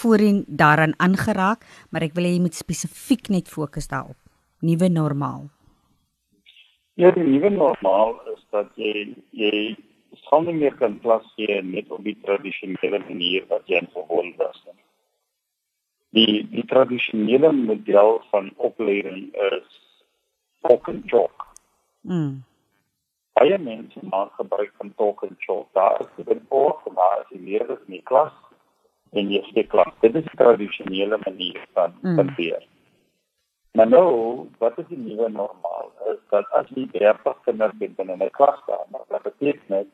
voorheen 0.00 0.44
daaraan 0.46 0.94
aangeraak, 0.96 1.64
maar 1.90 2.04
ek 2.06 2.14
wil 2.16 2.28
hê 2.28 2.34
jy 2.36 2.44
moet 2.44 2.56
spesifiek 2.56 3.28
net 3.32 3.48
fokus 3.48 3.88
daarop. 3.90 4.18
Nuwe 4.64 4.88
normaal. 4.92 5.48
Ja, 7.00 7.10
die 7.16 7.24
nuwe 7.24 7.50
normaal 7.50 8.16
is 8.34 8.42
dat 8.52 8.68
jy 8.76 9.14
jy 9.32 9.76
sal 10.26 10.44
nie 10.44 10.56
meer 10.58 10.74
kan 10.76 10.98
klas 11.00 11.24
gee 11.36 11.60
net 11.64 11.88
op 11.94 12.04
die 12.04 12.16
tradisionele 12.26 13.00
manier 13.06 13.46
wat 13.52 13.68
jy 13.70 13.80
gewoond 13.94 14.36
was 14.42 14.58
nie. 14.66 14.76
Die 16.18 16.42
die 16.50 16.66
tradisionele 16.68 17.52
model 17.56 18.18
van 18.32 18.50
opleiding 18.56 19.30
is 19.52 19.80
talk 20.66 20.88
and 20.92 21.06
chalk. 21.08 21.46
Mm. 22.04 22.42
Baie 23.40 23.56
mense 23.58 24.00
maak 24.12 24.34
gebruik 24.36 24.72
van 24.76 24.92
talk 24.96 25.22
and 25.24 25.38
chalk. 25.40 25.68
Daar 25.72 26.00
is 26.00 26.24
dit 26.24 26.40
voor, 26.48 26.80
daar 26.94 27.20
is 27.22 27.28
die 27.28 27.44
leerders 27.50 27.80
in 27.86 27.94
die 27.94 28.02
klas 28.02 28.34
en 29.16 29.30
jy 29.32 29.40
steek 29.48 29.70
klas. 29.72 29.94
Dit 30.04 30.18
is 30.20 30.26
die 30.26 30.36
tradisionele 30.36 31.18
manier 31.24 31.62
van 31.72 31.94
Mm. 32.02 32.16
van 32.16 32.34
leer. 32.36 32.66
Maar 33.72 33.88
nou, 33.88 34.10
wat 34.58 34.78
is 34.78 34.84
die 34.88 34.98
nuwe 34.98 35.28
normaal? 35.28 35.88
Is 36.12 36.20
dat 36.30 36.50
as 36.50 36.68
jy 36.74 36.84
30 36.92 37.40
kinders 37.44 37.72
het 37.78 37.96
binne 37.96 38.16
'n 38.16 38.30
klaskamer, 38.30 39.02
dat 39.08 39.22
beteken 39.22 39.66
dit 39.68 39.88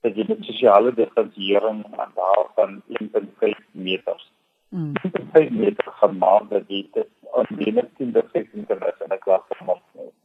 dat 0.00 0.16
jy 0.16 0.24
met 0.28 0.44
sosiale 0.44 0.94
distansiering 0.94 1.84
aan 1.96 2.12
daar 2.14 2.46
van 2.54 2.82
1.5 2.88 3.58
meters. 3.70 4.32
Mm. 4.68 4.92
1.5 5.02 5.50
meter 5.50 5.92
gemaak 5.92 6.50
dat 6.50 6.64
jy 6.68 6.88
dit 6.92 7.08
aan 7.32 7.46
die 7.48 7.72
10 7.96 8.12
tot 8.12 8.30
15 8.32 8.66
kinders 8.66 9.00
in 9.00 9.12
'n 9.12 9.18
klaskamer 9.18 9.78
het. 9.92 10.21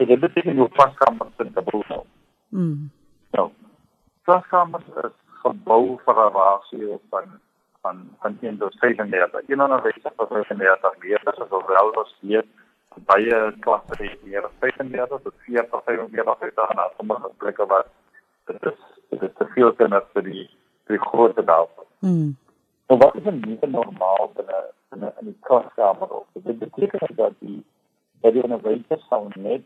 So 0.00 0.06
dit 0.06 0.20
beteken 0.20 0.56
jou 0.56 0.68
klaskamer 0.72 1.26
is 1.44 1.48
dubbel 1.52 1.82
nou. 1.88 2.04
Mm. 2.56 2.86
Nou, 3.36 3.50
klaskamers 4.24 4.86
is 5.02 5.16
gebou 5.42 5.98
vir 6.04 6.20
'n 6.22 6.32
rasio 6.36 7.00
van 7.10 7.26
van 7.82 7.96
van 8.20 8.38
1 8.40 8.58
tot 8.58 8.78
35. 8.78 9.48
Een 9.48 9.60
onderwyser 9.60 10.12
wat 10.16 10.28
35 10.28 10.94
leerders 11.02 11.38
is 11.38 11.48
of 11.48 11.66
wel 11.66 11.90
was 11.92 12.16
weet 12.20 12.46
baie 13.04 13.52
klasse 13.60 13.94
het 14.02 14.22
meer 14.24 14.44
as 14.44 14.56
35 14.58 15.20
tot 15.22 15.34
40 15.38 15.82
45 15.84 16.38
het 16.38 16.54
daar 16.54 16.74
na 16.74 16.90
sommige 16.96 17.30
plekke 17.36 17.66
wat 17.66 17.86
dit 18.46 18.62
is 18.62 18.78
dit 19.08 19.22
is 19.22 19.34
te 19.38 19.46
veel 19.54 19.72
kinders 19.72 20.08
vir 20.12 20.22
die 20.22 20.46
vir 20.84 20.96
die 20.96 21.08
groot 21.08 21.36
daarvan. 21.46 21.88
Mm. 21.98 22.36
Nou 22.88 22.98
wat 23.00 23.14
is 23.14 23.24
'n 23.24 23.40
nuwe 23.40 23.66
normaal 23.66 24.32
binne 24.34 24.64
binne 24.88 25.12
in 25.20 25.26
die 25.26 25.38
klaskamer 25.40 26.08
of 26.08 26.26
dit 26.32 26.58
beteken 26.58 27.16
dat 27.16 27.32
die 27.38 27.64
dat 28.20 28.32
die 28.32 28.42
onderwyser 28.42 28.98
sou 29.08 29.28
net 29.34 29.62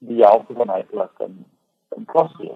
die 0.00 0.22
helfte 0.24 0.54
van 0.58 0.70
hy 0.72 0.82
klas 0.90 1.10
kan 1.20 1.38
kan 1.88 2.04
klas 2.04 2.34
gee. 2.38 2.54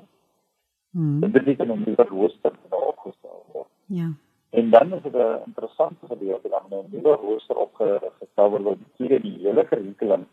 Hmm. 0.91 1.21
Dit 1.21 1.33
beteken 1.33 1.71
om 1.71 1.83
nie 1.85 1.95
dat 1.95 2.09
rooster 2.09 2.53
opgestel 2.71 3.45
word. 3.53 3.71
Ja. 3.87 4.13
En 4.51 4.71
dan 4.71 4.93
is 4.95 5.03
dit 5.03 5.15
'n 5.15 5.43
interessante 5.47 6.07
gedeelte 6.07 6.49
dan 6.49 6.67
'n 6.71 6.87
nuwe 6.91 7.15
rooster 7.17 7.57
opgestel 7.57 8.51
word 8.51 8.63
wat 8.63 8.79
die 8.97 9.21
die 9.21 9.39
hele 9.39 9.65
kurrikulum 9.65 10.27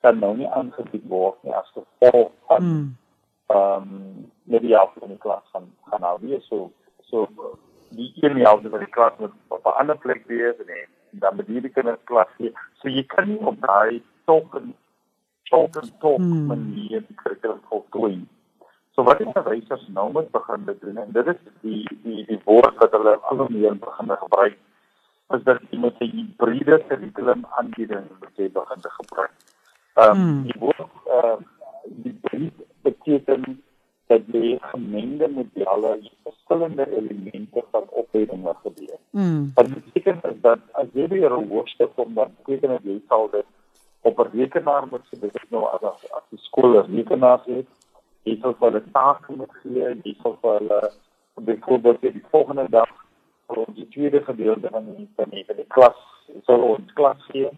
kan 0.00 0.18
nou 0.18 0.36
nie 0.36 0.48
aangebied 0.48 1.06
word 1.08 1.42
nie 1.42 1.54
as 1.54 1.70
gevolg 1.72 2.32
van 2.46 2.62
hmm. 2.62 2.96
ehm 3.46 3.82
um, 3.82 4.32
net 4.42 4.60
die 4.60 4.76
afdeling 4.76 5.12
in 5.12 5.18
klas 5.18 5.44
gaan 5.52 5.72
gaan 5.84 6.00
nou 6.00 6.18
weer 6.20 6.40
so 6.40 6.70
so 7.00 7.28
die 7.90 8.12
een 8.20 8.36
helfte 8.36 8.68
van 8.68 8.78
die 8.78 8.94
klas 8.96 9.12
moet 9.18 9.32
op 9.48 9.66
'n 9.66 9.78
ander 9.80 9.98
plek 9.98 10.26
wees 10.26 10.56
en 10.66 10.88
dan 11.10 11.36
moet 11.36 11.46
hierdie 11.46 11.70
kinders 11.70 12.04
klas 12.04 12.28
gee. 12.36 12.52
So 12.80 12.88
jy 12.88 13.04
kan 13.04 13.28
nie 13.28 13.38
op 13.38 13.60
daai 13.60 14.02
token 15.54 15.88
token 15.88 15.98
top 16.04 16.18
hmm. 16.18 16.46
manier 16.52 17.04
die 17.08 17.16
kurrikulum 17.22 17.60
voltooi. 17.70 18.14
So 18.94 19.02
wat 19.08 19.18
die 19.18 19.26
onderwysers 19.30 19.86
nou 19.94 20.10
moet 20.12 20.30
begin 20.34 20.68
doen 20.82 21.00
en 21.02 21.16
dit 21.16 21.32
is 21.32 21.40
die 21.66 21.82
die 22.04 22.26
die 22.30 22.40
woord 22.44 22.78
wat 22.82 22.94
hulle 22.98 23.16
al 23.30 23.42
hoe 23.42 23.50
meer 23.56 23.78
begin 23.86 24.14
gebruik 24.22 24.58
is 25.34 25.42
dat 25.48 25.62
jy 25.70 25.78
moet 25.82 26.00
'n 26.00 26.10
hybride 26.16 26.78
kurrikulum 26.88 27.46
aanbieding 27.58 28.06
moet 28.20 28.42
jy 28.42 28.48
begin 28.60 28.80
te 28.86 28.90
gebruik. 29.00 29.34
Ehm 29.94 30.20
um, 30.20 30.42
die 30.48 30.58
woord 30.58 30.92
uh, 31.18 31.36
die 32.04 32.52
beteken 32.82 33.62
dat 34.06 34.22
jy 34.32 34.58
gemengde 34.60 35.28
modelle 35.28 35.92
verskillende 36.22 36.86
elemente 36.98 37.64
van 37.70 37.84
opleiding 37.88 38.42
wat 38.42 38.56
gebeur. 38.62 38.98
Mm. 39.10 39.50
Wat 39.54 39.68
beteken 39.74 40.20
is 40.30 40.40
dat 40.40 40.60
as 40.72 40.86
jy 40.92 41.08
weer 41.08 41.32
'n 41.32 41.48
hoofstuk 41.48 41.94
kom 41.94 42.14
dan 42.14 42.30
beteken 42.38 42.70
dit 42.70 42.84
jy 42.92 43.00
sal 43.08 43.30
dit 43.30 43.46
op 44.08 44.18
'n 44.18 44.36
rekenaar 44.38 44.86
moet 44.90 45.06
dit 45.10 45.34
is 45.34 45.48
nou 45.48 45.64
as 45.74 45.82
as, 45.82 46.12
as 46.12 46.26
die 46.28 46.38
skool 46.38 46.72
'n 46.78 46.94
rekenaar 46.96 47.40
het. 47.44 47.68
Jy 48.22 48.38
sal 48.40 48.54
vir 48.58 48.70
hulle 48.70 48.82
take 48.92 49.36
moet 49.36 49.54
gee, 49.62 49.86
jy 50.02 50.14
sal 50.22 50.38
vir 50.42 50.58
hulle 50.58 50.80
byvoorbeeld 51.34 52.00
die 52.00 52.24
volgende 52.30 52.66
dag 52.70 52.92
vir 53.46 53.64
die 53.74 53.88
tweede 53.88 54.20
gedeelte 54.24 54.68
van 54.70 54.84
die 54.96 55.08
van 55.16 55.30
die, 55.30 55.44
van 55.44 55.56
die 55.56 55.70
klas 55.76 56.00
sal 56.46 56.62
ons 56.62 56.92
klas 56.92 57.20
gee. 57.28 57.48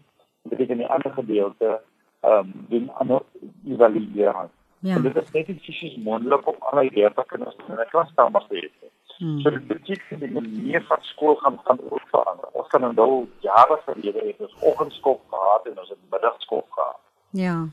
Dit 0.41 0.51
beteken 0.51 0.77
die 0.77 0.91
ander 0.95 1.11
gedeelte 1.11 1.81
ehm 2.21 2.39
um, 2.39 2.65
doen 2.69 2.89
ander 2.93 3.21
evaluering. 3.65 4.49
Ja. 4.79 4.95
En 4.95 5.01
dit 5.01 5.15
is 5.15 5.31
net 5.31 5.47
iets 5.47 5.65
fisies 5.65 5.97
moontlik 6.03 6.47
om 6.47 6.55
al 6.59 6.81
die 6.81 6.93
leerders 6.93 7.31
in 7.31 7.41
'n 7.73 7.89
klaskamer 7.89 8.45
te 8.47 8.55
hê. 8.55 8.87
Hmm. 9.17 9.39
So 9.41 9.49
dit 9.49 9.67
beteken 9.67 10.19
die 10.19 10.31
manier 10.31 10.83
van 10.87 10.97
skool 11.01 11.35
gaan 11.35 11.59
gaan 11.63 11.79
ook 11.89 12.07
verander. 12.09 12.49
Ons 12.51 12.67
kan 12.67 12.93
nou 12.95 13.27
jare 13.39 13.79
gelede 13.85 14.21
het 14.25 14.39
ons 14.39 14.55
oggendskool 14.61 15.21
gehad 15.29 15.65
en 15.65 15.79
ons 15.79 15.89
het 15.89 15.97
middagskool 16.09 16.65
gehad. 16.69 16.99
Ja. 17.29 17.67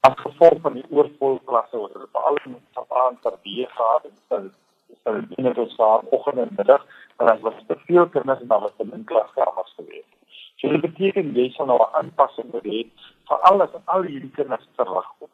As 0.00 0.16
gevolg 0.16 0.60
van 0.60 0.72
die 0.72 0.84
oorvol 0.90 1.40
klasse 1.44 1.76
wat 1.76 1.92
hulle 1.92 2.08
veral 2.12 2.36
in 2.44 2.58
Sapaan 2.74 3.18
ter 3.22 3.38
weer 3.42 3.68
gehad 3.68 4.02
het, 4.02 4.42
is 4.92 5.00
dit 5.04 5.28
binne 5.34 5.54
tot 5.54 5.70
saam 5.70 6.06
oggend 6.10 6.38
en 6.44 6.52
middag 6.56 6.84
en 7.16 7.26
dan 7.26 7.40
was 7.40 7.64
te 7.66 7.76
veel 7.86 8.08
kinders 8.08 8.40
en 8.40 8.46
dan 8.46 8.60
was 8.60 8.76
dit 8.76 8.92
in 8.92 9.04
klaskamers 9.04 9.72
geweest. 9.76 10.14
So 10.56 10.68
dit 10.68 10.80
beteken 10.80 11.34
jy 11.34 11.48
sal 11.56 11.66
nou 11.66 11.80
'n 11.80 11.94
aanpassing 12.00 12.52
moet 12.52 12.64
hê 12.64 12.84
vir 13.28 13.38
alles 13.50 13.72
en 13.72 13.82
al 13.84 14.02
hierdie 14.02 14.30
kinders 14.30 14.68
terugkom. 14.76 15.30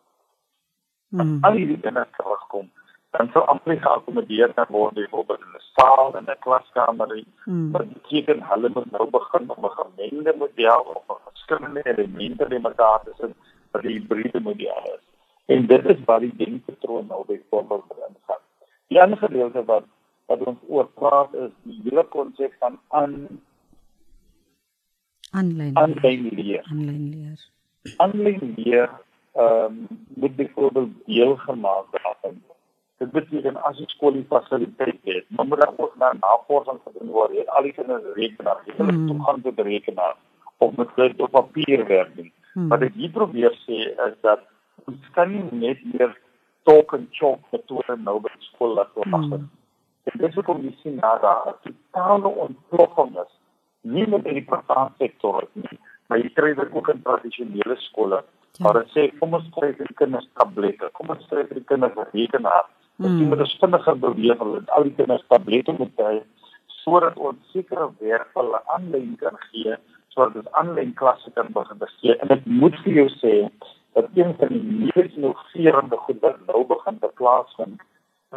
Mm. 1.09 1.39
Al 1.45 1.53
die 1.53 1.81
dinge 1.81 2.07
terugkom. 2.17 2.71
Dan 3.15 3.29
sou 3.33 3.45
amper 3.47 3.77
geakkommodeer 3.79 4.53
kan 4.59 4.71
word 4.75 4.95
byvoorbeeld 4.95 5.41
in 5.47 5.55
'n 5.59 5.65
saal 5.77 6.17
en 6.19 6.27
'n 6.31 6.43
klaskamer. 6.45 7.25
Mm. 7.45 7.71
Maar 7.71 7.87
beteken 7.87 8.43
hulle 8.51 8.71
moet 8.75 8.91
nou 8.91 9.11
begin 9.11 9.51
om 9.55 9.65
'n 9.65 9.77
gemengde 9.81 10.35
model 10.39 10.81
of 10.95 11.05
'n 11.09 11.23
verskillende 11.29 11.83
elemente 11.85 12.45
in 12.49 12.63
mekaar 12.63 13.01
te 13.05 13.13
sit 13.21 13.35
vir 13.73 13.83
die 13.83 13.95
hybride 13.99 14.41
model 14.41 14.85
is. 14.97 15.05
En 15.47 15.67
dit 15.67 15.85
is 15.85 16.05
wat 16.05 16.21
die 16.21 16.37
denkpatroon 16.37 17.07
nou 17.07 17.25
byvoorbeeld 17.27 17.89
begin 17.89 18.17
gaan. 18.27 18.43
Die 18.89 19.03
ander 19.03 19.19
gedeelte 19.19 19.65
wat 19.65 19.85
wat 20.27 20.41
ons 20.49 20.59
oor 20.69 20.87
praat 20.87 21.35
is 21.35 21.51
die 21.63 21.81
hele 21.85 22.05
konsep 22.05 22.53
van 22.59 22.79
aan 22.89 23.41
aanlyn 25.31 25.77
aanlyn 25.77 26.29
leer. 26.39 26.65
Aanlyn 26.71 27.09
leer. 27.15 27.41
Aanlyn 27.97 28.55
leer 28.57 28.91
ehm 29.35 29.65
um, 29.65 29.87
moet 30.15 30.37
byvoorbeeld 30.37 30.91
deel 31.07 31.37
gemaak 31.37 31.87
daarvan. 31.91 32.43
Dit 33.05 33.13
beteken 33.13 33.57
as 33.69 33.77
jy 33.81 33.85
skool 33.93 34.15
die 34.17 34.25
fasiliteit 34.31 35.01
het, 35.05 35.27
dan 35.37 35.49
moet 35.49 35.61
daar 35.61 35.75
ook 35.77 35.97
na 36.01 36.13
navorsing 36.21 36.79
gedoen 36.87 37.11
word. 37.13 37.35
Jy 37.37 37.45
al 37.53 37.67
die 37.69 37.73
kinders 37.77 38.07
rekenaar, 38.17 38.63
jy 38.65 38.77
moet 38.79 38.97
mm. 38.97 39.09
toegang 39.11 39.43
tot 39.45 39.61
rekenaar 39.69 40.15
of 40.65 40.77
met 40.81 40.95
hulle 40.97 41.27
op 41.27 41.35
papier 41.35 41.85
werk 41.91 42.15
doen. 42.17 42.31
Mm. 42.55 42.69
Wat 42.73 42.87
ek 42.87 42.97
hier 42.97 43.13
probeer 43.13 43.57
sê 43.65 43.81
is 44.07 44.15
dat 44.25 44.47
ons 44.89 45.11
kan 45.17 45.33
nie 45.33 45.45
net 45.67 45.83
meer 45.93 46.15
talk 46.65 46.95
and 46.97 47.11
chalk 47.19 47.45
metode 47.53 47.97
nou 48.07 48.17
by 48.25 48.33
skool 48.49 48.77
laat 48.79 48.93
wag. 48.97 49.27
Mm. 49.29 49.49
Dit 50.09 50.29
is 50.29 50.39
ook 50.41 50.49
om 50.55 50.63
die 50.65 50.77
sien 50.83 50.97
na 51.01 51.17
daar 51.21 51.59
totale 51.67 52.33
ontploffing 52.47 53.19
is. 53.25 53.33
Nie 53.83 54.07
net 54.09 54.25
in 54.31 54.41
die 54.41 54.47
private 54.49 54.93
sektor 55.03 55.45
nie, 55.53 55.79
maar 56.09 56.23
jy 56.23 56.31
kry 56.39 56.55
dit 56.57 56.73
ook 56.73 56.89
in 56.95 57.05
tradisionele 57.05 57.77
skole. 57.89 58.23
Ja. 58.55 58.65
Maar 58.65 58.81
dit 58.81 58.95
sê 58.95 59.05
kom 59.19 59.35
ons 59.37 59.47
kry 59.57 59.73
vir 59.75 59.89
die 59.91 59.99
kinders 59.99 60.29
tablette. 60.39 60.89
Kom 60.97 61.11
ons 61.13 61.25
kry 61.29 61.43
vir 61.49 61.59
die 61.59 61.69
kinders 61.69 61.97
rekenaar. 62.13 62.69
Ons 62.99 63.11
mm. 63.11 63.29
moet 63.29 63.41
'n 63.41 63.59
vinniger 63.61 63.99
beweeg 63.99 64.39
hulle 64.39 64.63
al 64.77 64.83
die 64.89 64.95
kinders 64.99 65.25
tablette 65.29 65.73
moet 65.79 66.03
hê 66.07 66.23
sodat 66.83 67.17
ons 67.29 67.39
sekere 67.53 67.89
werk 67.99 68.29
vir 68.35 68.43
hulle 68.43 68.61
aanlyn 68.77 69.17
kan 69.23 69.39
gee 69.49 69.77
sodat 70.15 70.37
ons 70.41 70.53
aanlyn 70.61 70.93
klasse 71.01 71.31
kan 71.39 71.49
begin 71.57 71.81
gee. 72.01 72.15
En 72.23 72.29
ek 72.37 72.45
moet 72.47 72.77
vir 72.85 72.93
jou 73.01 73.09
sê 73.23 73.35
dat 73.99 74.07
een 74.15 74.35
van 74.39 74.49
die 74.55 74.63
mees 74.63 75.17
innoverende 75.17 75.99
goed 76.05 76.21
wat 76.27 76.39
nou 76.47 76.63
begin 76.75 76.99
te 76.99 77.11
plaasvind 77.19 77.83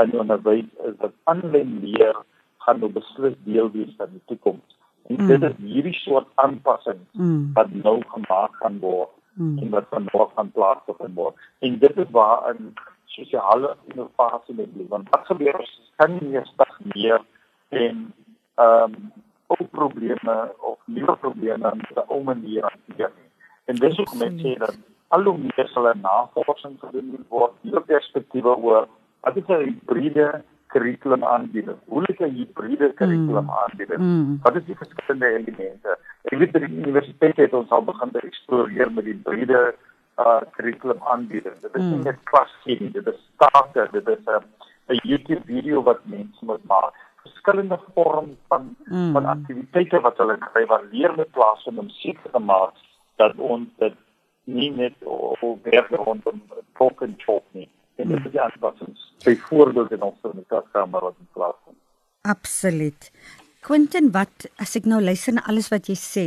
in 0.04 0.20
onderwys 0.24 0.72
is 0.90 0.98
dat 1.04 1.14
aanlyn 1.34 1.78
leer 1.84 2.18
gaan 2.66 2.80
nou 2.80 2.90
beslis 2.98 3.38
deel 3.46 3.72
wees 3.72 3.94
van 3.98 4.10
die 4.16 4.26
toekoms. 4.26 4.78
En 5.10 5.22
mm. 5.22 5.28
dit 5.28 5.44
is 5.50 5.56
hierdie 5.74 5.98
soort 6.02 6.28
aanpassings 6.36 7.08
mm. 7.14 7.54
wat 7.54 7.70
nou 7.84 8.02
gemaak 8.16 8.58
gaan 8.64 8.80
word 8.80 9.14
hmm. 9.38 9.58
en 9.58 9.70
wat 9.70 9.86
van 9.90 10.08
nog 10.12 10.32
van 10.34 10.52
plaas 10.52 10.78
begin 10.86 11.14
word. 11.14 11.36
En 11.60 11.80
dit 11.80 11.98
is 11.98 12.12
waar 12.12 12.56
in 12.56 12.74
sosiale 13.18 13.76
innovasie 13.92 14.56
met 14.56 14.74
bly. 14.74 14.86
Want 14.94 15.10
wat 15.14 15.30
gebeur 15.32 15.62
as 15.62 15.74
kan 16.02 16.18
nie 16.18 16.30
meer 16.34 16.46
stagneer 16.54 17.24
en 17.70 18.04
ehm 18.56 18.84
um, 18.84 19.12
ook 19.48 19.70
probleme 19.72 20.36
of 20.60 20.80
nuwe 20.86 21.16
probleme 21.24 21.72
in 21.72 21.84
die 21.88 22.04
ou 22.08 22.24
manier 22.24 22.66
hanteer 22.68 23.12
nie. 23.16 23.30
En 23.66 23.76
dis 23.76 24.00
ook 24.00 24.14
met 24.20 24.42
sê 24.44 24.58
dat 24.64 24.76
al 25.16 25.24
hoe 25.24 25.38
meer 25.38 25.68
sal 25.72 25.88
navorsing 26.02 26.76
gedoen 26.80 27.26
word, 27.30 27.54
nuwe 27.62 27.82
perspektiewe 27.92 28.56
oor 28.56 28.88
wat 29.24 29.38
is 29.38 29.48
'n 29.48 29.64
hybride 29.64 30.44
kurrikulum 30.72 31.24
aanbied. 31.24 31.70
Hoe 31.86 32.02
lyk 32.08 32.20
'n 32.20 32.36
hybride 32.40 32.94
kurrikulum 33.00 33.48
mm. 33.50 33.58
aanbied? 33.62 33.98
Mm. 33.98 34.40
Wat 34.44 34.56
is 34.56 34.66
die 34.66 34.76
verskillende 34.76 35.28
elemente? 35.28 35.98
Ek 36.22 36.38
weet 36.38 36.54
dat 36.54 36.62
die 36.62 36.78
universiteit 36.84 37.38
het 37.38 37.54
ons 37.54 37.70
al 37.70 37.84
begin 37.84 38.12
te 38.12 38.20
eksploreer 38.20 38.92
met 38.92 39.04
die 39.04 39.14
hybride 39.14 39.76
uh 40.18 40.42
kurrikulum 40.56 41.02
aanbied. 41.04 41.44
Dit 41.44 41.74
is 41.74 41.82
nie 41.82 41.98
mm. 41.98 42.06
net 42.10 42.24
klasie 42.24 42.80
nie, 42.80 42.92
dit 42.92 43.08
is 43.08 43.20
take, 43.44 43.90
dit 43.92 44.08
is 44.08 44.24
'n 44.26 44.46
'n 44.94 45.00
YouTube 45.04 45.44
video 45.46 45.84
wat 45.84 46.06
mense 46.06 46.46
moet 46.46 46.64
maak 46.66 46.96
verskillende 47.28 47.80
vorm 47.94 48.38
van 48.48 48.76
mm. 48.86 49.12
van 49.14 49.26
aktiwiteite 49.26 50.00
wat 50.00 50.18
hulle 50.18 50.38
kry 50.38 50.66
wat 50.66 50.84
leer 50.92 51.16
met 51.16 51.32
plaasvind 51.32 51.80
om 51.80 51.90
seker 51.90 52.32
te 52.32 52.40
maak 52.40 52.74
dat 53.16 53.36
ons 53.38 53.68
dit 53.84 53.98
nie 54.44 54.70
net 54.72 54.96
werk 55.64 55.90
rondom 55.90 56.42
talk 56.80 57.02
and 57.02 57.20
talk 57.26 57.44
nie 57.52 57.70
en 57.96 58.14
dit 58.14 58.26
is 58.26 58.38
ja 58.40 58.48
wat 58.60 58.82
ons 58.88 59.08
byvoorbeeld 59.26 59.92
in 59.92 60.02
ons 60.02 60.22
kommunikasie 60.22 60.86
wat 60.92 61.14
in 61.20 61.28
plaas 61.34 61.56
kom. 61.66 61.76
Absoluut. 62.22 63.12
Quentin, 63.68 64.14
wat 64.16 64.46
as 64.64 64.78
ek 64.80 64.86
nou 64.88 65.02
luister 65.04 65.34
na 65.36 65.42
alles 65.52 65.66
wat 65.74 65.90
jy 65.92 65.96
sê, 66.00 66.22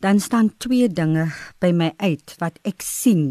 dan 0.00 0.16
staan 0.16 0.46
twee 0.64 0.86
dinge 0.88 1.26
by 1.60 1.74
my 1.76 1.90
uit 2.00 2.32
wat 2.40 2.54
ek 2.64 2.80
sien 2.80 3.24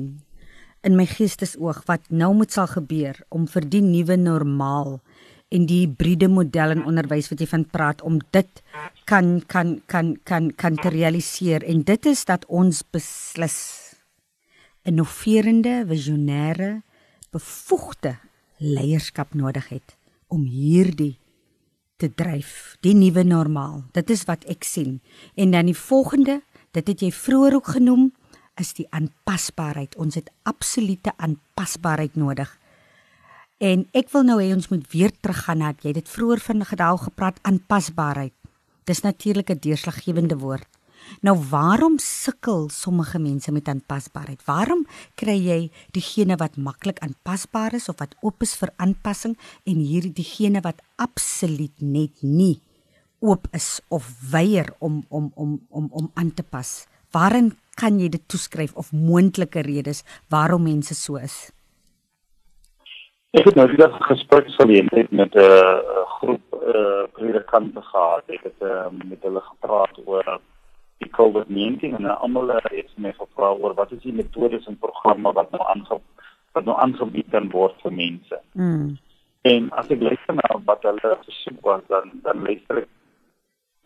in 0.86 0.94
my 0.94 1.08
geestesoog 1.10 1.80
wat 1.88 2.04
nou 2.14 2.30
moet 2.38 2.54
sal 2.54 2.68
gebeur 2.70 3.18
om 3.34 3.48
vir 3.50 3.66
die 3.74 3.82
nuwe 3.82 4.20
normaal 4.22 5.00
en 5.50 5.66
die 5.66 5.80
hybride 5.82 6.30
model 6.30 6.76
in 6.76 6.84
onderwys 6.92 7.32
wat 7.32 7.42
jy 7.42 7.48
van 7.50 7.66
praat 7.74 8.04
om 8.06 8.20
dit 8.38 8.62
kan 9.10 9.40
kan 9.50 9.80
kan 9.90 10.12
kan 10.30 10.52
kan 10.54 10.78
te 10.78 10.92
realiseer. 10.94 11.66
En 11.66 11.82
dit 11.82 12.06
is 12.06 12.22
dat 12.30 12.46
ons 12.46 12.84
beslis 12.94 13.58
innoverende 14.86 15.88
visionêre 15.90 16.84
bevoegde 17.34 18.14
leierskap 18.62 19.34
nodig 19.34 19.74
het 19.74 19.98
om 20.30 20.46
hierdie 20.46 21.16
te 22.00 22.10
dryf, 22.16 22.78
die 22.86 22.96
nuwe 22.96 23.26
normaal. 23.28 23.84
Dit 23.96 24.10
is 24.14 24.24
wat 24.30 24.46
ek 24.52 24.64
sien. 24.64 25.00
En 25.36 25.52
dan 25.52 25.68
die 25.68 25.78
volgende, 25.78 26.40
dit 26.76 26.88
het 26.88 27.04
jy 27.04 27.12
vroeër 27.12 27.60
ook 27.60 27.74
genoem, 27.76 28.10
is 28.60 28.74
die 28.78 28.88
aanpasbaarheid. 28.96 29.98
Ons 30.00 30.16
het 30.20 30.32
absolute 30.48 31.14
aanpasbaarheid 31.18 32.16
nodig. 32.20 32.52
En 33.60 33.84
ek 33.92 34.12
wil 34.14 34.24
nou 34.24 34.40
hê 34.40 34.52
ons 34.56 34.70
moet 34.72 34.86
weer 34.94 35.12
teruggaan 35.12 35.60
na 35.60 35.74
jy 35.84 35.92
dit 35.98 36.08
vroeër 36.08 36.40
van 36.48 36.66
gedaal 36.68 37.00
gepraat 37.04 37.40
aanpasbaarheid. 37.44 38.36
Dis 38.88 39.04
natuurlik 39.04 39.52
'n 39.52 39.60
deurslaggewende 39.60 40.38
woord. 40.38 40.79
Nou 41.22 41.36
waarom 41.50 41.98
sukkel 42.00 42.70
sommige 42.70 43.20
mense 43.20 43.52
met 43.52 43.68
aanpasbaarheid? 43.68 44.46
Waarom 44.48 44.86
kry 45.20 45.38
jy 45.38 45.60
diegene 45.96 46.38
wat 46.40 46.58
maklik 46.58 47.00
aanpasbaar 47.04 47.74
is 47.74 47.90
of 47.90 48.00
wat 48.00 48.16
oop 48.22 48.42
is 48.46 48.56
vir 48.60 48.72
aanpassing 48.78 49.36
en 49.66 49.82
hierdie 49.84 50.14
diegene 50.16 50.62
wat 50.66 50.82
absoluut 50.96 51.76
net 51.82 52.24
nie 52.24 52.60
oop 53.20 53.50
is 53.52 53.82
of 53.90 54.08
weier 54.32 54.72
om 54.80 55.04
om 55.10 55.32
om 55.36 55.60
om 55.70 55.90
om 55.92 56.12
aan 56.16 56.34
te 56.34 56.44
pas? 56.44 56.88
Waarin 57.12 57.54
kan 57.76 58.00
jy 58.00 58.10
dit 58.10 58.28
toeskryf 58.28 58.76
of 58.76 58.92
moontlike 58.94 59.62
redes 59.66 60.04
waarom 60.30 60.64
mense 60.64 60.96
so 60.96 61.18
is? 61.18 61.50
Ek 63.38 63.46
het 63.46 63.58
nou 63.60 63.68
die 63.70 63.78
dag 63.78 63.94
gespreek 64.08 64.48
geleentheid 64.58 65.12
met 65.12 65.36
'n 65.36 65.40
uh, 65.40 66.06
groep 66.18 66.46
eh 66.54 66.80
uh, 66.80 67.04
predikante 67.14 67.82
gehad. 67.82 68.24
Ek 68.28 68.44
het 68.44 68.60
uh, 68.62 68.88
met 69.06 69.22
hulle 69.22 69.42
gepraat 69.42 69.96
oor 70.06 70.40
die 71.00 71.10
COVID-19 71.16 71.96
en 71.98 72.08
almal 72.16 72.52
het 72.56 72.90
my 72.98 73.12
gevra 73.16 73.52
oor 73.56 73.76
wat 73.78 73.92
is 73.96 74.02
die 74.04 74.16
metodes 74.16 74.68
en 74.68 74.80
programme 74.80 75.32
wat 75.34 75.52
nou 75.56 75.62
aange 75.74 76.00
wat 76.58 76.66
nou 76.66 76.76
aangebied 76.82 77.30
kan 77.32 77.50
word 77.54 77.76
vir 77.84 77.94
mense. 77.94 78.40
Mm. 78.54 78.98
En 79.48 79.70
as 79.80 79.92
ek 79.94 80.02
luister 80.02 80.36
na 80.36 80.58
wat 80.68 80.88
hulle 80.88 81.12
gesoek 81.28 81.62
was 81.68 81.86
dan 81.92 82.12
dan 82.26 82.44
luister 82.48 82.82
ek 82.84 82.90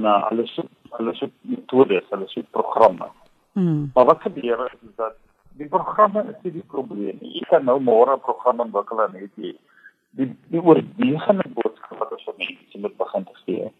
na 0.01 0.15
alles 0.29 0.55
alles 0.97 1.21
metodes, 1.41 2.09
alles 2.11 2.37
programme. 2.51 3.11
Mm. 3.53 3.91
Maar 3.93 4.05
wat 4.05 4.25
gebeur 4.25 4.65
is, 4.65 4.79
is 4.89 4.95
dat 4.95 5.19
die 5.59 5.69
programme 5.69 6.25
is 6.31 6.39
nie 6.41 6.55
die 6.57 6.67
probleem 6.73 7.19
nie. 7.21 7.37
Jy 7.37 7.45
kan 7.51 7.65
nou 7.65 7.77
môre 7.79 8.15
'n 8.15 8.25
program 8.25 8.65
ontwikkel 8.65 9.05
en 9.05 9.21
het 9.21 9.31
jy 9.35 9.53
die 10.17 10.29
die 10.49 10.61
oorwegende 10.61 11.45
boodskap 11.53 11.99
wat 11.99 12.11
ons 12.11 12.25
vir 12.25 12.37
mense 12.37 12.79
moet 12.79 12.97
begin 12.97 13.23
te 13.23 13.37
gee. 13.45 13.71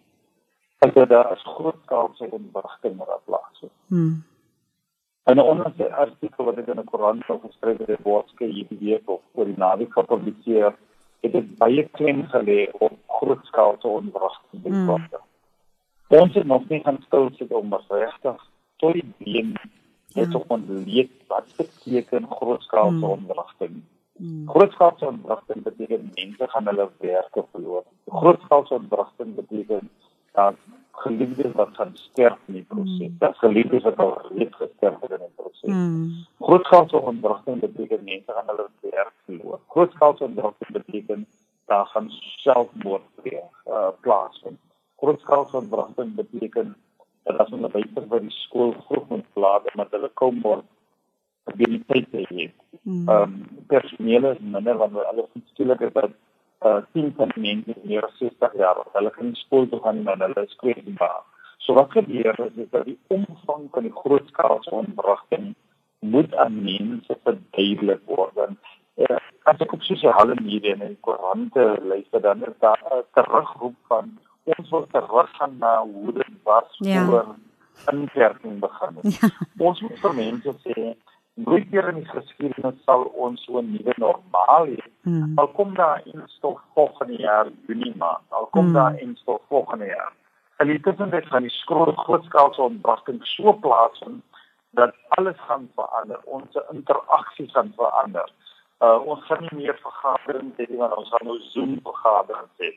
Dat 0.91 1.09
daar 1.09 1.31
is 1.31 1.43
groot 1.43 1.81
kans 1.85 2.19
op 2.19 2.33
'n 2.33 2.49
begrafting 2.51 2.97
wat 2.97 3.21
plaasvind. 3.25 3.71
Hmm. 3.87 4.23
En 5.23 5.35
'n 5.35 5.39
onlangse 5.39 5.95
artikel 5.95 6.43
wat 6.45 6.57
ek 6.57 6.67
in 6.67 6.79
'n 6.79 6.83
koerant 6.83 7.27
nou 7.27 7.39
geskryf 7.39 7.77
het, 7.77 7.87
het 7.87 8.01
boodskap 8.01 8.47
hierdie 8.47 8.77
week 8.79 9.09
of 9.09 9.21
oor 9.31 9.45
die 9.45 9.57
naweek 9.57 9.93
gepubliseer, 9.93 10.75
het 11.21 11.31
dit 11.31 11.57
baie 11.57 11.83
klem 11.91 12.27
gelê 12.27 12.69
op 12.71 12.93
groot 13.07 13.45
skaal 13.45 13.77
te 13.77 13.87
ontwrigting. 13.87 14.63
Hmm. 14.63 15.07
Ons 16.07 16.33
het 16.33 16.45
nog 16.45 16.67
nie 16.69 16.81
gaan 16.83 17.03
stil 17.05 17.29
sit 17.33 17.51
om 17.51 17.79
regtig 17.87 18.49
tot 18.77 18.93
die 18.93 19.13
been 19.17 19.57
het 20.13 20.31
ja. 20.31 20.41
ontleed 20.47 21.11
wat 21.27 21.45
beteken 21.57 22.27
grootskaalse 22.29 22.95
mm. 22.95 23.03
onderrigting. 23.03 23.81
Mm. 24.17 24.49
Grootskaalse 24.49 25.05
onderrigting 25.05 25.63
beteken 25.63 26.11
mense 26.13 26.47
gaan 26.47 26.65
hulle 26.65 26.89
werke 26.99 27.45
verloor. 27.51 27.83
Grootskaalse 28.05 28.73
onderrigting 28.73 29.35
beteken 29.35 29.89
dat 30.33 30.55
geliefdes 30.91 31.51
wat 31.51 31.69
gaan 31.73 31.91
sterf 31.93 32.37
in 32.45 32.53
die 32.53 32.65
proses. 32.67 33.07
Mm. 33.07 33.15
Dat 33.19 33.37
geliefdes 33.37 33.83
wat 33.83 33.97
al 33.97 34.21
reeds 34.35 34.55
gesterf 34.55 34.99
het 34.99 35.11
in 35.11 35.17
die 35.17 35.35
proses. 35.35 35.69
Mm. 35.69 36.11
Grootskaalse 36.39 36.97
onderrigting 36.97 37.59
beteken 37.59 38.03
mense 38.03 38.31
gaan 38.31 38.47
hulle 38.51 38.67
werk 38.81 39.13
verloor. 39.25 39.59
Grootskaalse 39.67 40.23
onderrigting 40.23 40.71
beteken 40.71 41.27
daar 41.65 41.85
gaan 41.85 42.09
selfmoord 42.09 43.03
uh, 43.23 43.87
plaasvind. 44.01 44.59
Grootskaalse 44.97 45.57
onderrigting 45.57 46.15
beteken 46.15 46.75
dat 47.23 47.37
as 47.37 47.49
hulle 47.49 47.69
buite 47.69 48.05
by 48.11 48.19
die 48.19 48.35
skool 48.43 48.75
vroeg 48.87 49.07
moet 49.07 49.39
laat 49.45 49.67
omdat 49.73 49.95
hulle 49.95 50.11
kom 50.19 50.41
word 50.41 50.65
abiliteit. 51.51 52.09
Hmm. 52.83 53.07
Ehm 53.09 53.21
um, 53.21 53.33
personeel 53.67 54.25
is 54.31 54.39
minder 54.39 54.77
wanneer 54.77 55.03
alles 55.11 55.29
skielik 55.51 55.79
is 55.79 55.93
dat 55.93 56.11
uh 56.63 56.81
10 56.93 57.13
van 57.17 57.31
die 57.35 57.43
mense 57.43 57.75
meer 57.83 58.05
as 58.07 58.17
60 58.17 58.55
jaar 58.59 58.79
oud, 58.81 58.93
hulle 58.93 59.11
kan 59.17 59.35
skool 59.35 59.67
toe 59.69 59.79
gaan 59.83 60.03
maar 60.03 60.19
hulle 60.23 60.45
is 60.47 60.55
kwesbaar. 60.61 61.21
So 61.57 61.73
wat 61.73 61.91
gebeur 61.91 62.39
is, 62.45 62.55
is 62.55 62.69
dat 62.71 62.85
die 62.85 62.97
omvang 63.07 63.67
van 63.71 63.87
die 63.87 63.95
groot 63.95 64.27
skaalse 64.27 64.71
ontwrigting 64.71 65.53
moet 65.99 66.35
aan 66.35 66.63
mense 66.63 67.17
verduidelik 67.23 68.01
word. 68.05 68.37
En, 68.47 68.57
uh, 69.05 69.19
as 69.51 69.63
ek 69.63 69.75
op 69.75 69.83
sosiale 69.87 70.35
media 70.41 70.75
en 70.75 70.83
in 70.89 70.97
koerante 70.99 71.63
luister 71.83 72.21
dan 72.21 72.43
is 72.47 72.57
daar 72.59 72.83
'n 72.91 73.03
terugroep 73.15 73.75
van 73.87 74.17
ons 74.43 74.69
wil 74.69 74.87
teruggaan 74.91 75.57
na 75.57 75.73
hoe 75.81 76.13
dit 76.13 76.35
was 76.43 76.75
ja. 76.77 77.05
voor 77.05 77.35
inperking 77.91 78.59
begin 78.59 78.97
het. 79.01 79.19
Ja. 79.19 79.29
Ons 79.57 79.81
moet 79.81 79.99
vir 79.99 80.15
mense 80.15 80.53
sê 80.63 80.95
nooit 81.33 81.69
weer 81.69 81.87
in 81.87 81.95
die 81.95 82.09
geskiedenis 82.09 82.83
sal 82.85 83.03
ons 83.25 83.43
so 83.45 83.59
'n 83.61 83.71
nuwe 83.71 83.93
normaal 83.97 84.67
hê. 84.67 84.83
Hmm. 85.03 85.31
Al 85.35 85.47
kom 85.47 85.73
daar 85.75 86.01
instof 86.05 86.59
volgende 86.73 87.17
jaar 87.17 87.47
Junie 87.67 87.95
maand, 87.95 88.25
al 88.29 88.45
kom 88.45 88.65
hmm. 88.65 88.73
daar 88.73 88.99
instof 88.99 89.41
volgende 89.47 89.85
jaar. 89.85 90.13
En 90.57 90.67
dit 90.67 90.87
is 90.87 90.97
net 90.97 91.27
van 91.27 91.41
die 91.41 91.51
skroot 91.51 91.97
grootskaalse 91.97 92.61
ontwrigting 92.61 93.19
so 93.25 93.53
plaasvind 93.53 94.23
dat 94.69 94.95
alles 95.07 95.39
gaan 95.47 95.69
verander, 95.75 96.19
ons 96.23 96.57
interaksie 96.71 97.49
gaan 97.49 97.73
verander. 97.75 98.29
Uh, 98.79 98.99
ons 99.05 99.25
gaan 99.25 99.41
nie 99.41 99.61
meer 99.61 99.77
vergaderings 99.81 100.57
hê 100.57 100.65
nie, 100.69 100.81
ons 100.81 101.09
gaan 101.09 101.27
nou 101.27 101.39
Zoom 101.39 101.79
vergaderings 101.83 102.57
hê 102.57 102.73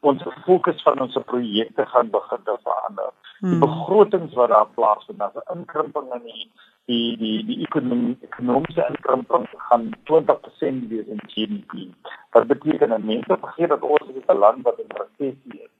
ons 0.00 0.22
fokus 0.44 0.82
van 0.82 1.00
ons 1.02 1.18
projekte 1.26 1.86
gaan 1.86 2.10
begin 2.10 2.42
te 2.44 2.56
verander. 2.62 3.10
Die 3.40 3.50
hmm. 3.50 3.60
begrotings 3.62 4.34
wat 4.38 4.50
daar 4.54 4.68
plaasvind, 4.74 5.18
daar 5.18 5.32
'n 5.34 5.58
inkrimping 5.58 6.12
in 6.14 6.22
die 6.22 6.52
die 6.88 7.16
die 7.20 7.38
die 7.44 7.58
ekonomie 7.66 8.16
ekonomiese 8.24 8.84
inkrimping 8.90 9.44
gaan 9.68 9.90
20% 10.10 10.86
wees 10.92 11.10
in 11.14 11.20
GDP. 11.32 11.88
Wat 12.32 12.46
beteken 12.52 12.88
dat 12.94 13.04
mense 13.04 13.36
vergeet 13.40 13.68
dat 13.68 13.82
ons 13.82 14.08
'n 14.08 14.38
land 14.44 14.62
wat 14.62 14.78
in 14.78 14.92
resessie 15.00 15.60
is. 15.64 15.74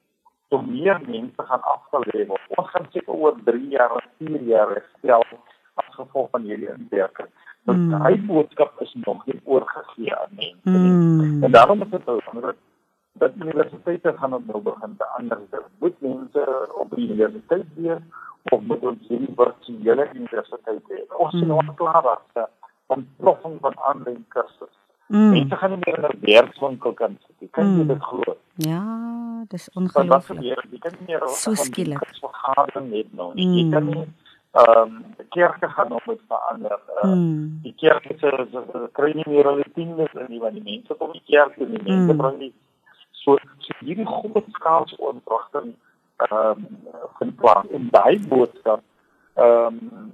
So 0.48 0.60
meer 0.62 1.00
mense 1.06 1.42
gaan 1.50 1.64
afgelê 1.74 2.26
word. 2.26 2.44
Ons 2.56 2.68
gaan 2.70 2.86
seker 2.92 3.14
oor 3.14 3.34
3 3.44 3.68
jaar 3.68 3.92
of 3.92 4.04
4 4.18 4.42
jaar 4.42 4.68
herstel 4.68 5.24
as 5.74 5.94
gevolg 5.94 6.30
van 6.30 6.42
hierdie 6.42 6.70
inperking. 6.76 7.30
Dus 7.62 7.76
mm. 7.76 8.06
die 8.06 8.22
boodskap 8.26 8.80
is 8.80 8.94
nog 8.94 9.26
nie 9.26 9.40
oorgegee 9.44 10.16
aan 10.16 10.32
mense 10.36 10.78
nie. 10.78 10.92
Mm. 10.92 11.42
En 11.44 11.50
daarom 11.50 11.82
is 11.82 11.90
dit 11.90 12.04
belangrik 12.04 12.56
dat 13.18 13.36
universiteite 13.36 14.14
gaan 14.18 14.34
op 14.34 14.46
nou 14.46 14.62
begin 14.62 14.96
te 14.96 15.06
ander. 15.18 15.38
Moet 15.78 16.00
mense 16.00 16.46
op 16.74 16.94
die 16.96 17.08
universiteit 17.08 17.66
wees 17.74 18.02
of 18.42 18.60
moet 18.60 18.82
ons 18.90 19.08
die 19.08 19.28
virtuele 19.36 20.08
universiteit 20.14 20.82
hê? 20.92 21.04
Ons 21.16 21.36
sien 21.36 21.48
mm. 21.52 21.74
klaar 21.74 22.02
dat 22.02 22.50
van 22.86 23.06
proffing 23.16 23.58
van 23.60 23.74
aanlyn 23.90 24.24
kursusse. 24.28 24.78
Mm. 25.08 25.30
Mense 25.30 25.56
gaan 25.56 25.70
nie 25.70 25.80
meer 25.86 26.00
na 26.00 26.10
werkswinkel 26.20 26.92
kan 26.92 27.18
sit. 27.26 27.34
Jy 27.38 27.48
kan 27.50 27.66
mm. 27.66 27.86
dit 27.88 28.02
glo. 28.04 28.36
Ja, 28.64 28.80
dis 29.48 29.68
ongelooflik. 29.72 30.42
Jy 30.44 30.80
kan 30.84 30.96
nie 30.98 31.12
meer 31.12 31.28
so 31.32 31.54
skielik 31.56 32.04
vergadering 32.20 32.90
net 32.92 33.12
nou. 33.16 33.30
Mm. 33.32 33.54
Jy 33.56 33.68
kan 33.72 33.86
nie 33.88 34.08
ehm 34.58 34.78
um, 34.80 35.04
kerke 35.28 35.68
gaan 35.68 35.88
nog 35.88 36.06
met 36.06 36.20
verander. 36.28 36.80
Uh, 36.96 37.10
mm. 37.10 37.58
Die 37.62 37.74
kerke 37.76 38.14
se 38.20 38.88
kry 38.92 39.12
nie 39.14 39.26
meer 39.28 39.44
hulle 39.44 39.64
tiendes 39.74 40.12
in 40.12 40.30
die 40.32 40.40
van 40.40 40.56
die 40.56 40.64
mense 40.64 40.94
kom 41.00 41.12
die 41.12 41.24
kerk 41.26 41.56
en 41.56 41.70
die 41.74 41.82
mense 41.82 42.12
mm. 42.12 42.16
bring 42.16 42.38
die 42.38 42.52
So, 43.22 43.36
so 43.64 43.74
hierdie 43.80 44.06
groot 44.06 44.46
skaalse 44.56 44.96
ontwrigting 44.98 45.74
ehm 46.18 46.64
um, 46.64 46.64
vind 47.18 47.36
plaas 47.38 47.68
en 47.76 47.90
daai 47.94 48.18
boodskap 48.30 48.82
ehm 49.38 49.78
um, 49.78 50.08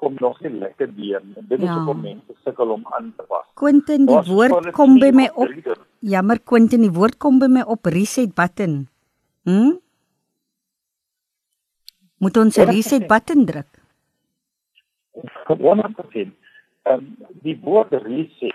kom 0.00 0.16
nog 0.16 0.38
nie 0.40 0.52
lekker 0.56 0.88
deur. 0.96 1.20
Dit 1.48 1.60
is 1.60 1.68
ja. 1.68 1.76
om 1.92 2.00
mense 2.00 2.36
sukkel 2.44 2.72
om 2.72 2.86
aan 2.96 3.10
te 3.16 3.24
pas. 3.28 3.44
Quentin, 3.60 4.06
die 4.08 4.16
Was 4.16 4.30
woord 4.32 4.70
kom 4.76 4.96
by 5.02 5.10
my 5.12 5.26
op. 5.36 5.52
Jammer 6.00 6.40
Quentin, 6.40 6.86
die 6.86 6.94
woord 6.96 7.18
kom 7.20 7.36
by 7.42 7.50
my 7.52 7.66
op 7.68 7.90
reset 7.92 8.32
button. 8.34 8.86
Hm? 9.44 9.76
Moet 12.24 12.36
ons 12.36 12.56
'n 12.56 12.68
reset 12.72 13.06
button 13.08 13.44
druk? 13.44 13.70
Gewoon 15.44 15.84
om 15.84 15.94
te 15.94 16.04
sien. 16.12 16.32
Ehm 16.88 17.04
die 17.44 17.58
woord 17.60 17.92
reset 17.92 18.49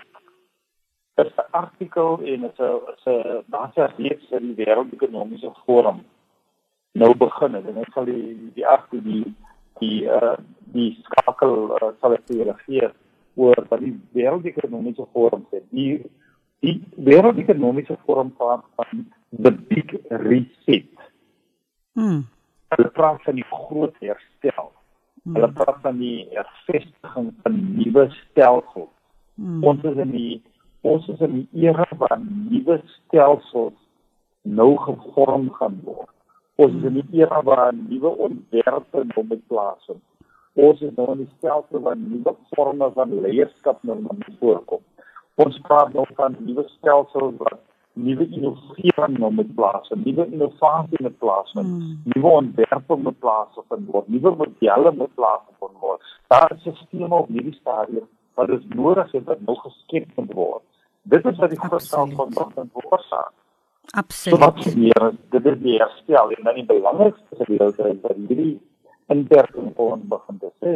is 1.24 1.32
'n 1.36 1.50
artikel 1.50 2.18
en 2.32 2.40
dit 2.40 2.58
is 2.58 3.04
'n 3.06 3.12
'n 3.12 3.44
baie 3.46 3.86
reeks 3.96 4.30
in 4.30 4.54
die 4.54 4.64
wêreldekonomiese 4.64 5.52
forum 5.64 6.04
nou 6.92 7.16
begin 7.16 7.54
het. 7.54 7.66
En 7.66 7.76
ek 7.76 7.92
sal 7.92 8.04
die 8.04 8.50
die 8.54 8.66
artikel 8.66 9.02
die 9.02 9.34
die 9.78 10.04
uh 10.04 10.36
die 10.72 10.98
skakel 11.04 11.76
uh, 11.76 11.90
sal 12.00 12.12
ek 12.12 12.28
reageer 12.28 12.92
oor 13.34 13.66
wat 13.68 13.80
die 13.80 13.96
wêreldekonomiese 14.12 15.06
forum 15.12 15.46
sê. 15.50 15.60
Die 15.70 16.02
die 16.60 16.80
wêreldekonomiese 16.96 17.96
forum 18.04 18.30
praat 18.36 18.64
van 18.76 19.06
the 19.30 19.52
big 19.52 19.92
reset. 20.08 20.92
Hm 21.94 22.24
hulle 22.74 22.90
praat 22.90 23.22
van 23.22 23.38
die 23.38 23.46
groot 23.50 23.94
herstel. 24.02 24.72
Hmm. 25.22 25.34
hulle 25.34 25.48
praat 25.52 25.78
van 25.82 25.96
die 25.98 26.26
hervestiging 26.30 27.32
van 27.42 27.56
nuwe 27.78 28.06
stelsels. 28.10 28.92
Hmm. 29.34 29.64
ons 29.64 29.82
is 29.84 29.98
in 30.00 30.12
die 30.14 30.42
ons 30.92 31.08
is 31.12 31.22
in 31.26 31.34
die 31.38 31.66
era 31.68 31.86
waar 32.00 32.18
nuwe 32.20 32.80
stelsels 32.92 33.76
nou 34.58 34.72
gevorm 34.86 35.48
gaan 35.58 35.80
word. 35.84 36.12
Ons 36.62 36.76
is 36.78 36.86
in 36.90 36.98
die 37.00 37.22
era 37.22 37.42
waar 37.44 37.72
nuwe 37.74 38.12
ontwerpe 38.28 39.04
nou 39.12 39.24
met 39.28 39.42
plaasvind. 39.50 40.02
Ons 40.56 40.80
is 40.80 40.92
nou 40.96 41.10
in 41.12 41.24
die 41.24 41.32
stelsel 41.36 41.82
waar 41.84 41.98
nuwe 42.00 42.32
vorme 42.54 42.90
van 42.94 43.16
leierskap 43.24 43.82
nou 43.84 43.98
moet 44.04 44.28
voorkom. 44.40 44.84
Ons 45.44 45.58
praat 45.66 45.92
nou 45.92 46.06
van 46.16 46.36
nuwe 46.38 46.64
stelsels 46.78 47.34
wat 47.42 47.60
nuwe 47.96 48.26
innovasie 48.28 49.30
moet 49.38 49.54
plaasvind, 49.58 50.04
nuwe 50.04 50.26
innovasie 50.32 51.02
moet 51.04 51.18
plaasvind, 51.18 51.68
mm. 51.68 52.14
nuwe 52.14 52.32
ontwerpe 52.40 52.96
moet 52.96 53.18
plaasvind 53.24 53.90
word, 53.92 54.08
nuwe 54.12 54.32
modelle 54.40 54.92
moet 54.96 55.14
plaasvind 55.20 55.76
word. 55.84 56.14
Daar 56.32 56.52
is 56.56 56.64
stelsels 56.72 57.12
op 57.18 57.28
hierdie 57.32 57.56
stadium 57.60 58.08
wat 58.36 58.52
is 58.52 58.64
nodig 58.68 59.12
en 59.16 59.24
wat 59.24 59.40
nog 59.40 59.62
geskep 59.64 60.08
moet 60.16 60.32
word. 60.36 60.64
Dit 61.08 61.26
is 61.30 61.36
wat 61.38 61.50
die 61.50 61.58
grootste 61.60 61.96
van 61.96 62.32
wat 62.34 62.52
veroorsaak. 62.54 63.32
Absoluut. 63.90 64.38
So 64.38 64.44
wat 64.44 64.66
is 64.66 64.74
dit 65.30 65.44
is 65.46 65.58
die 65.62 65.76
herstel 65.78 66.30
en 66.30 66.48
dan 66.48 66.54
die 66.54 66.64
belangrikste 66.66 67.36
gedeelte 67.42 67.88
is 67.88 68.00
dat 68.02 68.16
hierdie 68.28 68.56
inperking 69.06 69.76
ons 69.76 70.08
begin 70.10 70.38
te 70.42 70.50
sê 70.60 70.74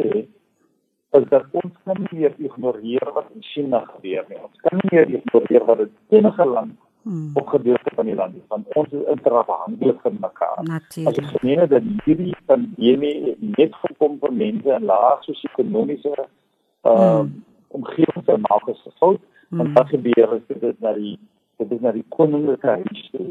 is 1.19 1.25
dat 1.29 1.57
ons 1.59 1.73
kan 1.83 1.99
nie 1.99 2.19
meer 2.19 2.37
ignoreer 2.39 3.11
wat 3.15 3.27
in 3.35 3.43
China 3.43 3.81
gebeur 3.89 4.23
nie. 4.29 4.39
Ons 4.39 4.63
kan 4.63 4.79
nie 4.79 4.91
meer 4.93 5.11
ignoreer 5.19 5.65
wat 5.67 5.83
in 5.83 5.91
enige 6.17 6.45
land 6.47 6.77
hmm. 7.03 7.31
op 7.41 7.51
gedeelte 7.51 7.91
van 7.95 8.07
die 8.07 8.15
land 8.15 8.37
is 8.39 8.47
want 8.53 8.77
ons 8.79 8.95
is 8.95 9.09
interafhanklik 9.15 9.99
van 10.05 10.17
mekaar. 10.21 10.63
Natuurlik. 10.69 11.19
As 11.19 11.35
ek 11.35 11.43
meen 11.43 11.65
dat 11.73 11.89
hierdie 12.05 12.37
pandemie 12.47 13.35
net 13.57 13.75
gekom 13.83 14.15
vir 14.23 14.37
mense 14.45 14.77
in 14.79 14.87
lae 14.93 15.11
sosio-ekonomiese 15.27 16.15
uh 16.15 16.95
hmm. 16.95 17.35
omgewings 17.75 18.31
en 18.31 18.47
maak 18.47 18.71
is 18.71 18.79
gefout 18.87 19.19
hmm. 19.51 19.59
en 19.59 19.73
wat 19.73 19.87
gebeur 19.93 20.35
is 20.39 20.59
dit 20.59 20.79
na 20.79 20.93
die 20.97 21.19
dit 21.61 21.71
is 21.71 21.79
na 21.79 21.91
die 21.93 22.05
koninklike 22.09 22.67
huis 22.67 23.07
toe. 23.11 23.29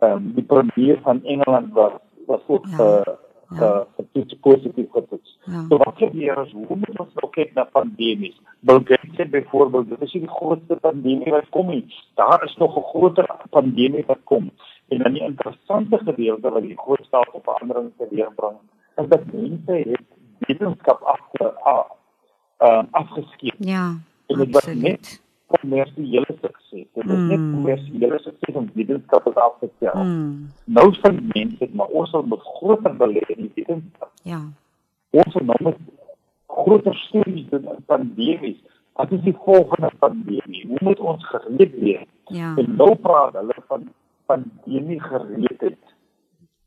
Ehm 0.00 0.12
um, 0.12 0.32
die 0.34 0.44
premier 0.44 0.98
van 1.02 1.24
Engeland 1.24 1.72
was 1.72 2.00
was 2.26 2.40
ook 2.46 2.66
ja. 2.66 2.78
uh, 2.84 3.14
ja. 3.58 3.86
getoets 3.96 4.34
positief 4.40 4.90
getoets. 4.90 5.38
Ja. 5.44 5.64
So 5.68 5.76
wat 5.76 5.96
gebeur 5.96 6.46
is 6.46 6.52
hoe 6.52 6.76
moet 6.76 6.98
ons 6.98 7.14
nou 7.14 7.30
kyk 7.30 7.52
na 7.54 7.64
pandemies? 7.64 8.40
Bill 8.60 8.80
Gates 8.84 9.14
sê 9.16 9.28
byvoorbeeld 9.30 9.88
dit 9.88 10.02
is 10.02 10.12
die 10.12 10.28
grootste 10.28 10.76
pandemie 10.76 11.30
wat 11.30 11.48
kom 11.50 11.70
nie. 11.70 11.84
Daar 12.14 12.44
is 12.44 12.56
nog 12.56 12.76
'n 12.76 12.88
groter 12.92 13.28
pandemie 13.50 14.04
wat 14.06 14.22
kom. 14.24 14.50
En 14.88 14.98
dan 14.98 15.12
die 15.12 15.22
interessante 15.22 15.98
gedeelte 15.98 16.50
wat 16.50 16.62
die 16.62 16.78
groot 16.78 17.04
staatsverandering 17.04 17.92
teweegbring, 17.98 18.58
is 18.96 19.08
dat 19.08 19.32
mense 19.32 19.72
het 19.72 20.06
wetenskap 20.38 21.02
af 21.02 21.20
uh, 21.40 21.80
uh, 22.58 22.82
afgeskeep. 22.90 23.54
Ja. 23.58 23.94
En 24.26 24.38
dit 24.38 24.50
was 24.50 24.66
net 24.66 25.22
kommersiële 25.46 26.26
sukses. 26.40 26.86
Dit 26.94 27.04
is 27.04 27.04
mm. 27.04 27.26
net 27.26 27.42
kommersiële 27.54 28.18
sukses 28.18 28.54
om 28.54 28.70
wetenskap 28.74 29.24
te 29.24 29.40
afstel. 29.40 30.04
Mm. 30.04 30.48
Nou 30.64 30.94
vind 31.00 31.34
mense 31.34 31.58
dit 31.58 31.74
maar 31.74 31.86
ons 31.86 32.12
moet 32.12 32.40
groter 32.40 32.96
belê 32.96 33.22
in 33.34 33.50
wetenskap. 33.54 34.10
Ja. 34.22 34.40
Ons 35.10 35.34
moet 35.34 35.46
nou 35.46 35.58
met 35.70 35.76
groter 36.46 36.94
studies 36.94 37.48
doen 37.50 37.68
in 37.74 37.84
pandemies. 37.86 38.58
Wat 38.96 39.12
is 39.12 39.20
die 39.20 39.36
volgende 39.44 39.90
pandemie? 39.98 40.66
Hoe 40.66 40.78
moet 40.80 41.00
ons 41.00 41.26
gereed 41.28 41.74
wees? 41.80 42.08
Ja. 42.24 42.54
En 42.56 42.76
nou 42.76 42.94
praat 42.94 43.36
hulle 43.36 43.56
van 43.68 43.88
pandemie 44.26 45.00
gereedheid. 45.00 45.82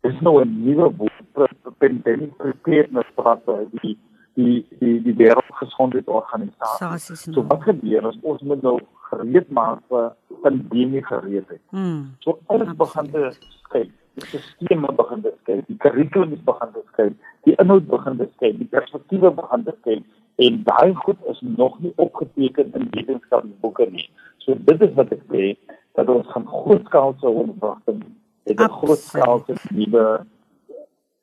Dis 0.01 0.19
nou 0.19 0.41
'n 0.43 0.63
nuwe 0.63 0.91
woord, 0.95 1.49
pandemie 1.77 2.31
preparedness 2.37 3.09
praat 3.15 3.41
die 3.81 3.97
die 4.33 4.67
die 4.79 5.01
die 5.03 5.15
wêreldgesondheidsorganisasie. 5.21 7.33
So 7.33 7.43
wat 7.47 7.63
gebeur 7.63 8.07
as 8.07 8.17
ons 8.21 8.41
moet 8.41 8.61
nou 8.61 8.79
gereed 9.09 9.49
maak 9.49 9.79
vir 9.89 10.13
pandemie 10.43 11.05
gereedheid? 11.05 11.61
Hmm. 11.69 12.13
So 12.19 12.39
alles 12.47 12.75
begin 12.77 13.11
te 13.11 13.31
kyk. 13.73 13.89
Die 14.19 14.27
stelsel 14.27 14.95
begin 14.95 15.21
te 15.23 15.33
kyk, 15.47 15.65
die 15.67 15.77
kurrikulum 15.83 16.37
begin 16.45 16.71
te 16.75 16.83
kyk, 16.97 17.13
die 17.47 17.55
inhoud 17.63 17.85
begin 17.89 18.17
te 18.19 18.27
kyk, 18.41 18.57
die 18.59 18.71
perspektiewe 18.71 19.29
begin 19.41 19.61
te 19.67 19.75
kyk 19.87 20.03
en 20.39 20.63
daai 20.63 20.95
goed 20.95 21.19
is 21.31 21.39
nog 21.41 21.79
nie 21.83 21.93
opgeteken 21.95 22.71
in 22.73 22.87
wetenskapsboeke 22.95 23.89
nie. 23.91 24.09
So 24.37 24.55
dit 24.55 24.81
is 24.81 24.93
wat 24.95 25.11
ek 25.15 25.23
sê 25.31 25.55
dat 25.99 26.11
ons 26.11 26.27
gaan 26.31 26.47
grootskaalse 26.47 27.27
ontwrigting 27.43 28.03
het 28.47 28.59
'n 28.59 28.75
grootskaalse 28.79 29.53
nuwe 29.75 30.05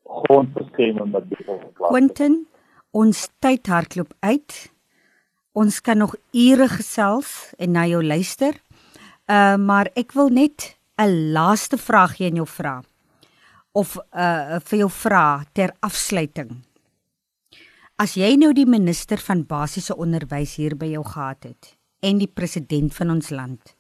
grondstelsel 0.04 1.10
wat 1.10 1.28
begin 1.28 1.60
plaas. 1.74 1.90
Quentin 1.90 2.46
Ons 2.96 3.26
tyd 3.44 3.68
hardloop 3.68 4.14
uit. 4.24 4.54
Ons 5.52 5.82
kan 5.84 5.98
nog 6.00 6.14
ure 6.32 6.68
gesels 6.72 7.32
en 7.60 7.74
na 7.76 7.84
jou 7.90 8.00
luister. 8.00 8.56
Uh 9.28 9.56
maar 9.60 9.90
ek 10.00 10.14
wil 10.16 10.30
net 10.32 10.76
'n 10.96 11.32
laaste 11.32 11.76
vraagie 11.76 12.30
aan 12.30 12.40
jou 12.40 12.46
vra. 12.46 12.82
Of 13.72 13.98
uh 14.12 14.60
vir 14.64 14.78
jou 14.78 14.90
vra 14.90 15.44
ter 15.52 15.74
afsluiting. 15.80 16.64
As 17.98 18.14
jy 18.14 18.36
nou 18.36 18.52
die 18.52 18.66
minister 18.66 19.18
van 19.18 19.44
basiese 19.44 19.96
onderwys 19.96 20.56
hier 20.56 20.76
by 20.76 20.86
jou 20.86 21.04
gehad 21.04 21.44
het 21.44 21.76
en 22.00 22.18
die 22.18 22.32
president 22.32 22.94
van 22.94 23.10
ons 23.10 23.30
land, 23.30 23.76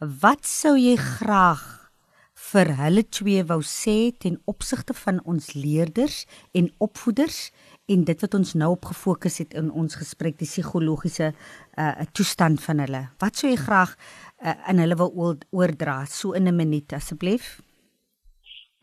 wat 0.00 0.44
sou 0.44 0.76
jy 0.76 0.96
graag 0.96 1.90
vir 2.38 2.70
hulle 2.78 3.02
twee 3.08 3.42
wou 3.44 3.60
sê 3.62 4.12
ten 4.24 4.38
opsigte 4.46 4.94
van 4.94 5.20
ons 5.24 5.52
leerders 5.54 6.24
en 6.52 6.70
opvoeders 6.78 7.50
en 7.88 8.04
dit 8.04 8.24
wat 8.24 8.34
ons 8.36 8.54
nou 8.60 8.70
op 8.74 8.90
gefokus 8.90 9.38
het 9.42 9.54
in 9.56 9.70
ons 9.72 9.96
gesprek 10.00 10.36
die 10.38 10.48
psigologiese 10.48 11.32
uh 11.78 12.06
toestand 12.12 12.60
van 12.64 12.82
hulle. 12.84 13.02
Wat 13.22 13.36
sou 13.36 13.48
jy 13.50 13.56
graag 13.60 13.94
uh, 13.96 14.54
in 14.70 14.82
hulle 14.82 14.98
wil 15.00 15.14
oordra 15.50 16.04
so 16.06 16.32
in 16.32 16.48
'n 16.48 16.56
minuut 16.56 16.92
asseblief? 16.92 17.60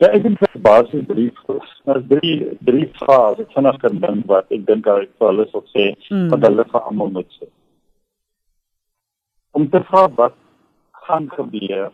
Ja, 0.04 0.10
ek 0.12 0.24
dink 0.24 0.40
dit 0.40 0.62
basies 0.62 1.06
drie 1.08 1.32
maar 1.86 2.02
drie 2.08 2.58
drie 2.68 2.88
vrae. 3.00 3.36
Ek 3.40 3.54
kan 3.54 4.00
dan 4.00 4.24
wat 4.28 4.52
ek 4.52 4.66
dink 4.66 4.84
daar 4.86 5.06
vir 5.06 5.28
hulle 5.28 5.46
sou 5.52 5.64
sê 5.74 5.94
mm. 6.10 6.30
wat 6.34 6.42
hulle 6.48 6.66
vir 6.72 6.82
almal 6.82 7.14
moet 7.20 7.38
sê. 7.38 7.48
Om 9.52 9.70
te 9.70 9.80
vra 9.88 10.08
wat 10.18 10.36
gaan 11.08 11.30
gebeur 11.30 11.94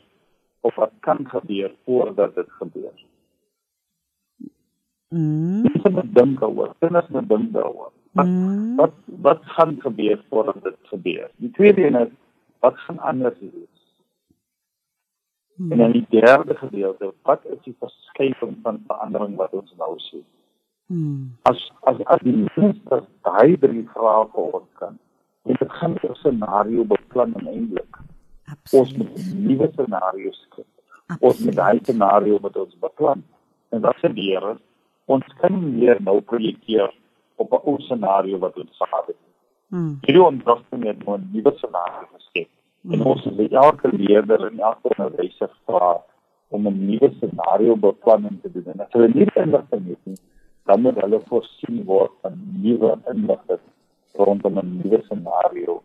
of 0.62 0.76
wat 0.76 0.94
kan 1.00 1.28
gebeur 1.30 1.72
voordat 1.86 2.36
dit 2.36 2.50
gebeur. 2.60 3.11
Mm. 5.12 5.64
Dis 5.64 5.84
'n 5.84 6.12
ding 6.14 6.40
daaroor. 6.40 6.76
Is 6.80 7.10
'n 7.10 7.28
ding 7.28 7.52
daaroor. 7.52 7.92
Wat, 8.12 8.26
mm. 8.26 8.76
wat 8.76 8.94
wat 9.06 9.42
gaan 9.44 9.76
gebeur 9.80 10.24
voordat 10.30 10.64
dit 10.64 10.78
gebeur? 10.82 11.32
Die 11.36 11.52
tweede 11.52 11.86
een 11.86 11.96
is 11.96 12.14
wat 12.60 12.78
gaan 12.78 13.00
anders 13.00 13.40
wees? 13.40 13.80
Mm. 15.56 15.72
En 15.72 15.78
dan 15.78 15.92
die 15.92 16.06
derde 16.10 16.56
gedeelte, 16.56 17.14
wat 17.22 17.46
is 17.46 17.58
die 17.64 17.76
verskywing 17.80 18.58
van 18.62 18.84
verandering 18.88 19.36
wat 19.36 19.52
ons 19.52 19.74
nou 19.78 20.00
sien? 20.00 20.26
Mm. 20.86 21.36
As 21.42 21.72
as 21.82 22.04
as 22.04 22.20
die 22.20 22.48
minister 22.56 23.04
daai 23.22 23.58
drie 23.58 23.88
vrae 23.94 24.26
beantwoord 24.26 24.70
kan, 24.74 24.98
en 25.44 25.56
dit 25.60 25.72
gaan 25.72 25.96
'n 26.02 26.16
scenario 26.16 26.84
beplan 26.86 27.34
eintlik. 27.36 27.98
Ons 28.72 28.96
moet 28.96 29.34
nuwe 29.34 29.70
scenario's 29.72 30.48
skep. 30.48 30.68
Ons 31.20 31.40
moet 31.40 31.56
daai 31.56 31.80
scenario 31.82 32.40
met 32.42 32.58
ons 32.58 32.80
beplan. 32.80 33.24
En 33.70 33.82
wat 33.82 33.96
gebeur 33.96 34.52
is 34.52 34.62
ons 35.06 35.26
kan 35.42 35.54
nie 35.54 35.72
meer 35.80 36.02
nou 36.02 36.22
projekteer 36.22 36.94
op 37.36 37.52
'n 37.52 37.62
ou 37.66 37.80
scenario 37.80 38.38
wat 38.38 38.58
ons 38.58 38.78
gehad 38.78 39.08
het. 39.08 39.22
Hmm. 39.68 39.98
Hierdie 40.02 40.24
ontwikkeling 40.24 40.86
het 40.86 41.06
nou 41.06 41.18
'n 41.18 41.30
nuwe 41.34 41.52
scenario 41.56 42.08
geskep. 42.14 42.50
Hmm. 42.82 42.94
En 42.94 43.02
ons 43.02 43.26
moet 43.26 43.52
elke 43.52 43.90
leerder 43.92 44.46
en 44.46 44.60
elke 44.60 44.88
onderwyser 44.98 45.50
vra 45.66 46.04
om 46.48 46.68
'n 46.68 46.86
nuwe 46.86 47.14
scenario 47.18 47.76
beplanning 47.76 48.42
te 48.42 48.52
doen. 48.52 48.66
En 48.74 48.80
as 48.80 48.92
hulle 48.92 49.10
nie 49.14 49.28
inligting 49.34 49.88
het 49.88 50.04
nie, 50.04 50.18
dan 50.66 50.82
moet 50.82 50.96
hulle 51.02 51.20
voorsien 51.26 51.84
word 51.84 52.12
van 52.22 52.34
nuwe 52.62 52.98
inligting 53.14 53.60
rondom 54.14 54.58
'n 54.58 54.82
nuwe 54.82 55.02
scenario 55.04 55.84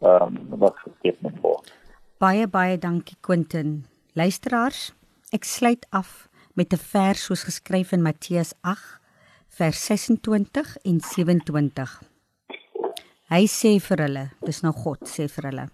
ehm 0.00 0.36
um, 0.52 0.58
wat 0.58 0.76
geskep 0.76 1.20
moet 1.20 1.40
word. 1.40 1.72
Baie 2.18 2.48
baie 2.48 2.78
dankie 2.78 3.16
Quentin. 3.20 3.84
Luisteraars, 4.12 4.92
ek 5.30 5.44
sluit 5.44 5.86
af 5.90 6.28
met 6.54 6.72
'n 6.72 6.78
vers 6.78 7.24
soos 7.24 7.42
geskryf 7.42 7.92
in 7.92 8.02
Matteus 8.02 8.52
8 8.60 9.00
vers 9.48 9.84
26 9.84 10.76
en 10.82 11.00
27. 11.00 12.02
Hy 13.28 13.46
sê 13.46 13.80
vir 13.80 13.98
hulle, 13.98 14.30
dis 14.46 14.60
nou 14.62 14.72
God 14.72 15.08
sê 15.08 15.28
vir 15.28 15.44
hulle: 15.50 15.66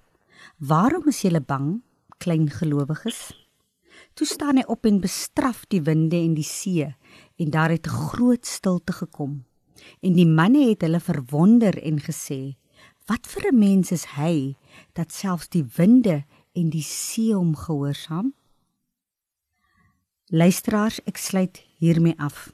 "Waarom 0.59 1.09
is 1.09 1.23
julle 1.23 1.41
bang, 1.41 1.83
klein 2.19 2.51
gelowiges?" 2.51 3.33
Toe 4.15 4.27
staan 4.27 4.57
hy 4.57 4.65
op 4.67 4.87
en 4.87 5.01
bestraf 5.01 5.67
die 5.69 5.83
winde 5.83 6.17
en 6.17 6.35
die 6.35 6.45
see 6.45 6.95
en 7.37 7.51
daar 7.51 7.71
het 7.71 7.87
'n 7.87 8.01
groot 8.11 8.47
stilte 8.47 8.93
gekom. 8.93 9.45
En 10.01 10.13
die 10.13 10.27
manne 10.27 10.69
het 10.69 10.81
hulle 10.81 11.01
verwonder 11.01 11.83
en 11.83 12.01
gesê: 12.01 12.57
"Wat 13.07 13.27
vir 13.27 13.53
'n 13.53 13.59
mens 13.59 13.93
is 13.93 14.05
hy 14.17 14.57
dat 14.93 15.13
selfs 15.13 15.49
die 15.49 15.65
winde 15.77 16.25
en 16.53 16.71
die 16.71 16.83
see 16.83 17.35
hom 17.35 17.55
gehoorsaam?" 17.57 18.35
Luisteraars, 20.31 21.01
ek 21.11 21.17
sluit 21.19 21.59
hiermee 21.83 22.15
af. 22.23 22.53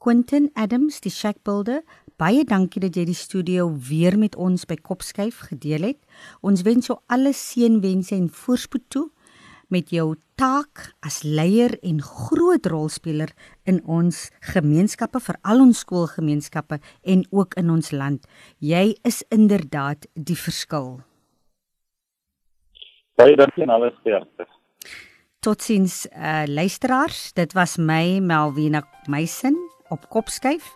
Quentin 0.00 0.46
Adams, 0.56 1.02
die 1.04 1.12
Shack 1.12 1.42
Builder, 1.44 1.82
baie 2.16 2.46
dankie 2.48 2.80
dat 2.80 2.94
jy 2.96 3.02
die 3.10 3.16
studio 3.16 3.66
weer 3.90 4.14
met 4.16 4.38
ons 4.40 4.62
by 4.64 4.78
Kopskyf 4.80 5.42
gedeel 5.50 5.84
het. 5.84 5.98
Ons 6.40 6.62
wens 6.64 6.88
jou 6.88 6.96
alle 7.12 7.34
seënwense 7.36 8.14
en 8.16 8.30
voorspoed 8.32 8.86
toe 8.88 9.02
met 9.68 9.92
jou 9.92 10.14
taak 10.40 10.86
as 11.04 11.18
leier 11.20 11.74
en 11.84 12.00
groot 12.00 12.64
rolspeler 12.72 13.34
in 13.68 13.82
ons 13.84 14.22
gemeenskappe, 14.54 15.20
veral 15.20 15.60
ons 15.66 15.82
skoolgemeenskappe 15.84 16.80
en 17.04 17.26
ook 17.28 17.58
in 17.60 17.68
ons 17.74 17.92
land. 17.92 18.24
Jy 18.64 18.94
is 19.04 19.20
inderdaad 19.28 20.08
die 20.16 20.38
verskil. 20.40 21.02
Baie 23.20 23.36
dankie 23.36 23.68
en 23.68 23.76
alles 23.76 23.92
sterkte. 24.00 24.48
Totsiens 25.40 26.06
uh, 26.12 26.42
luisteraars, 26.46 27.32
dit 27.32 27.52
was 27.52 27.76
my 27.76 28.18
Melvina 28.20 28.82
Meisen 29.08 29.56
op 29.88 30.08
Kopskyf. 30.08 30.66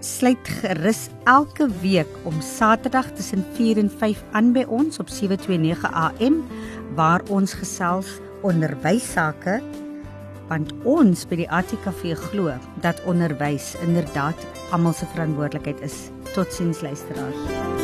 Sluit 0.00 0.48
gerus 0.48 1.08
elke 1.24 1.68
week 1.82 2.08
om 2.24 2.40
Saterdag 2.40 3.10
tussen 3.12 3.44
4 3.52 3.76
en 3.76 3.90
5 3.90 4.22
aan 4.32 4.52
by 4.56 4.64
ons 4.64 4.98
op 4.98 5.12
729 5.12 5.84
AM 5.92 6.38
waar 6.96 7.20
ons 7.28 7.52
gesels 7.52 8.08
onderwys 8.40 9.12
sake 9.12 9.60
want 10.48 10.72
ons 10.88 11.26
by 11.28 11.42
die 11.42 11.50
ATKV 11.52 12.14
glo 12.30 12.54
dat 12.80 13.02
onderwys 13.04 13.74
inderdaad 13.84 14.46
almal 14.72 14.96
se 14.96 15.04
verantwoordelikheid 15.12 15.84
is. 15.84 16.06
Totsiens 16.32 16.80
luisteraars. 16.80 17.77